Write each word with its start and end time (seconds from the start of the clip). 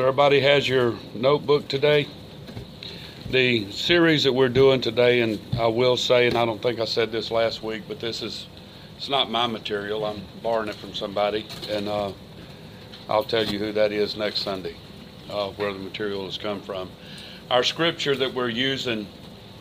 So 0.00 0.06
everybody 0.06 0.40
has 0.40 0.66
your 0.66 0.94
notebook 1.14 1.68
today. 1.68 2.08
The 3.28 3.70
series 3.70 4.24
that 4.24 4.32
we're 4.32 4.48
doing 4.48 4.80
today, 4.80 5.20
and 5.20 5.38
I 5.58 5.66
will 5.66 5.98
say, 5.98 6.26
and 6.26 6.38
I 6.38 6.46
don't 6.46 6.62
think 6.62 6.80
I 6.80 6.86
said 6.86 7.12
this 7.12 7.30
last 7.30 7.62
week, 7.62 7.82
but 7.86 8.00
this 8.00 8.22
is 8.22 8.46
it's 8.96 9.10
not 9.10 9.30
my 9.30 9.46
material. 9.46 10.06
I'm 10.06 10.22
borrowing 10.42 10.70
it 10.70 10.76
from 10.76 10.94
somebody, 10.94 11.44
and 11.68 11.86
uh, 11.86 12.12
I'll 13.10 13.24
tell 13.24 13.44
you 13.44 13.58
who 13.58 13.72
that 13.72 13.92
is 13.92 14.16
next 14.16 14.40
Sunday, 14.40 14.74
uh, 15.28 15.50
where 15.50 15.70
the 15.70 15.78
material 15.78 16.24
has 16.24 16.38
come 16.38 16.62
from. 16.62 16.90
Our 17.50 17.62
scripture 17.62 18.16
that 18.16 18.32
we're 18.32 18.48
using 18.48 19.06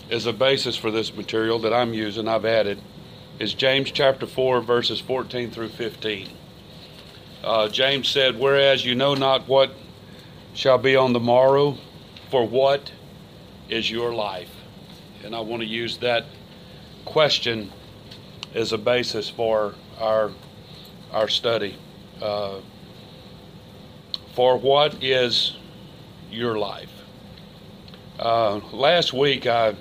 as 0.09 0.25
a 0.25 0.31
basis 0.31 0.77
for 0.77 0.89
this 0.89 1.13
material 1.13 1.59
that 1.59 1.73
I'm 1.73 1.93
using, 1.93 2.29
I've 2.29 2.45
added, 2.45 2.79
is 3.39 3.53
James 3.53 3.91
chapter 3.91 4.25
4, 4.25 4.61
verses 4.61 5.01
14 5.01 5.51
through 5.51 5.67
15. 5.67 6.29
Uh, 7.43 7.67
James 7.67 8.07
said, 8.07 8.39
Whereas 8.39 8.85
you 8.85 8.95
know 8.95 9.15
not 9.15 9.45
what 9.45 9.71
shall 10.59 10.77
be 10.77 10.93
on 10.93 11.13
the 11.13 11.19
morrow, 11.21 11.77
for 12.29 12.45
what 12.45 12.91
is 13.69 13.89
your 13.89 14.13
life? 14.13 14.51
And 15.23 15.33
I 15.33 15.39
want 15.39 15.61
to 15.61 15.65
use 15.65 15.99
that 15.99 16.25
question 17.05 17.71
as 18.53 18.73
a 18.73 18.77
basis 18.77 19.29
for 19.29 19.75
our 19.99 20.31
our 21.13 21.29
study. 21.29 21.77
Uh, 22.21 22.59
for 24.35 24.57
what 24.57 25.01
is 25.01 25.55
your 26.29 26.59
life? 26.59 26.91
Uh, 28.19 28.59
last 28.73 29.13
week 29.13 29.47
I 29.47 29.75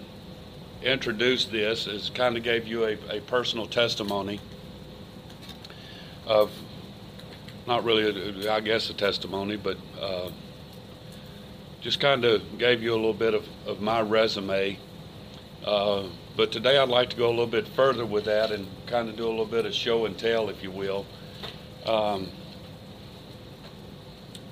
introduced 0.84 1.50
this 1.50 1.88
as 1.88 2.08
kind 2.08 2.36
of 2.36 2.44
gave 2.44 2.68
you 2.68 2.84
a, 2.84 3.16
a 3.16 3.20
personal 3.22 3.66
testimony 3.66 4.38
of 6.24 6.52
not 7.66 7.82
really, 7.82 8.46
a, 8.46 8.54
I 8.54 8.60
guess, 8.60 8.88
a 8.90 8.94
testimony, 8.94 9.56
but 9.56 9.76
uh, 10.00 10.30
just 11.80 12.00
kind 12.00 12.24
of 12.24 12.58
gave 12.58 12.82
you 12.82 12.92
a 12.92 12.96
little 12.96 13.14
bit 13.14 13.34
of, 13.34 13.46
of 13.66 13.80
my 13.80 14.00
resume. 14.00 14.78
Uh, 15.64 16.04
but 16.36 16.50
today 16.52 16.78
I'd 16.78 16.88
like 16.88 17.10
to 17.10 17.16
go 17.16 17.28
a 17.28 17.30
little 17.30 17.46
bit 17.46 17.68
further 17.68 18.04
with 18.04 18.24
that 18.24 18.50
and 18.50 18.66
kind 18.86 19.08
of 19.08 19.16
do 19.16 19.26
a 19.26 19.30
little 19.30 19.46
bit 19.46 19.66
of 19.66 19.74
show 19.74 20.06
and 20.06 20.18
tell, 20.18 20.48
if 20.48 20.62
you 20.62 20.70
will. 20.70 21.06
Um, 21.86 22.28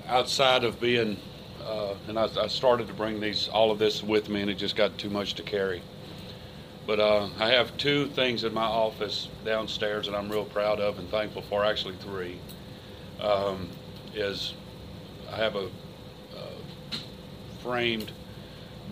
outside 0.06 0.64
of 0.64 0.80
being, 0.80 1.18
uh, 1.64 1.94
and 2.08 2.18
I, 2.18 2.28
I, 2.40 2.46
started 2.46 2.86
to 2.88 2.94
bring 2.94 3.20
these 3.20 3.48
all 3.48 3.70
of 3.70 3.78
this 3.78 4.02
with 4.02 4.28
me, 4.28 4.40
and 4.40 4.50
it 4.50 4.54
just 4.54 4.76
got 4.76 4.96
too 4.98 5.10
much 5.10 5.34
to 5.34 5.42
carry. 5.42 5.82
But 6.86 7.00
uh, 7.00 7.28
I 7.38 7.50
have 7.50 7.76
two 7.76 8.06
things 8.08 8.44
in 8.44 8.54
my 8.54 8.64
office 8.64 9.28
downstairs 9.44 10.06
that 10.06 10.14
I'm 10.14 10.30
real 10.30 10.44
proud 10.44 10.78
of 10.78 11.00
and 11.00 11.08
thankful 11.10 11.42
for. 11.42 11.64
Actually, 11.64 11.96
three. 11.96 12.38
Um, 13.20 13.68
is 14.14 14.54
I 15.32 15.36
have 15.36 15.56
a 15.56 15.68
framed 17.66 18.12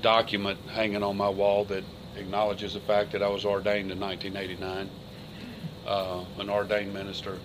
document 0.03 0.59
hanging 0.69 1.05
on 1.05 1.17
my 1.17 1.29
wall 1.29 1.65
that 1.65 1.85
acknowledges 2.17 2.75
the 2.75 2.81
fact 2.81 3.13
that 3.13 3.23
I 3.23 3.29
was 3.29 3.45
ordained 3.45 3.93
in 3.93 4.01
1989, 4.01 4.91
uh, 5.87 6.25
an 6.41 6.51
ordained 6.51 6.93
minister. 6.93 7.39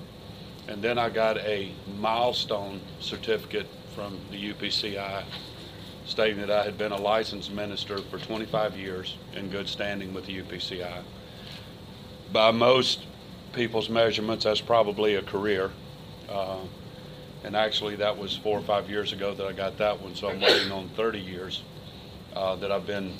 And 0.67 0.81
then 0.81 0.97
I 0.97 1.09
got 1.09 1.38
a 1.38 1.71
milestone 1.99 2.81
certificate 2.99 3.67
from 3.95 4.19
the 4.31 4.53
UPCI 4.53 5.23
stating 6.05 6.39
that 6.39 6.49
I 6.49 6.63
had 6.63 6.80
been 6.80 6.91
a 6.91 6.97
licensed 6.97 7.52
minister 7.52 7.99
for 7.99 8.17
25 8.17 8.75
years 8.75 9.16
in 9.33 9.49
good 9.49 9.67
standing 9.67 10.11
with 10.14 10.25
the 10.25 10.41
UPCI. 10.41 11.03
By 12.33 12.49
most 12.49 13.05
people's 13.53 13.89
measurements, 13.89 14.45
that's 14.45 14.61
probably 14.61 15.16
a 15.16 15.21
career. 15.21 15.69
Uh, 16.27 16.61
and 17.43 17.55
actually, 17.55 17.95
that 17.97 18.17
was 18.17 18.36
four 18.36 18.59
or 18.59 18.61
five 18.61 18.89
years 18.89 19.14
ago 19.14 19.33
that 19.33 19.45
I 19.45 19.53
got 19.53 19.77
that 19.77 20.02
one. 20.02 20.15
So 20.15 20.30
I'm 20.30 20.41
waiting 20.41 20.71
on 20.71 20.89
30 20.89 21.19
years 21.19 21.64
uh, 22.36 22.55
that 22.58 22.71
I've 22.71 22.86
been 22.86 23.14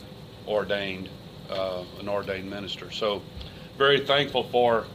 ordained, 0.48 1.10
uh, 1.50 1.84
an 2.00 2.10
ordained 2.10 2.50
minister. 2.50 2.92
So 2.92 3.22
very 3.78 4.06
thankful 4.06 4.44
for 4.44 4.86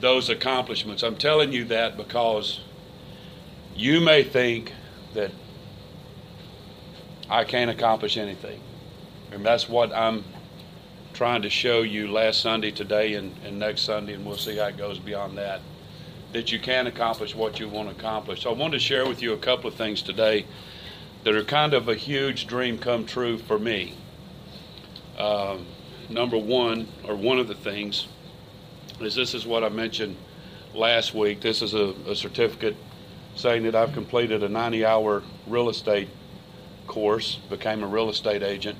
those 0.00 0.30
accomplishments. 0.30 1.02
I'm 1.02 1.16
telling 1.16 1.52
you 1.52 1.64
that 1.66 1.96
because 1.96 2.60
you 3.76 4.00
may 4.00 4.24
think 4.24 4.72
that 5.14 5.30
I 7.28 7.44
can't 7.44 7.70
accomplish 7.70 8.16
anything. 8.16 8.60
And 9.30 9.46
that's 9.46 9.68
what 9.68 9.92
I'm 9.92 10.24
trying 11.12 11.42
to 11.42 11.50
show 11.50 11.82
you 11.82 12.10
last 12.10 12.40
Sunday, 12.40 12.72
today, 12.72 13.14
and, 13.14 13.36
and 13.44 13.60
next 13.60 13.82
Sunday, 13.82 14.14
and 14.14 14.26
we'll 14.26 14.36
see 14.36 14.56
how 14.56 14.66
it 14.66 14.76
goes 14.76 14.98
beyond 14.98 15.38
that 15.38 15.60
that 16.32 16.52
you 16.52 16.58
can 16.58 16.86
accomplish 16.86 17.34
what 17.34 17.58
you 17.58 17.68
want 17.68 17.88
to 17.88 17.96
accomplish. 17.96 18.42
So 18.42 18.50
I 18.50 18.54
wanted 18.54 18.78
to 18.78 18.78
share 18.78 19.06
with 19.06 19.20
you 19.22 19.32
a 19.32 19.38
couple 19.38 19.68
of 19.68 19.74
things 19.74 20.02
today 20.02 20.46
that 21.24 21.34
are 21.34 21.44
kind 21.44 21.74
of 21.74 21.88
a 21.88 21.94
huge 21.94 22.46
dream 22.46 22.78
come 22.78 23.04
true 23.04 23.36
for 23.36 23.58
me. 23.58 23.94
Uh, 25.18 25.58
number 26.08 26.38
one, 26.38 26.88
or 27.06 27.14
one 27.14 27.38
of 27.38 27.48
the 27.48 27.54
things, 27.54 28.06
is 29.00 29.14
this 29.14 29.34
is 29.34 29.46
what 29.46 29.64
I 29.64 29.68
mentioned 29.68 30.16
last 30.74 31.14
week. 31.14 31.40
This 31.40 31.62
is 31.62 31.74
a, 31.74 31.94
a 32.06 32.14
certificate 32.14 32.76
saying 33.34 33.64
that 33.64 33.74
I've 33.74 33.92
completed 33.92 34.42
a 34.42 34.48
90 34.48 34.84
hour 34.84 35.22
real 35.46 35.68
estate 35.68 36.08
course, 36.86 37.36
became 37.48 37.82
a 37.82 37.86
real 37.86 38.08
estate 38.08 38.42
agent. 38.42 38.78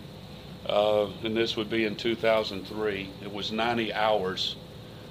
Uh, 0.67 1.09
and 1.25 1.37
this 1.37 1.57
would 1.57 1.71
be 1.71 1.85
in 1.85 1.97
2003. 1.97 3.11
It 3.23 3.33
was 3.33 3.51
90 3.51 3.93
hours 3.93 4.57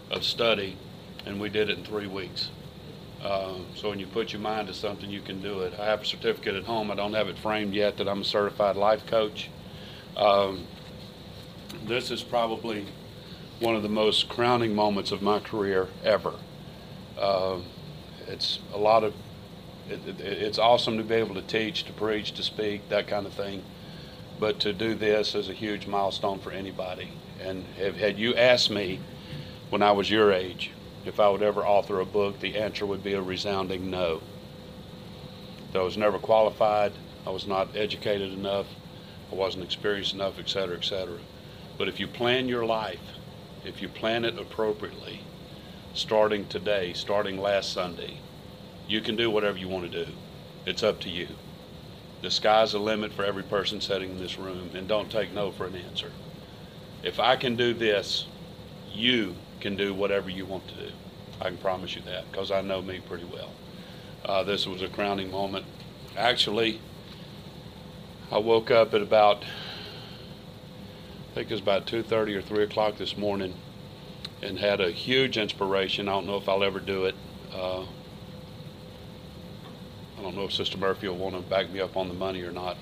of 0.10 0.24
study 0.24 0.78
and 1.26 1.40
we 1.40 1.50
did 1.50 1.70
it 1.70 1.78
in 1.78 1.84
three 1.84 2.08
weeks. 2.08 2.50
Uh, 3.22 3.56
so 3.76 3.90
when 3.90 4.00
you 4.00 4.08
put 4.08 4.32
your 4.32 4.42
mind 4.42 4.68
to 4.68 4.74
something, 4.74 5.10
you 5.10 5.22
can 5.22 5.42
do 5.42 5.62
it. 5.62 5.74
I 5.78 5.86
have 5.86 6.02
a 6.02 6.06
certificate 6.06 6.56
at 6.56 6.64
home. 6.64 6.90
I 6.90 6.96
don't 6.96 7.14
have 7.14 7.28
it 7.28 7.38
framed 7.38 7.74
yet 7.74 7.98
that 7.98 8.08
I'm 8.08 8.22
a 8.22 8.26
certified 8.26 8.78
life 8.78 9.06
coach. 9.06 9.50
Um, 10.16 10.66
this 11.86 12.12
is 12.12 12.24
probably 12.24 12.86
one 13.60 13.76
of 13.76 13.84
the 13.84 13.90
most 13.90 14.30
crowning 14.30 14.74
moments 14.74 15.12
of 15.12 15.22
my 15.22 15.40
career 15.40 15.90
ever. 16.04 16.34
Uh, 17.18 17.60
it's 18.28 18.60
a 18.74 18.78
lot 18.78 19.04
of, 19.04 19.14
it, 19.90 20.00
it, 20.08 20.22
it's 20.22 20.58
awesome 20.58 20.98
to 20.98 21.04
be 21.04 21.16
able 21.16 21.36
to 21.36 21.42
teach, 21.42 21.84
to 21.86 21.94
preach, 21.94 22.32
to 22.34 22.44
speak, 22.44 22.88
that 22.90 23.08
kind 23.08 23.26
of 23.26 23.34
thing. 23.34 23.64
But 24.40 24.60
to 24.62 24.72
do 24.72 24.96
this 24.96 25.36
is 25.36 25.50
a 25.50 25.54
huge 25.54 25.88
milestone 25.88 26.40
for 26.40 26.52
anybody. 26.52 27.10
And 27.42 27.66
have, 27.78 27.98
had 27.98 28.18
you 28.18 28.34
asked 28.36 28.70
me 28.70 29.02
when 29.70 29.82
I 29.82 29.92
was 29.92 30.10
your 30.10 30.32
age, 30.32 30.72
if 31.06 31.20
I 31.20 31.30
would 31.30 31.42
ever 31.42 31.66
author 31.66 32.00
a 32.00 32.06
book, 32.06 32.40
the 32.40 32.56
answer 32.56 32.86
would 32.86 33.04
be 33.04 33.14
a 33.14 33.22
resounding 33.22 33.90
no. 33.90 34.22
I 35.74 35.80
was 35.80 35.98
never 35.98 36.18
qualified, 36.18 36.94
I 37.26 37.30
was 37.30 37.46
not 37.46 37.76
educated 37.76 38.34
enough, 38.34 38.68
I 39.32 39.36
wasn't 39.36 39.64
experienced 39.64 40.14
enough, 40.14 40.40
etc., 40.40 40.78
etc. 40.78 41.20
But 41.78 41.88
if 41.88 42.00
you 42.00 42.08
plan 42.08 42.50
your 42.50 42.66
life, 42.66 43.00
if 43.64 43.82
you 43.82 43.88
plan 43.88 44.26
it 44.26 44.38
appropriately, 44.40 45.22
starting 45.94 46.48
today, 46.48 46.94
starting 46.94 47.40
last 47.40 47.72
Sunday, 47.72 48.18
you 48.88 49.02
can 49.02 49.16
do 49.16 49.30
whatever 49.30 49.58
you 49.58 49.68
want 49.68 49.92
to 49.92 50.06
do. 50.06 50.12
It's 50.66 50.84
up 50.84 51.00
to 51.02 51.10
you. 51.10 51.28
The 52.22 52.32
sky's 52.32 52.74
the 52.74 52.80
limit 52.80 53.14
for 53.14 53.24
every 53.24 53.44
person 53.44 53.80
sitting 53.80 54.12
in 54.12 54.18
this 54.18 54.38
room, 54.38 54.72
and 54.74 54.88
don't 54.88 55.12
take 55.12 55.34
no 55.34 55.52
for 55.52 55.68
an 55.68 55.76
answer. 55.76 56.12
If 57.04 57.20
I 57.20 57.36
can 57.36 57.56
do 57.56 57.74
this, 57.74 58.26
you 58.92 59.36
can 59.60 59.76
do 59.76 59.94
whatever 59.94 60.30
you 60.30 60.46
want 60.46 60.68
to 60.70 60.76
do. 60.76 60.92
I 61.42 61.46
can 61.46 61.58
promise 61.58 61.96
you 61.96 62.02
that 62.04 62.30
because 62.32 62.52
I 62.52 62.62
know 62.62 62.82
me 62.82 63.00
pretty 63.00 63.26
well. 63.26 63.52
Uh, 64.26 64.44
this 64.44 64.68
was 64.68 64.82
a 64.82 64.90
crowning 64.90 65.32
moment. 65.32 65.66
Actually, 66.18 66.82
I 68.32 68.38
woke 68.38 68.70
up 68.70 68.94
at 68.94 69.02
about, 69.02 69.44
I 69.44 71.36
think 71.36 71.50
it 71.50 71.54
was 71.54 71.62
about 71.62 71.88
2.30 71.88 72.36
or 72.36 72.42
3 72.42 72.64
o'clock 72.64 72.98
this 72.98 73.18
morning 73.18 73.54
and 74.42 74.60
had 74.60 74.82
a 74.82 74.92
huge 74.92 75.38
inspiration. 75.38 76.08
I 76.08 76.12
don't 76.12 76.28
know 76.28 76.38
if 76.38 76.48
I'll 76.48 76.64
ever 76.64 76.80
do 76.80 77.06
it. 77.06 77.16
Uh, 77.54 77.84
I 80.18 80.22
don't 80.22 80.36
know 80.36 80.44
if 80.44 80.54
Sister 80.54 80.78
Murphy 80.78 81.08
will 81.08 81.18
want 81.18 81.36
to 81.36 81.42
back 81.42 81.70
me 81.70 81.80
up 81.80 81.96
on 81.96 82.08
the 82.10 82.14
money 82.14 82.42
or 82.44 82.52
not. 82.52 82.78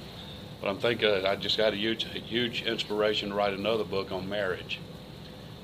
But 0.60 0.70
I'm 0.70 0.80
thinking 0.80 1.26
I 1.26 1.36
just 1.36 1.58
got 1.58 1.74
a 1.74 1.76
huge, 1.76 2.06
huge 2.06 2.64
inspiration 2.64 3.30
to 3.30 3.36
write 3.36 3.54
another 3.54 3.84
book 3.84 4.12
on 4.12 4.28
marriage. 4.28 4.80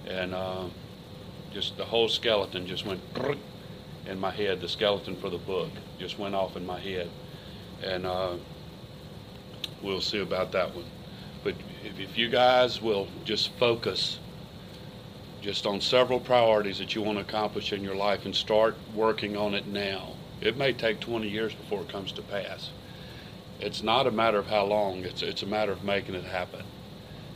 And 0.07 0.35
uh, 0.35 0.65
just 1.53 1.77
the 1.77 1.85
whole 1.85 2.09
skeleton 2.09 2.67
just 2.67 2.85
went 2.85 3.01
in 4.07 4.19
my 4.19 4.31
head. 4.31 4.61
The 4.61 4.67
skeleton 4.67 5.15
for 5.15 5.29
the 5.29 5.37
book 5.37 5.69
just 5.99 6.17
went 6.19 6.35
off 6.35 6.55
in 6.55 6.65
my 6.65 6.79
head, 6.79 7.09
and 7.83 8.05
uh, 8.05 8.35
we'll 9.81 10.01
see 10.01 10.19
about 10.19 10.51
that 10.53 10.73
one. 10.73 10.85
But 11.43 11.55
if, 11.83 11.99
if 11.99 12.17
you 12.17 12.29
guys 12.29 12.81
will 12.81 13.07
just 13.25 13.51
focus 13.53 14.19
just 15.43 15.65
on 15.65 15.81
several 15.81 16.21
priorities 16.21 16.79
that 16.79 16.95
you 16.95 17.01
want 17.01 17.17
to 17.17 17.21
accomplish 17.21 17.73
in 17.73 17.83
your 17.83 17.95
life 17.95 18.25
and 18.25 18.33
start 18.33 18.77
working 18.95 19.35
on 19.35 19.53
it 19.53 19.67
now. 19.67 20.13
It 20.39 20.55
may 20.55 20.71
take 20.71 21.01
20 21.01 21.27
years 21.27 21.53
before 21.53 21.81
it 21.81 21.89
comes 21.89 22.13
to 22.13 22.21
pass. 22.21 22.69
It's 23.59 23.83
not 23.83 24.07
a 24.07 24.11
matter 24.11 24.37
of 24.37 24.47
how 24.47 24.65
long, 24.65 25.03
it's, 25.03 25.21
it's 25.21 25.43
a 25.43 25.45
matter 25.45 25.73
of 25.73 25.83
making 25.83 26.15
it 26.15 26.23
happen. 26.23 26.63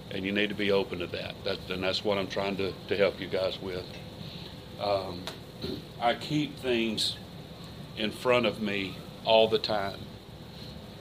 And 0.09 0.23
you 0.23 0.31
need 0.31 0.47
to 0.47 0.55
be 0.55 0.71
open 0.71 0.99
to 0.99 1.07
that. 1.07 1.35
that 1.43 1.69
and 1.69 1.83
that's 1.83 2.05
what 2.05 2.17
I'm 2.17 2.27
trying 2.27 2.55
to, 2.57 2.73
to 2.87 2.95
help 2.95 3.19
you 3.19 3.27
guys 3.27 3.61
with 3.61 3.85
um, 4.79 5.23
I 5.99 6.13
keep 6.15 6.59
things 6.59 7.15
in 7.97 8.11
front 8.11 8.45
of 8.45 8.61
me 8.61 8.97
all 9.25 9.47
the 9.47 9.59
time. 9.59 9.99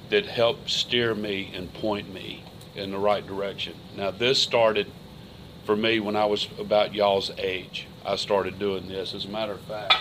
that 0.09 0.25
help 0.27 0.69
steer 0.69 1.17
me 1.17 1.51
and 1.53 1.73
point 1.75 2.13
me 2.15 2.45
in 2.77 2.93
the 2.93 2.99
right 2.99 3.27
direction. 3.27 3.75
Now, 3.97 4.13
this 4.13 4.41
started 4.41 4.87
for 5.65 5.75
me 5.75 5.99
when 5.99 6.15
I 6.15 6.27
was 6.27 6.47
about 6.61 6.95
y'all's 6.95 7.33
age. 7.39 7.89
I 8.05 8.15
started 8.15 8.57
doing 8.57 8.87
this. 8.87 9.15
As 9.15 9.25
a 9.25 9.29
matter 9.29 9.53
of 9.53 9.61
fact, 9.63 9.97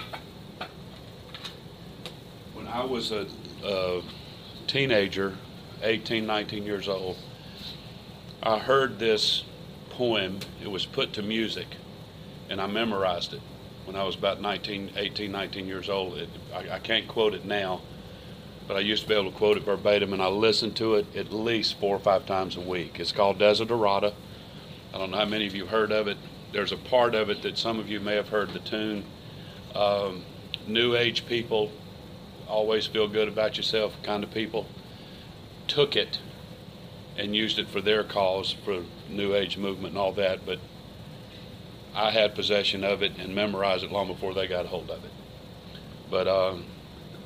when 2.54 2.68
I 2.68 2.86
was 2.86 3.12
a, 3.12 3.25
a 3.63 4.04
teenager, 4.68 5.36
18, 5.81 6.28
19 6.28 6.63
years 6.63 6.88
old, 6.88 7.18
I 8.44 8.60
heard 8.60 9.00
this 9.00 9.44
poem. 9.89 10.39
It 10.62 10.69
was 10.69 10.86
put 10.86 11.13
to 11.13 11.24
music, 11.24 11.68
and 12.48 12.62
I 12.62 12.68
memorized 12.68 13.33
it 13.33 13.42
when 13.85 13.95
I 13.95 14.03
was 14.03 14.15
about 14.15 14.41
19, 14.41 14.91
18, 14.95 15.31
19 15.31 15.67
years 15.67 15.89
old. 15.89 16.17
It, 16.17 16.29
I, 16.53 16.75
I 16.75 16.79
can't 16.79 17.07
quote 17.07 17.33
it 17.33 17.45
now, 17.45 17.81
but 18.67 18.77
I 18.77 18.79
used 18.79 19.03
to 19.03 19.09
be 19.09 19.15
able 19.15 19.31
to 19.31 19.37
quote 19.37 19.57
it 19.57 19.63
verbatim, 19.63 20.13
and 20.13 20.21
I 20.21 20.27
listened 20.27 20.75
to 20.77 20.95
it 20.95 21.15
at 21.15 21.31
least 21.31 21.79
four 21.79 21.95
or 21.95 21.99
five 21.99 22.25
times 22.25 22.57
a 22.57 22.61
week. 22.61 22.99
It's 22.99 23.11
called 23.11 23.39
Desiderata. 23.39 24.13
I 24.93 24.97
don't 24.97 25.11
know 25.11 25.17
how 25.17 25.25
many 25.25 25.47
of 25.47 25.55
you 25.55 25.65
heard 25.65 25.91
of 25.91 26.07
it. 26.07 26.17
There's 26.51 26.71
a 26.71 26.77
part 26.77 27.15
of 27.15 27.29
it 27.29 27.41
that 27.43 27.57
some 27.57 27.79
of 27.79 27.89
you 27.89 27.99
may 27.99 28.15
have 28.15 28.29
heard 28.29 28.53
the 28.53 28.59
tune. 28.59 29.03
Um, 29.73 30.23
new 30.67 30.95
age 30.95 31.25
people, 31.25 31.71
always 32.47 32.87
feel 32.87 33.07
good 33.07 33.27
about 33.27 33.57
yourself 33.57 33.95
kind 34.03 34.23
of 34.23 34.31
people, 34.31 34.65
took 35.67 35.95
it 35.95 36.19
and 37.17 37.35
used 37.35 37.59
it 37.59 37.67
for 37.67 37.81
their 37.81 38.03
cause, 38.03 38.55
for 38.63 38.83
New 39.09 39.35
Age 39.35 39.57
movement 39.57 39.89
and 39.93 39.97
all 39.97 40.11
that. 40.13 40.45
But 40.45 40.59
I 41.95 42.12
had 42.12 42.36
possession 42.36 42.83
of 42.83 43.01
it 43.01 43.13
and 43.18 43.33
memorized 43.33 43.83
it 43.83 43.92
long 43.92 44.07
before 44.07 44.33
they 44.33 44.47
got 44.47 44.65
a 44.65 44.68
hold 44.68 44.89
of 44.89 45.03
it. 45.03 45.12
But 46.12 46.27
um, 46.27 46.65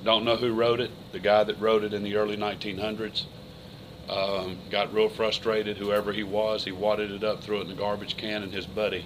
don't 0.04 0.24
know 0.24 0.36
who 0.36 0.54
wrote 0.54 0.80
it. 0.80 0.92
The 1.12 1.20
guy 1.20 1.44
that 1.44 1.60
wrote 1.60 1.84
it 1.84 1.94
in 1.94 2.04
the 2.04 2.16
early 2.16 2.38
1900s 2.38 3.26
um, 4.10 4.58
got 4.70 4.94
real 4.94 5.10
frustrated. 5.10 5.78
Whoever 5.78 6.14
he 6.14 6.24
was, 6.24 6.66
he 6.66 6.72
wadded 6.72 7.12
it 7.12 7.24
up, 7.24 7.44
threw 7.44 7.58
it 7.58 7.62
in 7.62 7.68
the 7.68 7.74
garbage 7.74 8.16
can, 8.16 8.44
and 8.44 8.54
his 8.54 8.68
buddy 8.68 9.06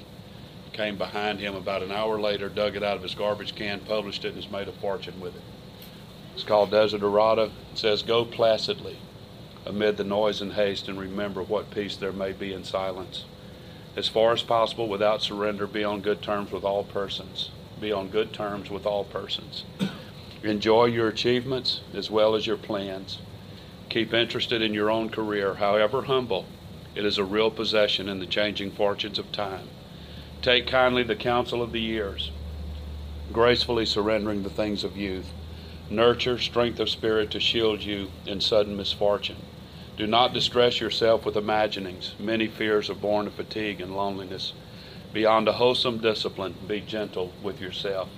came 0.74 0.98
behind 0.98 1.40
him 1.40 1.56
about 1.56 1.84
an 1.84 1.92
hour 1.92 2.20
later, 2.20 2.50
dug 2.50 2.76
it 2.76 2.84
out 2.84 2.98
of 2.98 3.04
his 3.04 3.16
garbage 3.16 3.56
can, 3.56 3.80
published 3.80 4.26
it, 4.26 4.30
and 4.30 4.44
has 4.44 4.52
made 4.52 4.68
a 4.68 4.72
fortune 4.74 5.20
with 5.22 5.36
it. 5.36 5.42
It's 6.34 6.44
called 6.44 6.72
Desiderata. 6.72 7.52
It 7.72 7.78
says, 7.78 8.02
Go 8.02 8.26
placidly 8.26 8.98
amid 9.66 9.98
the 9.98 10.04
noise 10.04 10.42
and 10.42 10.54
haste, 10.54 10.88
and 10.88 11.00
remember 11.00 11.42
what 11.42 11.72
peace 11.72 11.96
there 11.96 12.12
may 12.12 12.32
be 12.34 12.54
in 12.54 12.64
silence. 12.64 13.26
As 13.96 14.08
far 14.08 14.34
as 14.34 14.42
possible, 14.42 14.88
without 14.88 15.22
surrender, 15.22 15.68
be 15.68 15.84
on 15.84 16.02
good 16.02 16.22
terms 16.22 16.52
with 16.52 16.64
all 16.64 16.84
persons. 16.84 17.52
Be 17.80 17.92
on 17.92 18.08
good 18.08 18.34
terms 18.34 18.72
with 18.72 18.86
all 18.86 19.04
persons. 19.04 19.64
Enjoy 20.42 20.86
your 20.86 21.08
achievements 21.08 21.82
as 21.94 22.10
well 22.10 22.34
as 22.36 22.48
your 22.48 22.58
plans. 22.58 23.20
Keep 23.90 24.14
interested 24.14 24.62
in 24.62 24.74
your 24.74 24.90
own 24.90 25.10
career, 25.10 25.56
however 25.56 26.04
humble. 26.04 26.46
It 26.96 27.06
is 27.06 27.18
a 27.18 27.24
real 27.24 27.52
possession 27.52 28.10
in 28.10 28.20
the 28.20 28.26
changing 28.26 28.72
fortunes 28.72 29.20
of 29.20 29.32
time. 29.32 29.70
Take 30.42 30.68
kindly 30.68 31.04
the 31.04 31.16
counsel 31.16 31.62
of 31.62 31.72
the 31.72 31.80
years, 31.80 32.32
gracefully 33.32 33.86
surrendering 33.86 34.44
the 34.44 34.50
things 34.50 34.84
of 34.84 34.98
youth. 34.98 35.32
Nurture 35.90 36.40
strength 36.40 36.80
of 36.80 36.90
spirit 36.90 37.30
to 37.32 37.40
shield 37.40 37.84
you 37.84 38.10
in 38.26 38.42
sudden 38.42 38.76
misfortune. 38.76 39.46
Do 39.96 40.08
not 40.08 40.34
distress 40.34 40.82
yourself 40.82 41.24
with 41.24 41.36
imaginings. 41.36 42.16
Many 42.18 42.48
fears 42.48 42.90
are 42.90 42.96
born 42.96 43.28
of 43.28 43.34
fatigue 43.34 43.80
and 43.80 43.96
loneliness. 43.96 44.54
Beyond 45.14 45.48
a 45.48 45.54
wholesome 45.54 46.00
discipline, 46.00 46.56
be 46.68 46.82
gentle 46.82 47.32
with 47.44 47.62
yourself. 47.62 48.10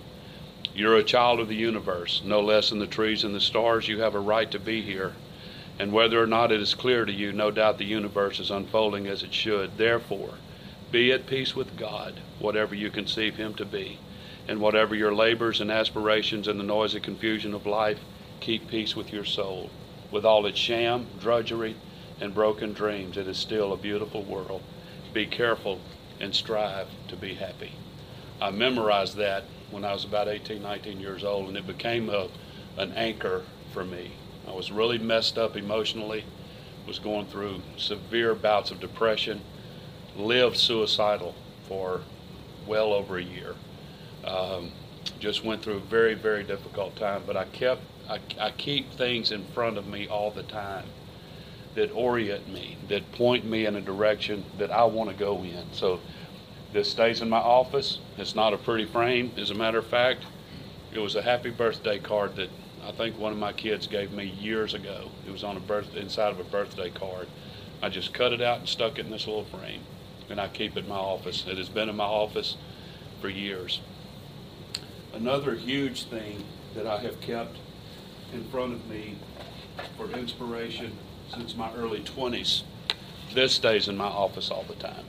You're 0.74 0.96
a 0.96 1.04
child 1.04 1.42
of 1.42 1.50
the 1.50 1.56
universe, 1.56 2.22
no 2.24 2.40
less 2.40 2.70
than 2.70 2.80
the 2.80 2.88
trees 2.88 3.26
and 3.26 3.36
the 3.36 3.42
stars. 3.42 3.90
You 3.90 4.00
have 4.00 4.16
a 4.16 4.20
right 4.20 4.50
to 4.52 4.60
be 4.60 4.82
here. 4.82 5.16
And 5.78 5.92
whether 5.92 6.24
or 6.24 6.28
not 6.28 6.54
it 6.54 6.62
is 6.62 6.74
clear 6.74 7.04
to 7.04 7.12
you, 7.12 7.34
no 7.34 7.52
doubt 7.52 7.78
the 7.78 7.84
universe 7.84 8.40
is 8.40 8.52
unfolding 8.52 9.06
as 9.08 9.22
it 9.22 9.34
should. 9.34 9.78
Therefore, 9.78 10.36
be 10.94 11.12
at 11.12 11.28
peace 11.28 11.58
with 11.58 11.78
God, 11.78 12.22
whatever 12.40 12.74
you 12.74 12.90
conceive 12.90 13.36
Him 13.36 13.54
to 13.56 13.66
be. 13.66 14.00
And 14.48 14.62
whatever 14.62 14.96
your 14.96 15.14
labors 15.14 15.60
and 15.60 15.70
aspirations 15.70 16.48
and 16.48 16.58
the 16.58 16.64
noisy 16.64 17.02
confusion 17.02 17.54
of 17.54 17.66
life, 17.66 18.00
keep 18.40 18.70
peace 18.70 18.96
with 18.96 19.12
your 19.12 19.26
soul. 19.26 19.70
With 20.12 20.26
all 20.26 20.46
its 20.46 20.60
sham, 20.60 21.08
drudgery, 21.20 21.76
and 22.20 22.34
broken 22.34 22.74
dreams, 22.74 23.18
it 23.18 23.28
is 23.28 23.38
still 23.38 23.74
a 23.74 23.78
beautiful 23.78 24.24
world. 24.24 24.62
Be 25.14 25.26
careful 25.26 25.80
and 26.20 26.34
strive 26.34 26.88
to 27.08 27.16
be 27.16 27.36
happy. 27.36 27.74
I 28.42 28.52
memorized 28.52 29.18
that 29.18 29.44
when 29.72 29.84
I 29.84 29.94
was 29.94 30.04
about 30.04 30.28
18, 30.28 30.62
19 30.62 31.00
years 31.00 31.24
old, 31.24 31.48
and 31.48 31.58
it 31.58 31.68
became 31.68 32.10
a, 32.10 32.28
an 32.78 32.94
anchor 32.94 33.44
for 33.74 33.84
me. 33.84 34.12
I 34.48 34.52
was 34.52 34.72
really 34.72 34.98
messed 34.98 35.38
up 35.38 35.56
emotionally, 35.56 36.24
was 36.86 37.00
going 37.00 37.26
through 37.26 37.62
severe 37.78 38.36
bouts 38.36 38.72
of 38.72 38.80
depression, 38.80 39.42
lived 40.16 40.58
suicidal 40.58 41.36
for 41.68 42.02
well 42.68 42.94
over 42.94 43.18
a 43.18 43.24
year. 43.24 43.56
Um, 44.24 44.72
just 45.20 45.44
went 45.44 45.62
through 45.62 45.78
a 45.78 45.82
very, 45.82 46.14
very 46.14 46.44
difficult 46.44 46.96
time, 46.96 47.24
but 47.26 47.36
I 47.38 47.46
kept 47.46 47.82
I, 48.10 48.20
I 48.40 48.52
keep 48.52 48.92
things 48.94 49.32
in 49.32 49.46
front 49.46 49.78
of 49.78 49.88
me 49.88 50.08
all 50.08 50.32
the 50.32 50.44
time 50.44 50.86
that 51.76 51.92
orient 51.92 52.48
me, 52.48 52.78
that 52.88 53.12
point 53.14 53.46
me 53.46 53.66
in 53.66 53.76
a 53.76 53.82
direction 53.82 54.46
that 54.58 54.72
I 54.72 54.86
want 54.86 55.10
to 55.10 55.16
go 55.16 55.44
in. 55.44 55.66
So 55.74 56.00
this 56.72 56.90
stays 56.90 57.22
in 57.22 57.30
my 57.30 57.40
office. 57.40 58.00
It's 58.18 58.36
not 58.36 58.54
a 58.54 58.58
pretty 58.58 58.86
frame. 58.86 59.32
As 59.38 59.52
a 59.52 59.56
matter 59.56 59.80
of 59.80 59.88
fact, 59.88 60.24
it 60.94 61.00
was 61.00 61.16
a 61.16 61.22
happy 61.22 61.50
birthday 61.50 62.00
card 62.00 62.38
that 62.38 62.50
I 62.86 62.92
think 62.92 63.18
one 63.18 63.34
of 63.34 63.38
my 63.38 63.52
kids 63.52 63.88
gave 63.88 64.12
me 64.12 64.26
years 64.26 64.74
ago. 64.74 65.10
It 65.28 65.32
was 65.32 65.44
on 65.44 65.58
a 65.58 65.60
birth 65.60 65.96
inside 65.96 66.32
of 66.32 66.40
a 66.40 66.44
birthday 66.44 66.90
card. 66.90 67.28
I 67.82 67.90
just 67.90 68.14
cut 68.14 68.32
it 68.32 68.42
out 68.42 68.60
and 68.60 68.70
stuck 68.70 68.98
it 68.98 69.06
in 69.06 69.12
this 69.12 69.28
little 69.28 69.46
frame, 69.46 69.82
and 70.30 70.40
I 70.40 70.48
keep 70.48 70.78
it 70.78 70.84
in 70.84 70.90
my 70.90 70.96
office. 70.96 71.46
It 71.48 71.58
has 71.58 71.68
been 71.68 71.90
in 71.90 71.96
my 71.98 72.06
office 72.06 72.56
for 73.20 73.28
years. 73.28 73.82
Another 75.14 75.56
huge 75.56 76.06
thing 76.06 76.46
that 76.76 76.88
I 76.88 77.00
have 77.00 77.20
kept 77.20 77.58
in 78.36 78.44
front 78.50 78.74
of 78.74 78.86
me 78.90 79.16
for 79.98 80.12
inspiration 80.12 80.92
since 81.34 81.56
my 81.56 81.74
early 81.74 82.02
20s. 82.02 82.64
This 83.34 83.54
stays 83.54 83.88
in 83.88 83.96
my 83.96 84.08
office 84.08 84.52
all 84.52 84.64
the 84.64 84.76
time. 84.76 85.06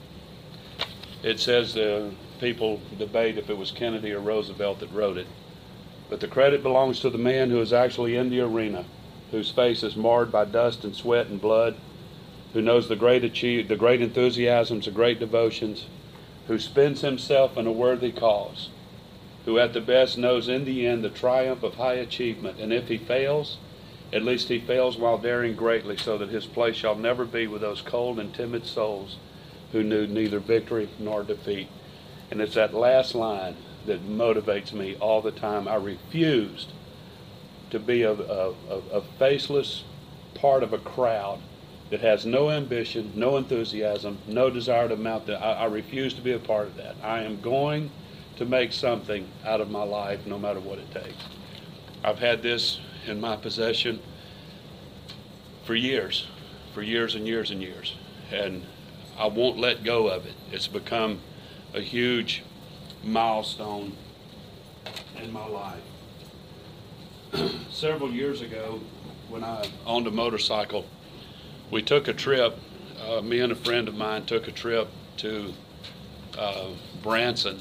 It 1.25 1.41
says 1.41 1.77
uh, 1.77 2.11
people 2.39 2.81
debate 2.97 3.37
if 3.37 3.51
it 3.51 3.59
was 3.59 3.73
Kennedy 3.73 4.13
or 4.13 4.21
Roosevelt 4.21 4.79
that 4.79 4.93
wrote 4.93 5.19
it, 5.19 5.27
but 6.09 6.21
the 6.21 6.29
credit 6.29 6.63
belongs 6.63 7.01
to 7.01 7.11
the 7.11 7.19
man 7.19 7.51
who 7.51 7.61
is 7.61 7.73
actually 7.73 8.17
in 8.17 8.31
the 8.31 8.41
arena, 8.41 8.85
whose 9.33 9.51
face 9.51 9.83
is 9.83 9.97
marred 9.97 10.31
by 10.31 10.45
dust 10.45 10.85
and 10.85 10.95
sweat 10.95 11.27
and 11.27 11.41
blood, 11.41 11.77
who 12.53 12.63
knows 12.63 12.89
the 12.89 12.97
great 12.97 13.25
achieve, 13.25 13.67
the 13.67 13.77
great 13.77 14.01
enthusiasms, 14.01 14.85
the 14.85 14.93
great 14.93 15.19
devotions, 15.19 15.87
who 16.47 16.61
spends 16.61 17.01
himself 17.01 17.57
in 17.57 17.67
a 17.67 17.73
worthy 17.73 18.13
cause 18.13 18.69
who 19.47 19.59
at 19.61 19.73
the 19.73 19.81
best 19.81 20.19
knows 20.19 20.49
in 20.49 20.65
the 20.65 20.87
end 20.87 21.03
the 21.03 21.09
triumph 21.09 21.63
of 21.63 21.77
high 21.77 21.95
achievement. 21.95 22.59
And 22.59 22.73
if 22.73 22.89
he 22.89 22.99
fails, 22.99 23.59
at 24.13 24.25
least 24.25 24.49
he 24.49 24.59
fails 24.59 24.99
while 24.99 25.19
daring 25.19 25.55
greatly, 25.55 25.97
so 25.97 26.19
that 26.19 26.29
his 26.29 26.47
place 26.47 26.77
shall 26.77 26.97
never 26.97 27.25
be 27.25 27.47
with 27.47 27.63
those 27.63 27.81
cold 27.81 28.19
and 28.19 28.35
timid 28.35 28.67
souls 28.67 29.17
who 29.73 29.83
knew 29.83 30.07
neither 30.07 30.41
victory 30.41 30.89
nor 30.99 31.23
defeat. 31.23 31.69
And 32.31 32.41
it's 32.41 32.55
that 32.55 32.75
last 32.75 33.15
line 33.15 33.57
that 33.87 34.09
motivates 34.09 34.73
me 34.73 34.97
all 34.97 35.23
the 35.23 35.31
time. 35.31 35.69
I 35.69 35.77
refused 35.77 36.73
to 37.71 37.79
be 37.79 38.03
a, 38.03 38.13
a, 38.13 38.53
a, 38.93 39.03
faceless 39.19 39.85
part 40.35 40.63
of 40.63 40.73
a 40.73 40.79
crowd 40.79 41.39
that 41.91 42.01
has 42.01 42.27
no 42.27 42.51
ambition, 42.51 43.13
no 43.15 43.37
enthusiasm, 43.37 44.19
no 44.27 44.51
desire 44.51 44.89
to 44.89 44.97
mount 44.97 45.27
that. 45.27 45.41
I, 45.41 45.53
I 45.53 45.65
refuse 45.67 46.15
to 46.15 46.21
be 46.21 46.33
a 46.33 46.39
part 46.39 46.67
of 46.67 46.77
that. 46.77 46.97
I 47.03 47.23
am 47.23 47.41
going 47.41 47.91
to 48.37 48.45
make 48.45 48.73
something 48.73 49.29
out 49.45 49.61
of 49.61 49.71
my 49.71 49.83
life 49.83 50.27
no 50.27 50.39
matter 50.39 50.61
what 50.61 50.79
it 50.79 50.91
takes. 50.93 51.25
I've 52.05 52.19
had 52.19 52.43
this 52.43 52.79
in 53.07 53.21
my 53.21 53.37
possession 53.37 54.01
for 55.65 55.75
years, 55.75 56.27
for 56.75 56.83
years 56.83 57.15
and 57.15 57.27
years 57.27 57.51
and 57.51 57.63
years. 57.63 57.97
And 58.31 58.65
I 59.19 59.27
won't 59.27 59.59
let 59.59 59.83
go 59.83 60.09
of 60.09 60.27
it. 60.27 60.35
It's 60.53 60.69
become 60.69 61.21
a 61.75 61.81
huge 61.81 62.43
milestone 63.03 63.97
in 65.21 65.33
my 65.33 65.47
life. 65.47 65.83
Several 67.71 68.11
years 68.11 68.43
ago, 68.43 68.81
when 69.29 69.43
I 69.43 69.67
owned 69.87 70.07
a 70.07 70.11
motorcycle, 70.11 70.87
we 71.71 71.83
took 71.83 72.07
a 72.09 72.13
trip. 72.13 72.59
Uh, 73.01 73.23
me 73.23 73.41
and 73.41 73.53
a 73.53 73.57
friend 73.57 73.89
of 73.89 73.95
mine 73.95 74.27
took 74.27 74.47
a 74.47 74.53
trip 74.53 74.89
to 75.19 75.53
uh, 76.39 76.69
Branson 77.03 77.61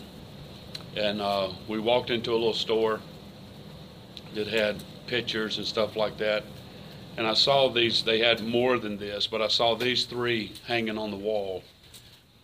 and 0.95 1.21
uh, 1.21 1.49
we 1.67 1.79
walked 1.79 2.09
into 2.09 2.31
a 2.31 2.33
little 2.33 2.53
store 2.53 3.01
that 4.33 4.47
had 4.47 4.83
pictures 5.07 5.57
and 5.57 5.65
stuff 5.65 5.95
like 5.95 6.17
that. 6.17 6.43
And 7.17 7.25
I 7.25 7.33
saw 7.33 7.69
these, 7.69 8.03
they 8.03 8.19
had 8.19 8.43
more 8.43 8.77
than 8.77 8.97
this, 8.97 9.27
but 9.27 9.41
I 9.41 9.47
saw 9.47 9.75
these 9.75 10.05
three 10.05 10.53
hanging 10.67 10.97
on 10.97 11.11
the 11.11 11.17
wall. 11.17 11.63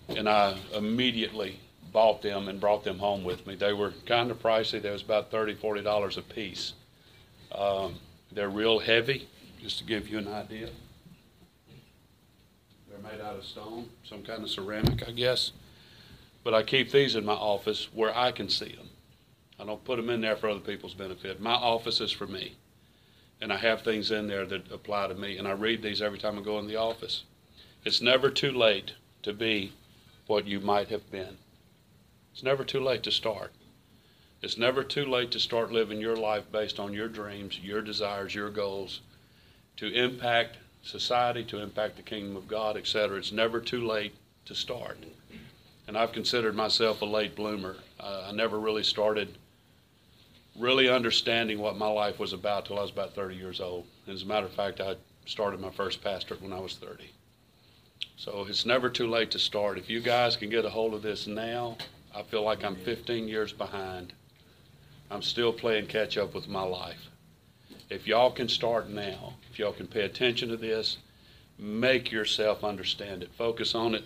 And 0.09 0.27
I 0.27 0.57
immediately 0.73 1.59
bought 1.91 2.21
them 2.21 2.47
and 2.47 2.59
brought 2.59 2.83
them 2.83 2.99
home 2.99 3.23
with 3.23 3.45
me. 3.45 3.55
They 3.55 3.73
were 3.73 3.93
kind 4.05 4.31
of 4.31 4.41
pricey. 4.41 4.81
They 4.81 4.91
was 4.91 5.01
about 5.01 5.31
$30, 5.31 5.57
$40 5.57 6.17
a 6.17 6.21
piece. 6.21 6.73
Um, 7.53 7.95
they're 8.31 8.49
real 8.49 8.79
heavy. 8.79 9.27
just 9.61 9.79
to 9.79 9.83
give 9.83 10.07
you 10.07 10.17
an 10.17 10.27
idea. 10.27 10.69
They're 12.89 13.11
made 13.11 13.21
out 13.21 13.35
of 13.37 13.45
stone, 13.45 13.89
some 14.03 14.23
kind 14.23 14.43
of 14.43 14.49
ceramic, 14.49 15.07
I 15.07 15.11
guess. 15.11 15.51
But 16.43 16.53
I 16.53 16.63
keep 16.63 16.91
these 16.91 17.15
in 17.15 17.25
my 17.25 17.33
office 17.33 17.89
where 17.93 18.15
I 18.15 18.31
can 18.31 18.49
see 18.49 18.73
them. 18.75 18.89
I 19.59 19.65
don't 19.65 19.83
put 19.83 19.97
them 19.97 20.09
in 20.09 20.21
there 20.21 20.35
for 20.35 20.49
other 20.49 20.59
people's 20.59 20.95
benefit. 20.95 21.39
My 21.39 21.53
office 21.53 22.01
is 22.01 22.11
for 22.11 22.25
me. 22.25 22.55
And 23.39 23.53
I 23.53 23.57
have 23.57 23.81
things 23.81 24.11
in 24.11 24.27
there 24.27 24.45
that 24.45 24.71
apply 24.71 25.07
to 25.07 25.15
me. 25.15 25.37
And 25.37 25.47
I 25.47 25.51
read 25.51 25.81
these 25.81 26.01
every 26.01 26.17
time 26.17 26.37
I 26.37 26.41
go 26.41 26.59
in 26.59 26.67
the 26.67 26.77
office. 26.77 27.23
It's 27.85 28.01
never 28.01 28.29
too 28.29 28.51
late 28.51 28.93
to 29.23 29.33
be 29.33 29.73
what 30.27 30.47
you 30.47 30.59
might 30.59 30.89
have 30.89 31.11
been. 31.11 31.37
It's 32.31 32.43
never 32.43 32.63
too 32.63 32.79
late 32.79 33.03
to 33.03 33.11
start. 33.11 33.51
It's 34.41 34.57
never 34.57 34.83
too 34.83 35.05
late 35.05 35.29
to 35.31 35.39
start 35.39 35.71
living 35.71 35.99
your 35.99 36.15
life 36.15 36.51
based 36.51 36.79
on 36.79 36.93
your 36.93 37.07
dreams, 37.07 37.59
your 37.59 37.81
desires, 37.81 38.33
your 38.33 38.49
goals, 38.49 39.01
to 39.77 39.93
impact 39.93 40.57
society, 40.81 41.43
to 41.45 41.59
impact 41.59 41.97
the 41.97 42.01
kingdom 42.01 42.35
of 42.35 42.47
God, 42.47 42.77
etc. 42.77 43.17
It's 43.17 43.31
never 43.31 43.59
too 43.59 43.85
late 43.85 44.15
to 44.45 44.55
start. 44.55 44.97
And 45.91 45.97
I've 45.97 46.13
considered 46.13 46.55
myself 46.55 47.01
a 47.01 47.05
late 47.05 47.35
bloomer. 47.35 47.75
Uh, 47.99 48.27
I 48.29 48.31
never 48.31 48.57
really 48.57 48.81
started 48.81 49.37
really 50.57 50.87
understanding 50.87 51.59
what 51.59 51.75
my 51.75 51.89
life 51.89 52.17
was 52.17 52.31
about 52.31 52.65
till 52.65 52.79
I 52.79 52.81
was 52.81 52.91
about 52.91 53.13
30 53.13 53.35
years 53.35 53.59
old. 53.59 53.87
As 54.07 54.21
a 54.21 54.25
matter 54.25 54.45
of 54.45 54.53
fact, 54.53 54.79
I 54.79 54.95
started 55.25 55.59
my 55.59 55.69
first 55.69 56.01
pastorate 56.01 56.41
when 56.41 56.53
I 56.53 56.61
was 56.61 56.77
30. 56.77 57.11
So 58.15 58.45
it's 58.47 58.65
never 58.65 58.89
too 58.89 59.07
late 59.07 59.31
to 59.31 59.39
start. 59.39 59.77
If 59.77 59.89
you 59.89 59.99
guys 59.99 60.37
can 60.37 60.49
get 60.49 60.63
a 60.63 60.69
hold 60.69 60.93
of 60.93 61.01
this 61.01 61.27
now, 61.27 61.75
I 62.15 62.21
feel 62.21 62.43
like 62.43 62.63
I'm 62.63 62.77
15 62.77 63.27
years 63.27 63.51
behind. 63.51 64.13
I'm 65.09 65.21
still 65.21 65.51
playing 65.51 65.87
catch 65.87 66.17
up 66.17 66.33
with 66.33 66.47
my 66.47 66.63
life. 66.63 67.09
If 67.89 68.07
y'all 68.07 68.31
can 68.31 68.47
start 68.47 68.89
now, 68.89 69.33
if 69.51 69.59
y'all 69.59 69.73
can 69.73 69.87
pay 69.87 70.05
attention 70.05 70.47
to 70.47 70.55
this, 70.55 70.99
make 71.59 72.13
yourself 72.13 72.63
understand 72.63 73.23
it. 73.23 73.33
Focus 73.33 73.75
on 73.75 73.93
it. 73.93 74.05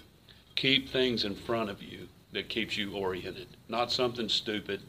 Keep 0.56 0.90
things 0.90 1.26
in 1.26 1.36
front 1.36 1.70
of 1.70 1.84
you 1.84 2.08
that 2.32 2.48
keeps 2.48 2.78
you 2.78 2.96
oriented. 2.96 3.48
Not 3.68 3.92
something 3.92 4.30
stupid 4.30 4.82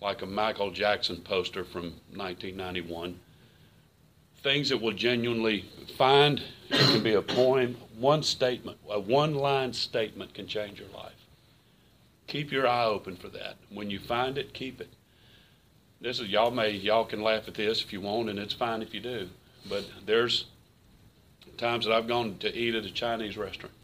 like 0.00 0.22
a 0.22 0.26
Michael 0.26 0.70
Jackson 0.70 1.16
poster 1.16 1.64
from 1.64 1.94
1991. 2.14 3.18
Things 4.42 4.68
that 4.68 4.80
will 4.80 4.92
genuinely 4.92 5.64
find, 5.96 6.42
it 6.68 6.78
can 6.78 7.02
be 7.02 7.14
a 7.14 7.22
poem, 7.22 7.76
one 7.98 8.22
statement, 8.22 8.78
a 8.88 9.00
one 9.00 9.34
line 9.34 9.72
statement 9.72 10.34
can 10.34 10.46
change 10.46 10.78
your 10.78 10.90
life. 10.90 11.26
Keep 12.26 12.52
your 12.52 12.66
eye 12.66 12.84
open 12.84 13.16
for 13.16 13.28
that. 13.28 13.56
When 13.70 13.90
you 13.90 13.98
find 13.98 14.36
it, 14.36 14.52
keep 14.52 14.80
it. 14.80 14.90
This 16.00 16.20
is 16.20 16.28
y'all 16.28 16.50
may 16.50 16.70
y'all 16.70 17.04
can 17.04 17.22
laugh 17.22 17.48
at 17.48 17.54
this 17.54 17.82
if 17.82 17.92
you 17.92 18.02
want, 18.02 18.28
and 18.28 18.38
it's 18.38 18.54
fine 18.54 18.82
if 18.82 18.94
you 18.94 19.00
do. 19.00 19.28
But 19.68 19.84
there's 20.06 20.44
times 21.56 21.86
that 21.86 21.94
I've 21.94 22.06
gone 22.06 22.36
to 22.38 22.54
eat 22.54 22.74
at 22.74 22.84
a 22.84 22.90
Chinese 22.92 23.36
restaurant 23.36 23.74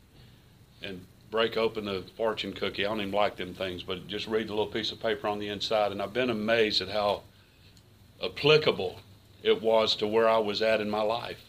and 0.85 1.05
break 1.35 1.57
open 1.57 1.85
the 1.85 2.05
fortune 2.17 2.53
cookie. 2.53 2.87
I 2.87 2.89
don't 2.89 3.01
even 3.01 3.13
like 3.13 3.35
them 3.35 3.55
things, 3.55 3.83
but 3.83 4.07
just 4.07 4.29
read 4.29 4.47
the 4.47 4.53
little 4.53 4.69
piece 4.69 4.93
of 4.93 5.01
paper 5.01 5.27
on 5.27 5.41
the 5.41 5.49
inside, 5.49 5.91
and 5.91 6.01
I've 6.01 6.13
been 6.13 6.31
amazed 6.31 6.81
at 6.81 6.91
how 6.91 7.23
applicable 8.23 9.01
it 9.43 9.61
was 9.61 9.97
to 9.97 10.07
where 10.07 10.29
I 10.29 10.39
was 10.39 10.63
at 10.63 10.81
in 10.81 10.89
my 10.89 11.03
life. 11.03 11.41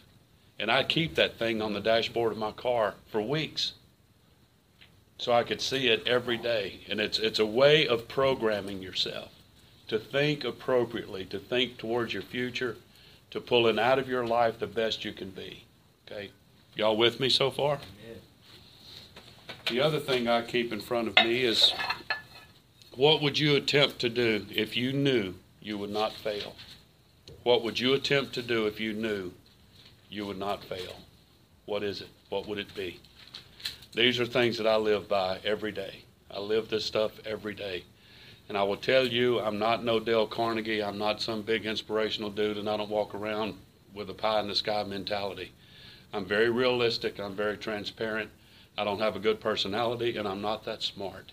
And 0.58 0.72
I 0.72 0.82
keep 0.82 1.14
that 1.14 1.38
thing 1.38 1.62
on 1.62 1.72
the 1.72 1.80
dashboard 1.80 2.32
of 2.32 2.38
my 2.38 2.50
car 2.50 2.94
for 3.12 3.22
weeks 3.22 3.74
so 5.18 5.30
I 5.32 5.44
could 5.44 5.60
see 5.60 5.86
it 5.86 6.04
every 6.04 6.36
day. 6.36 6.80
And 6.90 7.00
it's, 7.00 7.20
it's 7.20 7.38
a 7.38 7.46
way 7.46 7.86
of 7.86 8.08
programming 8.08 8.82
yourself 8.82 9.30
to 9.86 10.00
think 10.00 10.42
appropriately, 10.42 11.26
to 11.26 11.38
think 11.38 11.78
towards 11.78 12.12
your 12.12 12.24
future, 12.24 12.76
to 13.30 13.40
pull 13.40 13.68
in 13.68 13.78
out 13.78 14.00
of 14.00 14.08
your 14.08 14.26
life 14.26 14.58
the 14.58 14.66
best 14.66 15.04
you 15.04 15.12
can 15.12 15.30
be. 15.30 15.62
Okay? 16.10 16.32
Y'all 16.74 16.96
with 16.96 17.20
me 17.20 17.28
so 17.28 17.52
far? 17.52 17.78
The 19.68 19.80
other 19.80 19.98
thing 19.98 20.28
I 20.28 20.42
keep 20.42 20.72
in 20.72 20.80
front 20.80 21.08
of 21.08 21.16
me 21.16 21.42
is 21.42 21.74
what 22.94 23.20
would 23.20 23.36
you 23.36 23.56
attempt 23.56 23.98
to 23.98 24.08
do 24.08 24.46
if 24.54 24.76
you 24.76 24.92
knew 24.92 25.34
you 25.60 25.76
would 25.76 25.90
not 25.90 26.12
fail? 26.12 26.54
What 27.42 27.64
would 27.64 27.80
you 27.80 27.92
attempt 27.92 28.32
to 28.34 28.42
do 28.42 28.66
if 28.66 28.78
you 28.78 28.92
knew 28.92 29.32
you 30.08 30.24
would 30.24 30.38
not 30.38 30.62
fail? 30.62 31.00
What 31.64 31.82
is 31.82 32.00
it? 32.00 32.08
What 32.28 32.46
would 32.46 32.58
it 32.58 32.72
be? 32.76 33.00
These 33.92 34.20
are 34.20 34.26
things 34.26 34.56
that 34.58 34.68
I 34.68 34.76
live 34.76 35.08
by 35.08 35.40
every 35.44 35.72
day. 35.72 36.04
I 36.30 36.38
live 36.38 36.68
this 36.68 36.84
stuff 36.84 37.18
every 37.26 37.54
day. 37.54 37.82
And 38.48 38.56
I 38.56 38.62
will 38.62 38.76
tell 38.76 39.04
you, 39.04 39.40
I'm 39.40 39.58
not 39.58 39.82
no 39.82 39.98
Dale 39.98 40.28
Carnegie. 40.28 40.82
I'm 40.82 40.98
not 40.98 41.20
some 41.20 41.42
big 41.42 41.66
inspirational 41.66 42.30
dude, 42.30 42.58
and 42.58 42.70
I 42.70 42.76
don't 42.76 42.88
walk 42.88 43.16
around 43.16 43.54
with 43.92 44.10
a 44.10 44.14
pie 44.14 44.38
in 44.38 44.46
the 44.46 44.54
sky 44.54 44.84
mentality. 44.84 45.50
I'm 46.12 46.24
very 46.24 46.50
realistic. 46.50 47.18
I'm 47.18 47.34
very 47.34 47.56
transparent. 47.56 48.30
I 48.78 48.84
don't 48.84 49.00
have 49.00 49.16
a 49.16 49.20
good 49.20 49.40
personality, 49.40 50.16
and 50.16 50.28
I'm 50.28 50.42
not 50.42 50.64
that 50.64 50.82
smart. 50.82 51.32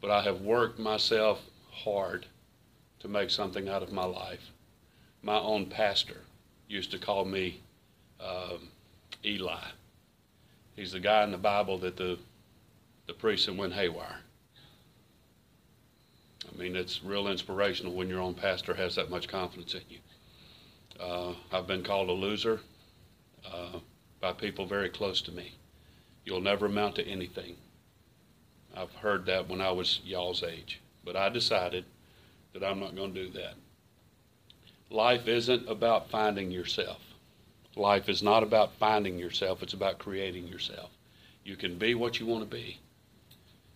But 0.00 0.10
I 0.10 0.22
have 0.22 0.40
worked 0.40 0.78
myself 0.78 1.42
hard 1.70 2.26
to 3.00 3.08
make 3.08 3.30
something 3.30 3.68
out 3.68 3.82
of 3.82 3.92
my 3.92 4.04
life. 4.04 4.50
My 5.22 5.38
own 5.38 5.66
pastor 5.66 6.22
used 6.68 6.90
to 6.92 6.98
call 6.98 7.24
me 7.24 7.60
um, 8.20 8.68
Eli. 9.24 9.64
He's 10.76 10.92
the 10.92 11.00
guy 11.00 11.24
in 11.24 11.32
the 11.32 11.38
Bible 11.38 11.78
that 11.78 11.96
the 11.96 12.18
the 13.08 13.14
priest 13.14 13.50
went 13.50 13.72
haywire. 13.72 14.20
I 16.46 16.56
mean, 16.56 16.76
it's 16.76 17.02
real 17.02 17.26
inspirational 17.26 17.94
when 17.94 18.08
your 18.08 18.20
own 18.20 18.34
pastor 18.34 18.74
has 18.74 18.94
that 18.96 19.10
much 19.10 19.28
confidence 19.28 19.74
in 19.74 19.82
you. 19.88 19.98
Uh, 21.00 21.32
I've 21.50 21.66
been 21.66 21.82
called 21.82 22.10
a 22.10 22.12
loser 22.12 22.60
uh, 23.50 23.78
by 24.20 24.32
people 24.32 24.66
very 24.66 24.90
close 24.90 25.22
to 25.22 25.32
me. 25.32 25.54
You'll 26.28 26.42
never 26.42 26.66
amount 26.66 26.96
to 26.96 27.08
anything. 27.08 27.56
I've 28.76 28.92
heard 28.96 29.24
that 29.24 29.48
when 29.48 29.62
I 29.62 29.70
was 29.70 30.00
y'all's 30.04 30.42
age, 30.42 30.78
but 31.02 31.16
I 31.16 31.30
decided 31.30 31.86
that 32.52 32.62
I'm 32.62 32.78
not 32.78 32.94
going 32.94 33.14
to 33.14 33.24
do 33.24 33.30
that. 33.30 33.54
Life 34.90 35.26
isn't 35.26 35.66
about 35.66 36.10
finding 36.10 36.50
yourself. 36.50 37.00
Life 37.76 38.10
is 38.10 38.22
not 38.22 38.42
about 38.42 38.74
finding 38.74 39.18
yourself, 39.18 39.62
it's 39.62 39.72
about 39.72 39.98
creating 39.98 40.46
yourself. 40.46 40.90
You 41.44 41.56
can 41.56 41.78
be 41.78 41.94
what 41.94 42.20
you 42.20 42.26
want 42.26 42.42
to 42.42 42.56
be. 42.56 42.78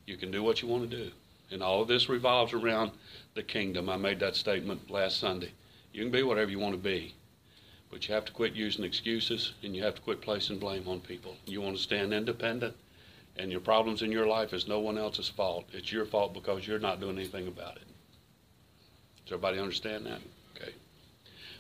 You 0.07 0.19
can 0.19 0.31
do 0.31 0.43
what 0.43 0.61
you 0.61 0.69
want 0.69 0.91
to 0.91 0.95
do. 0.95 1.11
And 1.51 1.63
all 1.63 1.81
of 1.81 1.89
this 1.89 2.11
revolves 2.11 2.53
around 2.53 2.91
the 3.33 3.43
kingdom. 3.43 3.89
I 3.89 3.97
made 3.97 4.21
that 4.21 4.37
statement 4.37 4.91
last 4.91 5.17
Sunday. 5.17 5.53
You 5.95 6.03
can 6.03 6.13
be 6.13 6.23
whatever 6.23 6.51
you 6.51 6.59
want 6.59 6.75
to 6.75 6.79
be, 6.79 7.15
but 7.93 8.09
you 8.09 8.15
have 8.15 8.25
to 8.25 8.33
quit 8.33 8.55
using 8.55 8.85
excuses 8.85 9.53
and 9.63 9.77
you 9.77 9.83
have 9.83 9.95
to 9.95 10.01
quit 10.01 10.23
placing 10.23 10.59
blame 10.59 10.89
on 10.89 10.99
people. 10.99 11.37
You 11.45 11.61
want 11.61 11.77
to 11.77 11.83
stand 11.83 12.15
independent, 12.15 12.75
and 13.37 13.53
your 13.53 13.61
problems 13.61 14.01
in 14.01 14.11
your 14.11 14.27
life 14.27 14.55
is 14.55 14.67
no 14.67 14.81
one 14.81 14.97
else's 14.97 15.29
fault. 15.29 15.67
It's 15.73 15.93
your 15.93 16.07
fault 16.07 16.33
because 16.33 16.67
you're 16.67 16.79
not 16.79 17.01
doing 17.01 17.19
anything 17.19 17.49
about 17.49 17.77
it. 17.77 17.83
Does 19.25 19.35
everybody 19.35 19.59
understand 19.59 20.07
that? 20.07 20.21
Okay. 20.57 20.73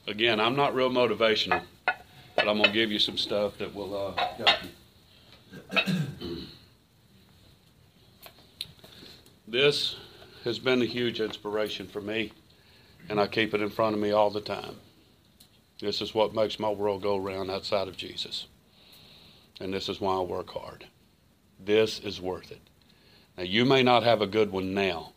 Again, 0.06 0.40
I'm 0.40 0.56
not 0.56 0.74
real 0.74 0.90
motivational, 0.90 1.62
but 1.84 2.48
I'm 2.48 2.56
going 2.56 2.64
to 2.64 2.72
give 2.72 2.90
you 2.90 2.98
some 2.98 3.18
stuff 3.18 3.58
that 3.58 3.74
will 3.74 3.94
uh, 3.94 4.26
help 4.36 4.56
you. 4.64 6.36
This 9.46 9.96
has 10.44 10.58
been 10.58 10.80
a 10.80 10.86
huge 10.86 11.20
inspiration 11.20 11.86
for 11.86 12.00
me, 12.00 12.32
and 13.10 13.20
I 13.20 13.26
keep 13.26 13.52
it 13.52 13.60
in 13.60 13.68
front 13.68 13.94
of 13.94 14.00
me 14.00 14.12
all 14.12 14.30
the 14.30 14.40
time. 14.40 14.76
This 15.82 16.00
is 16.00 16.14
what 16.14 16.32
makes 16.32 16.60
my 16.60 16.70
world 16.70 17.02
go 17.02 17.16
round 17.16 17.50
outside 17.50 17.88
of 17.88 17.96
Jesus. 17.96 18.46
And 19.60 19.74
this 19.74 19.88
is 19.88 20.00
why 20.00 20.14
I 20.14 20.20
work 20.20 20.50
hard. 20.50 20.86
This 21.58 21.98
is 21.98 22.20
worth 22.20 22.52
it. 22.52 22.60
Now, 23.36 23.42
you 23.42 23.64
may 23.64 23.82
not 23.82 24.04
have 24.04 24.22
a 24.22 24.28
good 24.28 24.52
one 24.52 24.74
now. 24.74 25.12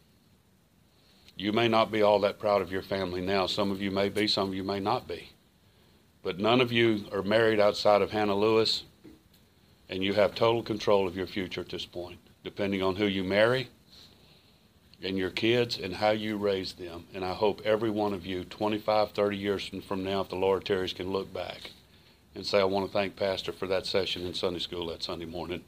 You 1.38 1.54
may 1.54 1.68
not 1.68 1.92
be 1.92 2.02
all 2.02 2.20
that 2.22 2.40
proud 2.40 2.64
of 2.64 2.72
your 2.72 2.82
family 2.82 3.22
now. 3.22 3.46
Some 3.46 3.70
of 3.70 3.80
you 3.80 3.92
may 3.92 4.10
be, 4.10 4.26
some 4.26 4.50
of 4.50 4.56
you 4.56 4.64
may 4.64 4.80
not 4.80 5.08
be. 5.08 5.30
But 6.24 6.40
none 6.40 6.62
of 6.62 6.72
you 6.72 7.06
are 7.12 7.22
married 7.22 7.60
outside 7.60 8.02
of 8.02 8.10
Hannah 8.10 8.36
Lewis, 8.36 8.86
and 9.88 10.04
you 10.04 10.14
have 10.14 10.34
total 10.34 10.64
control 10.64 11.08
of 11.08 11.16
your 11.16 11.28
future 11.28 11.62
at 11.62 11.70
this 11.70 11.86
point, 11.86 12.18
depending 12.44 12.82
on 12.82 12.96
who 12.96 13.06
you 13.06 13.24
marry 13.24 13.70
and 15.02 15.18
your 15.18 15.30
kids 15.30 15.78
and 15.78 15.96
how 15.96 16.12
you 16.12 16.38
raise 16.38 16.74
them. 16.74 17.06
And 17.14 17.24
I 17.24 17.34
hope 17.34 17.62
every 17.66 17.90
one 17.90 18.14
of 18.14 18.26
you, 18.26 18.44
25, 18.44 19.12
30 19.12 19.38
years 19.38 19.72
from 19.88 20.04
now, 20.04 20.22
if 20.22 20.30
the 20.30 20.36
Lord 20.36 20.66
tarries, 20.66 20.94
can 20.94 21.12
look 21.12 21.34
back 21.34 21.72
and 22.34 22.46
say, 22.46 22.60
I 22.60 22.66
want 22.66 22.86
to 22.86 22.92
thank 22.92 23.16
Pastor 23.16 23.52
for 23.52 23.68
that 23.68 23.86
session 23.86 24.26
in 24.26 24.34
Sunday 24.34 24.60
school 24.60 24.88
that 24.88 25.04
Sunday 25.04 25.26
morning 25.26 25.64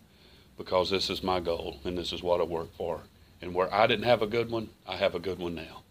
because 0.58 0.90
this 0.90 1.10
is 1.10 1.24
my 1.24 1.40
goal 1.40 1.80
and 1.84 1.98
this 1.98 2.12
is 2.12 2.24
what 2.24 2.42
I 2.42 2.44
work 2.44 2.74
for. 2.76 3.02
And 3.42 3.54
where 3.54 3.72
I 3.74 3.86
didn't 3.86 4.06
have 4.06 4.22
a 4.22 4.28
good 4.28 4.50
one, 4.50 4.70
I 4.88 4.96
have 4.96 5.14
a 5.14 5.20
good 5.20 5.40
one 5.40 5.56
now. 5.56 5.84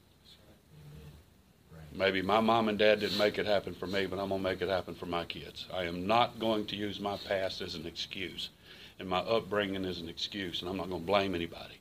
Maybe 1.92 2.20
my 2.20 2.40
mom 2.40 2.68
and 2.68 2.78
dad 2.78 3.00
didn't 3.00 3.16
make 3.16 3.38
it 3.38 3.46
happen 3.46 3.74
for 3.74 3.86
me, 3.86 4.04
but 4.04 4.18
I'm 4.18 4.28
going 4.28 4.42
to 4.42 4.48
make 4.48 4.60
it 4.60 4.68
happen 4.68 4.94
for 4.94 5.06
my 5.06 5.24
kids. 5.24 5.66
I 5.72 5.84
am 5.84 6.06
not 6.06 6.38
going 6.38 6.66
to 6.66 6.76
use 6.76 7.00
my 7.00 7.16
past 7.16 7.62
as 7.62 7.74
an 7.74 7.86
excuse 7.86 8.50
and 8.98 9.08
my 9.08 9.20
upbringing 9.20 9.84
as 9.86 9.98
an 10.00 10.08
excuse, 10.08 10.60
and 10.60 10.68
I'm 10.68 10.76
not 10.76 10.90
going 10.90 11.00
to 11.00 11.06
blame 11.06 11.34
anybody 11.34 11.75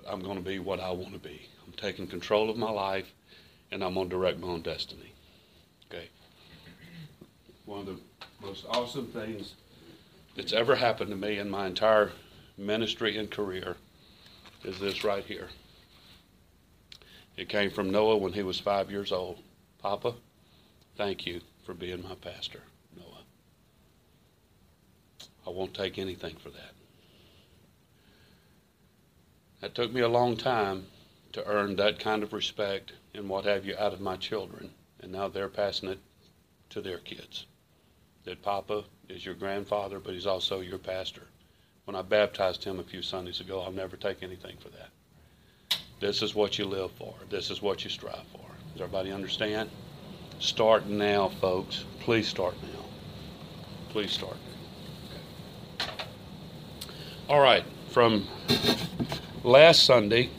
but 0.00 0.12
I'm 0.12 0.20
going 0.20 0.36
to 0.36 0.42
be 0.42 0.58
what 0.58 0.80
I 0.80 0.90
want 0.90 1.12
to 1.12 1.18
be. 1.18 1.48
I'm 1.66 1.72
taking 1.72 2.06
control 2.06 2.50
of 2.50 2.56
my 2.56 2.70
life, 2.70 3.12
and 3.70 3.82
I'm 3.82 3.94
going 3.94 4.08
to 4.08 4.16
direct 4.16 4.38
my 4.38 4.48
own 4.48 4.62
destiny. 4.62 5.12
Okay. 5.88 6.08
one 7.64 7.80
of 7.80 7.86
the 7.86 7.96
most 8.40 8.64
awesome 8.68 9.06
things 9.08 9.54
that's 10.36 10.52
ever 10.52 10.76
happened 10.76 11.10
to 11.10 11.16
me 11.16 11.38
in 11.38 11.50
my 11.50 11.66
entire 11.66 12.12
ministry 12.56 13.16
and 13.18 13.30
career 13.30 13.76
is 14.64 14.78
this 14.78 15.04
right 15.04 15.24
here. 15.24 15.48
It 17.36 17.48
came 17.48 17.70
from 17.70 17.90
Noah 17.90 18.18
when 18.18 18.32
he 18.32 18.42
was 18.42 18.60
five 18.60 18.90
years 18.90 19.12
old. 19.12 19.38
Papa, 19.80 20.14
thank 20.96 21.26
you 21.26 21.40
for 21.64 21.74
being 21.74 22.02
my 22.02 22.14
pastor, 22.14 22.60
Noah. 22.96 23.24
I 25.46 25.50
won't 25.50 25.74
take 25.74 25.98
anything 25.98 26.36
for 26.36 26.50
that. 26.50 26.79
That 29.60 29.74
took 29.74 29.92
me 29.92 30.00
a 30.00 30.08
long 30.08 30.36
time 30.36 30.86
to 31.32 31.46
earn 31.46 31.76
that 31.76 31.98
kind 31.98 32.22
of 32.22 32.32
respect 32.32 32.92
and 33.14 33.28
what 33.28 33.44
have 33.44 33.66
you 33.66 33.76
out 33.78 33.92
of 33.92 34.00
my 34.00 34.16
children, 34.16 34.70
and 35.00 35.12
now 35.12 35.28
they're 35.28 35.48
passing 35.48 35.90
it 35.90 35.98
to 36.70 36.80
their 36.80 36.98
kids. 36.98 37.46
That 38.24 38.42
Papa 38.42 38.84
is 39.08 39.24
your 39.24 39.34
grandfather, 39.34 39.98
but 39.98 40.14
he's 40.14 40.26
also 40.26 40.60
your 40.60 40.78
pastor. 40.78 41.22
When 41.84 41.96
I 41.96 42.02
baptized 42.02 42.64
him 42.64 42.78
a 42.78 42.84
few 42.84 43.02
Sundays 43.02 43.40
ago, 43.40 43.60
I'll 43.60 43.72
never 43.72 43.96
take 43.96 44.22
anything 44.22 44.56
for 44.58 44.68
that. 44.70 44.90
This 46.00 46.22
is 46.22 46.34
what 46.34 46.58
you 46.58 46.64
live 46.64 46.92
for. 46.92 47.14
This 47.28 47.50
is 47.50 47.60
what 47.60 47.84
you 47.84 47.90
strive 47.90 48.26
for. 48.32 48.46
Does 48.72 48.82
everybody 48.82 49.12
understand? 49.12 49.68
Start 50.38 50.86
now, 50.86 51.28
folks. 51.28 51.84
Please 52.00 52.26
start 52.26 52.54
now. 52.62 52.84
Please 53.90 54.10
start. 54.10 54.36
Okay. 55.80 55.90
All 57.28 57.40
right. 57.40 57.64
From 57.90 58.26
last 59.42 59.84
Sunday, 59.84 60.30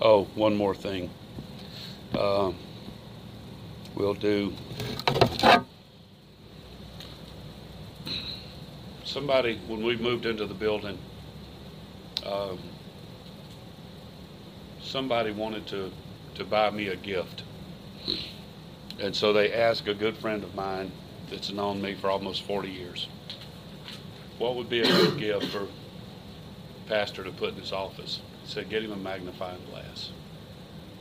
oh, 0.00 0.24
one 0.34 0.56
more 0.56 0.74
thing. 0.74 1.10
Uh, 2.14 2.52
we'll 3.94 4.14
do. 4.14 4.52
Somebody, 9.04 9.60
when 9.66 9.82
we 9.82 9.96
moved 9.96 10.26
into 10.26 10.46
the 10.46 10.54
building, 10.54 10.98
um, 12.24 12.58
somebody 14.80 15.32
wanted 15.32 15.66
to, 15.68 15.90
to 16.34 16.44
buy 16.44 16.70
me 16.70 16.88
a 16.88 16.96
gift. 16.96 17.42
And 19.00 19.14
so 19.14 19.32
they 19.32 19.52
asked 19.52 19.88
a 19.88 19.94
good 19.94 20.16
friend 20.16 20.44
of 20.44 20.54
mine 20.54 20.92
that's 21.30 21.50
known 21.50 21.80
me 21.80 21.94
for 21.94 22.10
almost 22.10 22.42
40 22.42 22.68
years, 22.68 23.08
what 24.38 24.54
would 24.56 24.68
be 24.68 24.80
a 24.80 24.86
good 24.86 25.18
gift 25.18 25.46
for 25.46 25.66
pastor 26.86 27.24
to 27.24 27.30
put 27.30 27.50
in 27.50 27.60
his 27.60 27.72
office? 27.72 28.20
Said, 28.48 28.70
get 28.70 28.82
him 28.82 28.92
a 28.92 28.96
magnifying 28.96 29.62
glass. 29.70 30.10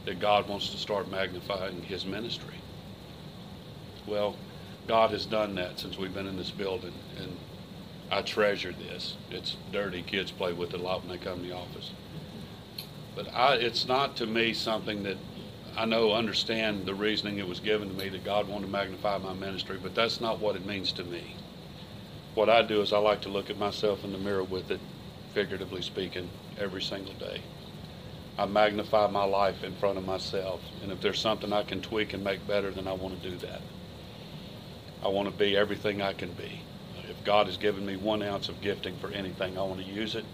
That 0.06 0.20
God 0.20 0.48
wants 0.48 0.70
to 0.70 0.78
start 0.78 1.10
magnifying 1.10 1.82
his 1.82 2.06
ministry. 2.06 2.56
Well, 4.06 4.36
God 4.88 5.12
has 5.12 5.26
done 5.26 5.56
that 5.56 5.80
since 5.80 5.98
we've 5.98 6.14
been 6.14 6.28
in 6.28 6.38
this 6.38 6.52
building, 6.52 6.94
and 7.18 7.38
I 8.12 8.22
treasure 8.22 8.74
this. 8.74 9.16
It's 9.32 9.56
dirty. 9.72 10.02
Kids 10.02 10.30
play 10.30 10.54
with 10.54 10.74
it 10.74 10.80
a 10.80 10.84
lot 10.84 11.02
when 11.02 11.10
they 11.10 11.24
come 11.24 11.40
to 11.40 11.46
the 11.46 11.56
office. 11.56 11.92
But 13.16 13.34
I, 13.34 13.56
it's 13.56 13.88
not 13.88 14.18
to 14.18 14.28
me 14.28 14.54
something 14.54 15.04
that 15.04 15.18
I 15.78 15.86
know, 15.86 16.12
understand 16.12 16.86
the 16.86 16.96
reasoning 16.96 17.38
it 17.38 17.48
was 17.48 17.60
given 17.60 17.88
to 17.90 17.94
me 17.94 18.10
that 18.10 18.26
God 18.26 18.48
wanted 18.48 18.66
to 18.66 18.72
magnify 18.72 19.20
my 19.20 19.34
ministry, 19.34 19.80
but 19.82 19.94
that's 19.94 20.20
not 20.20 20.40
what 20.40 20.56
it 20.56 20.66
means 20.66 20.92
to 20.94 21.04
me. 21.04 21.36
What 22.34 22.50
I 22.50 22.64
do 22.64 22.82
is 22.82 22.92
I 22.92 22.98
like 22.98 23.22
to 23.22 23.30
look 23.30 23.50
at 23.50 23.58
myself 23.58 24.04
in 24.04 24.12
the 24.12 24.18
mirror 24.18 24.44
with 24.44 24.72
it, 24.72 24.80
figuratively 25.38 25.84
speaking, 25.84 26.28
every 26.60 26.82
single 26.82 27.14
day. 27.14 27.40
I 28.40 28.48
magnify 28.48 29.06
my 29.12 29.24
life 29.24 29.64
in 29.64 29.76
front 29.76 30.00
of 30.00 30.04
myself, 30.04 30.62
and 30.82 30.92
if 30.92 31.00
there's 31.00 31.20
something 31.20 31.54
I 31.54 31.62
can 31.62 31.80
tweak 31.80 32.14
and 32.14 32.24
make 32.24 32.48
better, 32.48 32.72
then 32.72 32.88
I 32.88 32.94
want 32.94 33.22
to 33.22 33.30
do 33.30 33.38
that. 33.46 33.62
I 35.06 35.10
want 35.10 35.30
to 35.30 35.38
be 35.38 35.56
everything 35.56 36.02
I 36.02 36.14
can 36.14 36.32
be. 36.32 36.62
If 37.08 37.24
God 37.24 37.46
has 37.46 37.56
given 37.56 37.86
me 37.86 37.98
one 37.98 38.24
ounce 38.24 38.50
of 38.50 38.62
gifting 38.62 38.98
for 38.98 39.12
anything, 39.12 39.60
I 39.60 39.62
want 39.62 39.80
to 39.80 39.86
use 39.86 40.16
it 40.16 40.26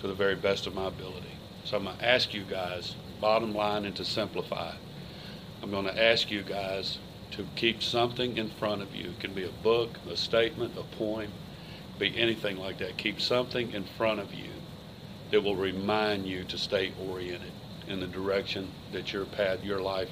to 0.00 0.08
the 0.08 0.14
very 0.14 0.34
best 0.34 0.66
of 0.66 0.74
my 0.74 0.88
ability. 0.88 1.36
So 1.62 1.76
I'm 1.76 1.84
going 1.84 1.96
to 1.98 2.04
ask 2.04 2.34
you 2.34 2.42
guys, 2.42 2.96
bottom 3.20 3.54
line, 3.54 3.84
and 3.84 3.94
to 3.94 4.04
simplify, 4.04 4.72
I'm 5.62 5.70
going 5.70 5.86
to 5.86 6.02
ask 6.02 6.32
you 6.32 6.42
guys 6.42 6.98
to 7.30 7.46
keep 7.54 7.80
something 7.80 8.36
in 8.36 8.50
front 8.50 8.82
of 8.82 8.92
you. 8.92 9.10
It 9.10 9.20
can 9.20 9.34
be 9.34 9.44
a 9.44 9.62
book, 9.62 10.00
a 10.10 10.16
statement, 10.16 10.76
a 10.76 10.82
poem, 10.96 11.30
be 11.98 12.16
anything 12.16 12.56
like 12.56 12.78
that. 12.78 12.96
Keep 12.96 13.20
something 13.20 13.72
in 13.72 13.84
front 13.84 14.20
of 14.20 14.34
you 14.34 14.50
that 15.30 15.42
will 15.42 15.56
remind 15.56 16.26
you 16.26 16.44
to 16.44 16.58
stay 16.58 16.92
oriented 17.08 17.52
in 17.88 18.00
the 18.00 18.06
direction 18.06 18.70
that 18.92 19.12
your 19.12 19.24
path, 19.24 19.64
your 19.64 19.80
life, 19.80 20.10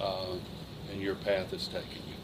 uh, 0.00 0.34
and 0.90 1.00
your 1.00 1.14
path 1.16 1.52
is 1.52 1.68
taking 1.68 2.02
you. 2.06 2.14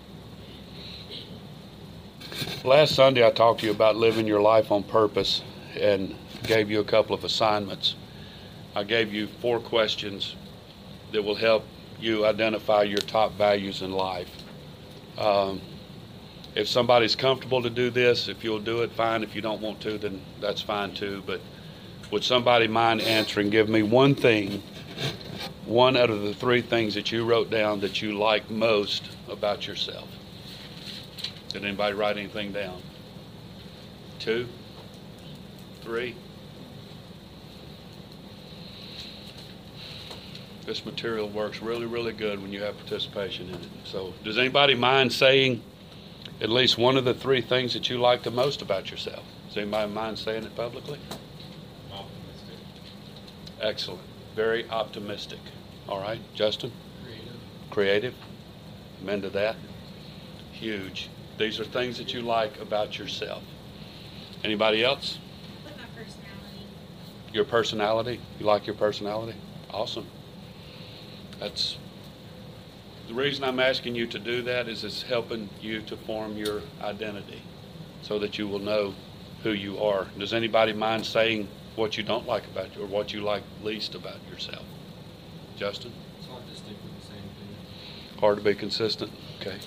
Last 2.64 2.94
Sunday, 2.94 3.26
I 3.26 3.30
talked 3.30 3.60
to 3.60 3.66
you 3.66 3.72
about 3.72 3.96
living 3.96 4.26
your 4.26 4.40
life 4.40 4.72
on 4.72 4.82
purpose 4.82 5.42
and 5.78 6.14
gave 6.44 6.70
you 6.70 6.80
a 6.80 6.84
couple 6.84 7.14
of 7.14 7.24
assignments. 7.24 7.94
I 8.74 8.84
gave 8.84 9.12
you 9.12 9.26
four 9.26 9.60
questions 9.60 10.34
that 11.12 11.22
will 11.22 11.34
help 11.34 11.64
you 12.00 12.26
identify 12.26 12.82
your 12.82 12.98
top 12.98 13.32
values 13.34 13.82
in 13.82 13.92
life. 13.92 14.30
Um, 15.18 15.60
if 16.54 16.68
somebody's 16.68 17.16
comfortable 17.16 17.62
to 17.62 17.70
do 17.70 17.90
this, 17.90 18.28
if 18.28 18.44
you'll 18.44 18.60
do 18.60 18.82
it, 18.82 18.92
fine. 18.92 19.22
If 19.22 19.34
you 19.34 19.42
don't 19.42 19.60
want 19.60 19.80
to, 19.82 19.98
then 19.98 20.20
that's 20.40 20.60
fine 20.60 20.94
too. 20.94 21.22
But 21.26 21.40
would 22.10 22.22
somebody 22.22 22.68
mind 22.68 23.00
answering? 23.00 23.50
Give 23.50 23.68
me 23.68 23.82
one 23.82 24.14
thing, 24.14 24.62
one 25.66 25.96
out 25.96 26.10
of 26.10 26.22
the 26.22 26.34
three 26.34 26.62
things 26.62 26.94
that 26.94 27.10
you 27.10 27.24
wrote 27.24 27.50
down 27.50 27.80
that 27.80 28.00
you 28.00 28.16
like 28.16 28.50
most 28.50 29.10
about 29.28 29.66
yourself. 29.66 30.08
Did 31.48 31.64
anybody 31.64 31.94
write 31.94 32.16
anything 32.16 32.52
down? 32.52 32.80
Two? 34.20 34.46
Three? 35.82 36.14
This 40.66 40.86
material 40.86 41.28
works 41.28 41.60
really, 41.60 41.86
really 41.86 42.12
good 42.12 42.40
when 42.40 42.52
you 42.52 42.62
have 42.62 42.76
participation 42.78 43.48
in 43.48 43.56
it. 43.56 43.68
So, 43.84 44.14
does 44.22 44.38
anybody 44.38 44.74
mind 44.74 45.12
saying 45.12 45.62
at 46.44 46.50
least 46.50 46.76
one 46.76 46.98
of 46.98 47.06
the 47.06 47.14
three 47.14 47.40
things 47.40 47.72
that 47.72 47.88
you 47.88 47.96
like 47.96 48.22
the 48.22 48.30
most 48.30 48.60
about 48.60 48.90
yourself? 48.90 49.24
Does 49.48 49.56
anybody 49.56 49.90
mind 49.90 50.18
saying 50.18 50.44
it 50.44 50.54
publicly? 50.54 51.00
Optimistic. 51.90 52.58
Excellent. 53.62 54.02
Very 54.36 54.68
optimistic. 54.68 55.38
All 55.88 56.00
right, 56.00 56.20
Justin? 56.34 56.70
Creative. 57.02 57.40
Creative? 57.70 58.14
Amen 59.00 59.22
to 59.22 59.30
that? 59.30 59.56
Huge. 60.52 61.08
These 61.38 61.60
are 61.60 61.64
things 61.64 61.96
that 61.96 62.12
you 62.12 62.20
like 62.20 62.60
about 62.60 62.98
yourself. 62.98 63.42
Anybody 64.44 64.84
else? 64.84 65.18
With 65.64 65.74
my 65.78 65.84
personality. 65.96 66.66
Your 67.32 67.44
personality? 67.46 68.20
You 68.38 68.44
like 68.44 68.66
your 68.66 68.76
personality? 68.76 69.38
Awesome. 69.70 70.06
That's 71.40 71.78
the 73.08 73.14
reason 73.14 73.44
I'm 73.44 73.60
asking 73.60 73.94
you 73.94 74.06
to 74.06 74.18
do 74.18 74.42
that 74.42 74.68
is 74.68 74.84
it's 74.84 75.02
helping 75.02 75.48
you 75.60 75.82
to 75.82 75.96
form 75.96 76.36
your 76.36 76.62
identity 76.82 77.42
so 78.02 78.18
that 78.18 78.38
you 78.38 78.48
will 78.48 78.58
know 78.58 78.94
who 79.42 79.52
you 79.52 79.78
are. 79.78 80.06
Does 80.18 80.32
anybody 80.32 80.72
mind 80.72 81.04
saying 81.04 81.48
what 81.76 81.96
you 81.96 82.02
don't 82.02 82.26
like 82.26 82.46
about 82.46 82.74
you 82.74 82.82
or 82.82 82.86
what 82.86 83.12
you 83.12 83.20
like 83.20 83.42
least 83.62 83.94
about 83.94 84.18
yourself? 84.30 84.64
Justin? 85.56 85.92
It's 86.18 86.26
hard 86.26 86.46
to 86.46 86.54
stick 86.54 86.76
with 86.82 87.00
the 87.00 87.06
same 87.06 87.16
thing. 87.16 88.20
Hard 88.20 88.38
to 88.38 88.44
be 88.44 88.54
consistent? 88.54 89.12
Okay. 89.40 89.58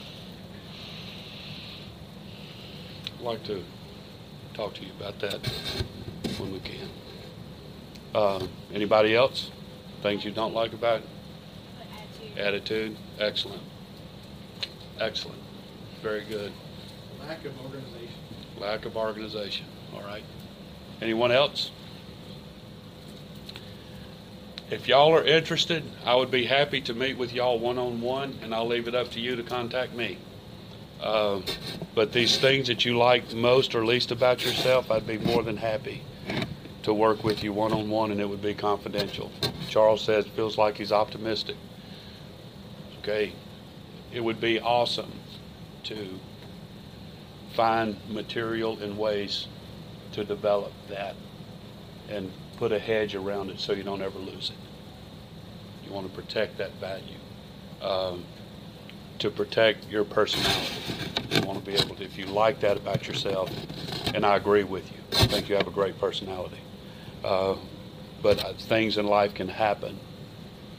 I'd 3.16 3.22
like 3.22 3.44
to 3.46 3.64
talk 4.54 4.74
to 4.76 4.84
you 4.84 4.92
about 5.00 5.20
that 5.20 5.46
when 6.40 6.52
we 6.52 6.60
can. 6.60 6.90
Uh, 8.16 8.48
anybody 8.74 9.16
else? 9.16 9.52
Things 10.02 10.26
you 10.26 10.32
don't 10.32 10.54
like 10.54 10.74
about 10.74 11.02
it? 11.02 11.08
Attitude? 12.38 12.96
Excellent. 13.20 13.64
Excellent. 15.00 15.40
Very 16.02 16.24
good. 16.26 16.52
Lack 17.20 17.44
of 17.46 17.60
organization. 17.62 18.16
Lack 18.60 18.86
of 18.86 18.96
organization. 18.96 19.66
All 19.94 20.04
right. 20.04 20.24
Anyone 21.02 21.32
else? 21.32 21.72
If 24.70 24.88
y'all 24.88 25.14
are 25.14 25.24
interested, 25.24 25.84
I 26.06 26.16
would 26.16 26.30
be 26.30 26.46
happy 26.46 26.82
to 26.82 26.94
meet 26.94 27.18
with 27.18 27.34
y'all 27.34 27.58
one-on-one, 27.58 28.40
and 28.42 28.54
I'll 28.54 28.68
leave 28.68 28.88
it 28.88 28.96
up 28.96 29.10
to 29.12 29.20
you 29.20 29.36
to 29.36 29.44
contact 29.44 29.94
me. 29.94 30.18
Uh, 31.02 31.42
But 31.96 32.12
these 32.12 32.38
things 32.38 32.68
that 32.68 32.86
you 32.86 32.98
like 32.98 33.34
most 33.34 33.74
or 33.74 33.86
least 33.86 34.12
about 34.12 34.46
yourself, 34.46 34.92
I'd 34.92 35.08
be 35.08 35.18
more 35.18 35.42
than 35.42 35.58
happy 35.58 36.04
to 36.84 36.94
work 36.94 37.24
with 37.24 37.44
you 37.44 37.54
one-on-one, 37.54 38.12
and 38.12 38.22
it 38.22 38.30
would 38.30 38.42
be 38.42 38.54
confidential. 38.54 39.32
Charles 39.70 40.02
says, 40.02 40.28
feels 40.28 40.58
like 40.58 40.78
he's 40.78 40.92
optimistic. 40.92 41.56
Okay, 43.08 43.32
it 44.12 44.20
would 44.20 44.42
be 44.42 44.60
awesome 44.60 45.14
to 45.84 46.20
find 47.54 47.96
material 48.10 48.78
and 48.80 48.98
ways 48.98 49.48
to 50.12 50.26
develop 50.26 50.74
that 50.90 51.16
and 52.10 52.30
put 52.58 52.74
a 52.74 52.80
hedge 52.80 53.16
around 53.16 53.50
it 53.50 53.62
so 53.62 53.72
you 53.72 53.84
don't 53.84 54.02
ever 54.02 54.20
lose 54.20 54.50
it. 54.50 55.88
You 55.88 55.94
want 55.94 56.06
to 56.06 56.22
protect 56.22 56.58
that 56.58 56.74
value. 56.82 57.16
Um, 57.82 58.26
to 59.20 59.30
protect 59.30 59.88
your 59.88 60.04
personality. 60.04 60.74
You 61.32 61.42
want 61.48 61.64
to 61.64 61.66
be 61.66 61.78
able 61.78 61.96
to, 61.96 62.04
if 62.04 62.18
you 62.18 62.26
like 62.26 62.60
that 62.60 62.76
about 62.76 63.08
yourself, 63.08 63.50
and 64.14 64.26
I 64.26 64.36
agree 64.36 64.66
with 64.66 64.92
you. 64.92 64.98
I 65.14 65.28
think 65.28 65.48
you 65.48 65.56
have 65.56 65.68
a 65.68 65.72
great 65.72 65.98
personality. 65.98 66.60
Uh, 67.24 67.56
but 68.22 68.44
uh, 68.44 68.52
things 68.54 68.98
in 68.98 69.08
life 69.08 69.34
can 69.34 69.48
happen 69.48 69.98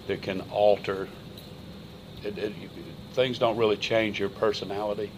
that 0.09 0.21
can 0.21 0.43
alter. 0.51 1.09
It, 2.25 2.39
it, 2.39 2.53
things 3.13 3.39
don't 3.39 3.57
really 3.57 3.77
change 3.77 4.19
your 4.19 4.29
personality, 4.29 5.11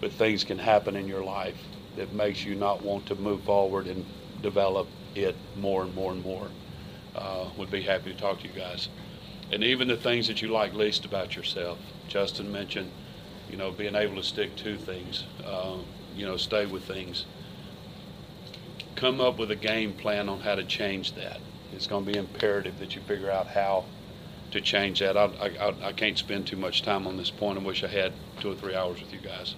but 0.00 0.12
things 0.12 0.44
can 0.44 0.58
happen 0.58 0.96
in 0.96 1.06
your 1.06 1.24
life 1.24 1.68
that 1.96 2.12
makes 2.12 2.44
you 2.46 2.54
not 2.54 2.82
want 2.82 3.06
to 3.06 3.14
move 3.14 3.42
forward 3.42 3.86
and 3.86 4.04
develop 4.40 4.88
it 5.14 5.36
more 5.54 5.82
and 5.82 5.94
more 5.94 6.12
and 6.12 6.22
more. 6.22 6.48
Uh, 7.14 7.46
would 7.58 7.70
be 7.70 7.82
happy 7.82 8.10
to 8.12 8.18
talk 8.18 8.40
to 8.40 8.48
you 8.48 8.54
guys. 8.54 8.88
And 9.50 9.62
even 9.62 9.86
the 9.86 9.96
things 9.96 10.26
that 10.28 10.40
you 10.40 10.48
like 10.48 10.72
least 10.72 11.04
about 11.04 11.36
yourself. 11.36 11.78
Justin 12.08 12.50
mentioned, 12.50 12.90
you 13.50 13.56
know, 13.58 13.70
being 13.70 13.94
able 13.94 14.16
to 14.16 14.22
stick 14.22 14.56
to 14.56 14.76
things, 14.76 15.24
uh, 15.44 15.76
you 16.14 16.24
know, 16.26 16.38
stay 16.38 16.64
with 16.64 16.84
things. 16.84 17.26
Come 18.96 19.20
up 19.20 19.38
with 19.38 19.50
a 19.50 19.56
game 19.56 19.92
plan 19.92 20.28
on 20.28 20.40
how 20.40 20.54
to 20.54 20.64
change 20.64 21.12
that. 21.14 21.40
It's 21.72 21.86
going 21.86 22.06
to 22.06 22.12
be 22.12 22.18
imperative 22.18 22.78
that 22.78 22.94
you 22.94 23.02
figure 23.02 23.30
out 23.30 23.48
how 23.48 23.84
to 24.52 24.60
change 24.60 25.00
that. 25.00 25.16
I, 25.16 25.24
I, 25.24 25.88
I 25.88 25.92
can't 25.92 26.16
spend 26.16 26.46
too 26.46 26.56
much 26.56 26.82
time 26.82 27.06
on 27.06 27.16
this 27.16 27.30
point. 27.30 27.58
I 27.58 27.62
wish 27.62 27.82
I 27.82 27.88
had 27.88 28.12
two 28.40 28.52
or 28.52 28.54
three 28.54 28.74
hours 28.74 29.00
with 29.00 29.12
you 29.12 29.20
guys 29.20 29.54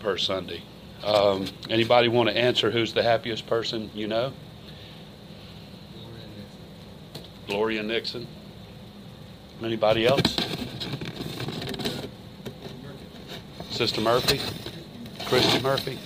per 0.00 0.18
Sunday. 0.18 0.62
Um, 1.02 1.46
anybody 1.68 2.08
want 2.08 2.30
to 2.30 2.36
answer 2.36 2.70
who's 2.70 2.92
the 2.94 3.02
happiest 3.02 3.46
person 3.46 3.90
you 3.94 4.06
know? 4.06 4.32
Gloria 7.46 7.82
Nixon. 7.82 8.26
Anybody 9.62 10.06
else? 10.06 10.36
Sister 13.70 14.00
Murphy? 14.00 14.40
Christy 15.26 15.60
Murphy? 15.62 15.98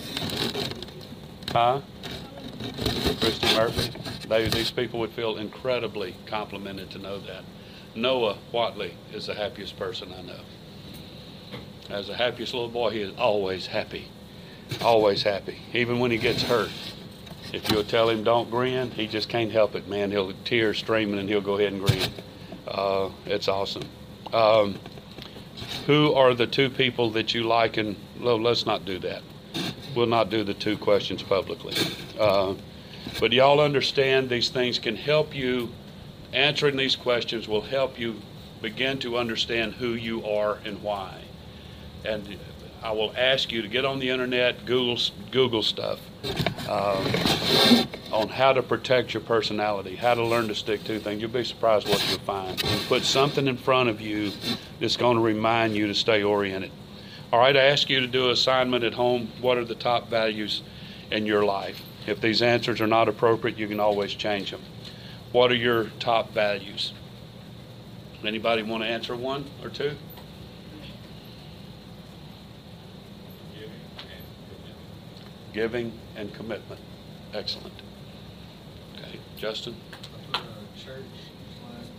Huh? 1.53 1.81
Christy 3.21 3.55
Murphy? 3.55 3.93
They, 4.29 4.49
these 4.49 4.71
people 4.71 5.01
would 5.01 5.13
feel 5.13 5.37
incredibly 5.37 6.17
complimented 6.27 6.91
to 6.91 6.99
know 6.99 7.19
that. 7.21 7.45
Noah 7.95 8.39
Watley 8.53 8.95
is 9.13 9.27
the 9.27 9.35
happiest 9.35 9.77
person 9.77 10.13
I 10.17 10.23
know. 10.23 10.41
As 11.91 12.07
the 12.07 12.15
happiest 12.15 12.53
little 12.53 12.69
boy, 12.69 12.91
he 12.91 13.01
is 13.01 13.17
always 13.17 13.67
happy. 13.67 14.09
Always 14.83 15.23
happy. 15.23 15.59
Even 15.73 15.99
when 15.99 16.11
he 16.11 16.19
gets 16.19 16.43
hurt. 16.43 16.71
If 17.53 17.71
you'll 17.71 17.85
tell 17.85 18.11
him 18.11 18.25
don't 18.25 18.51
grin, 18.51 18.91
he 18.91 19.07
just 19.07 19.31
can't 19.31 19.51
help 19.51 19.75
it, 19.75 19.89
man. 19.89 20.11
He'll 20.11 20.35
tears 20.45 20.79
streaming 20.79 21.19
and 21.19 21.29
he'll 21.29 21.41
go 21.41 21.57
ahead 21.57 21.73
and 21.73 21.85
grin. 21.85 22.11
Uh, 22.67 23.11
it's 23.25 23.49
awesome. 23.49 23.85
Um, 24.35 24.79
who 25.87 26.13
are 26.13 26.35
the 26.35 26.47
two 26.47 26.69
people 26.69 27.11
that 27.11 27.33
you 27.33 27.45
like? 27.45 27.79
And 27.79 27.97
well, 28.21 28.39
let's 28.41 28.67
not 28.67 28.85
do 28.85 28.99
that. 28.99 29.23
We'll 29.95 30.07
not 30.07 30.29
do 30.29 30.45
the 30.45 30.55
two 30.55 30.77
questions 30.77 31.23
publicly. 31.23 31.75
Uh, 32.19 32.55
but 33.19 33.33
y'all 33.33 33.61
understand 33.61 34.29
these 34.29 34.51
things 34.51 34.79
can 34.79 34.97
help 34.97 35.35
you. 35.35 35.71
Answering 36.33 36.77
these 36.77 36.97
questions 36.97 37.49
will 37.49 37.63
help 37.63 37.99
you 37.99 38.21
begin 38.61 38.99
to 38.99 39.17
understand 39.17 39.75
who 39.75 39.95
you 39.95 40.25
are 40.27 40.59
and 40.65 40.83
why. 40.83 41.23
And 42.05 42.39
I 42.83 42.93
will 42.93 43.13
ask 43.17 43.51
you 43.51 43.63
to 43.63 43.69
get 43.69 43.85
on 43.85 43.99
the 43.99 44.11
internet, 44.11 44.65
Google 44.67 44.99
Google 45.31 45.63
stuff 45.63 46.01
um, 46.69 47.05
on 48.13 48.29
how 48.29 48.53
to 48.53 48.63
protect 48.63 49.15
your 49.15 49.23
personality, 49.23 49.97
how 49.97 50.15
to 50.15 50.25
learn 50.25 50.49
to 50.49 50.55
stick 50.55 50.85
to 50.85 50.99
things. 51.01 51.21
You'll 51.21 51.31
be 51.31 51.45
surprised 51.45 51.89
what 51.89 52.07
you'll 52.09 52.21
find. 52.21 52.63
Put 52.89 53.05
something 53.05 53.49
in 53.49 53.57
front 53.57 53.89
of 53.89 54.01
you 54.01 54.33
that's 54.81 54.97
going 54.97 55.17
to 55.17 55.23
remind 55.23 55.75
you 55.75 55.87
to 55.87 55.95
stay 55.95 56.23
oriented. 56.23 56.71
All 57.33 57.39
right, 57.41 57.57
I 57.57 57.65
ask 57.65 57.91
you 57.91 58.01
to 58.01 58.07
do 58.07 58.27
an 58.27 58.31
assignment 58.31 58.85
at 58.85 58.95
home. 58.95 59.29
What 59.41 59.59
are 59.59 59.65
the 59.65 59.75
top 59.75 60.09
values 60.09 60.63
in 61.11 61.27
your 61.27 61.45
life? 61.45 61.83
If 62.07 62.21
these 62.21 62.43
answers 62.43 62.81
are 62.81 62.87
not 62.87 63.09
appropriate, 63.09 63.59
you 63.59 63.69
can 63.69 63.81
always 63.81 64.15
change 64.15 64.51
them. 64.51 64.63
What 65.33 65.53
are 65.53 65.57
your 65.57 65.91
top 66.01 66.33
values? 66.33 66.93
Anybody 68.25 68.63
want 68.63 68.83
to 68.83 68.89
answer 68.89 69.15
one 69.15 69.45
or 69.63 69.69
two? 69.69 69.93
Giving 75.53 75.93
and 76.17 76.33
commitment. 76.35 76.81
Excellent. 77.35 77.75
Okay, 78.97 79.19
Justin? 79.37 79.77
Uh, 80.33 80.41
church, 80.77 81.05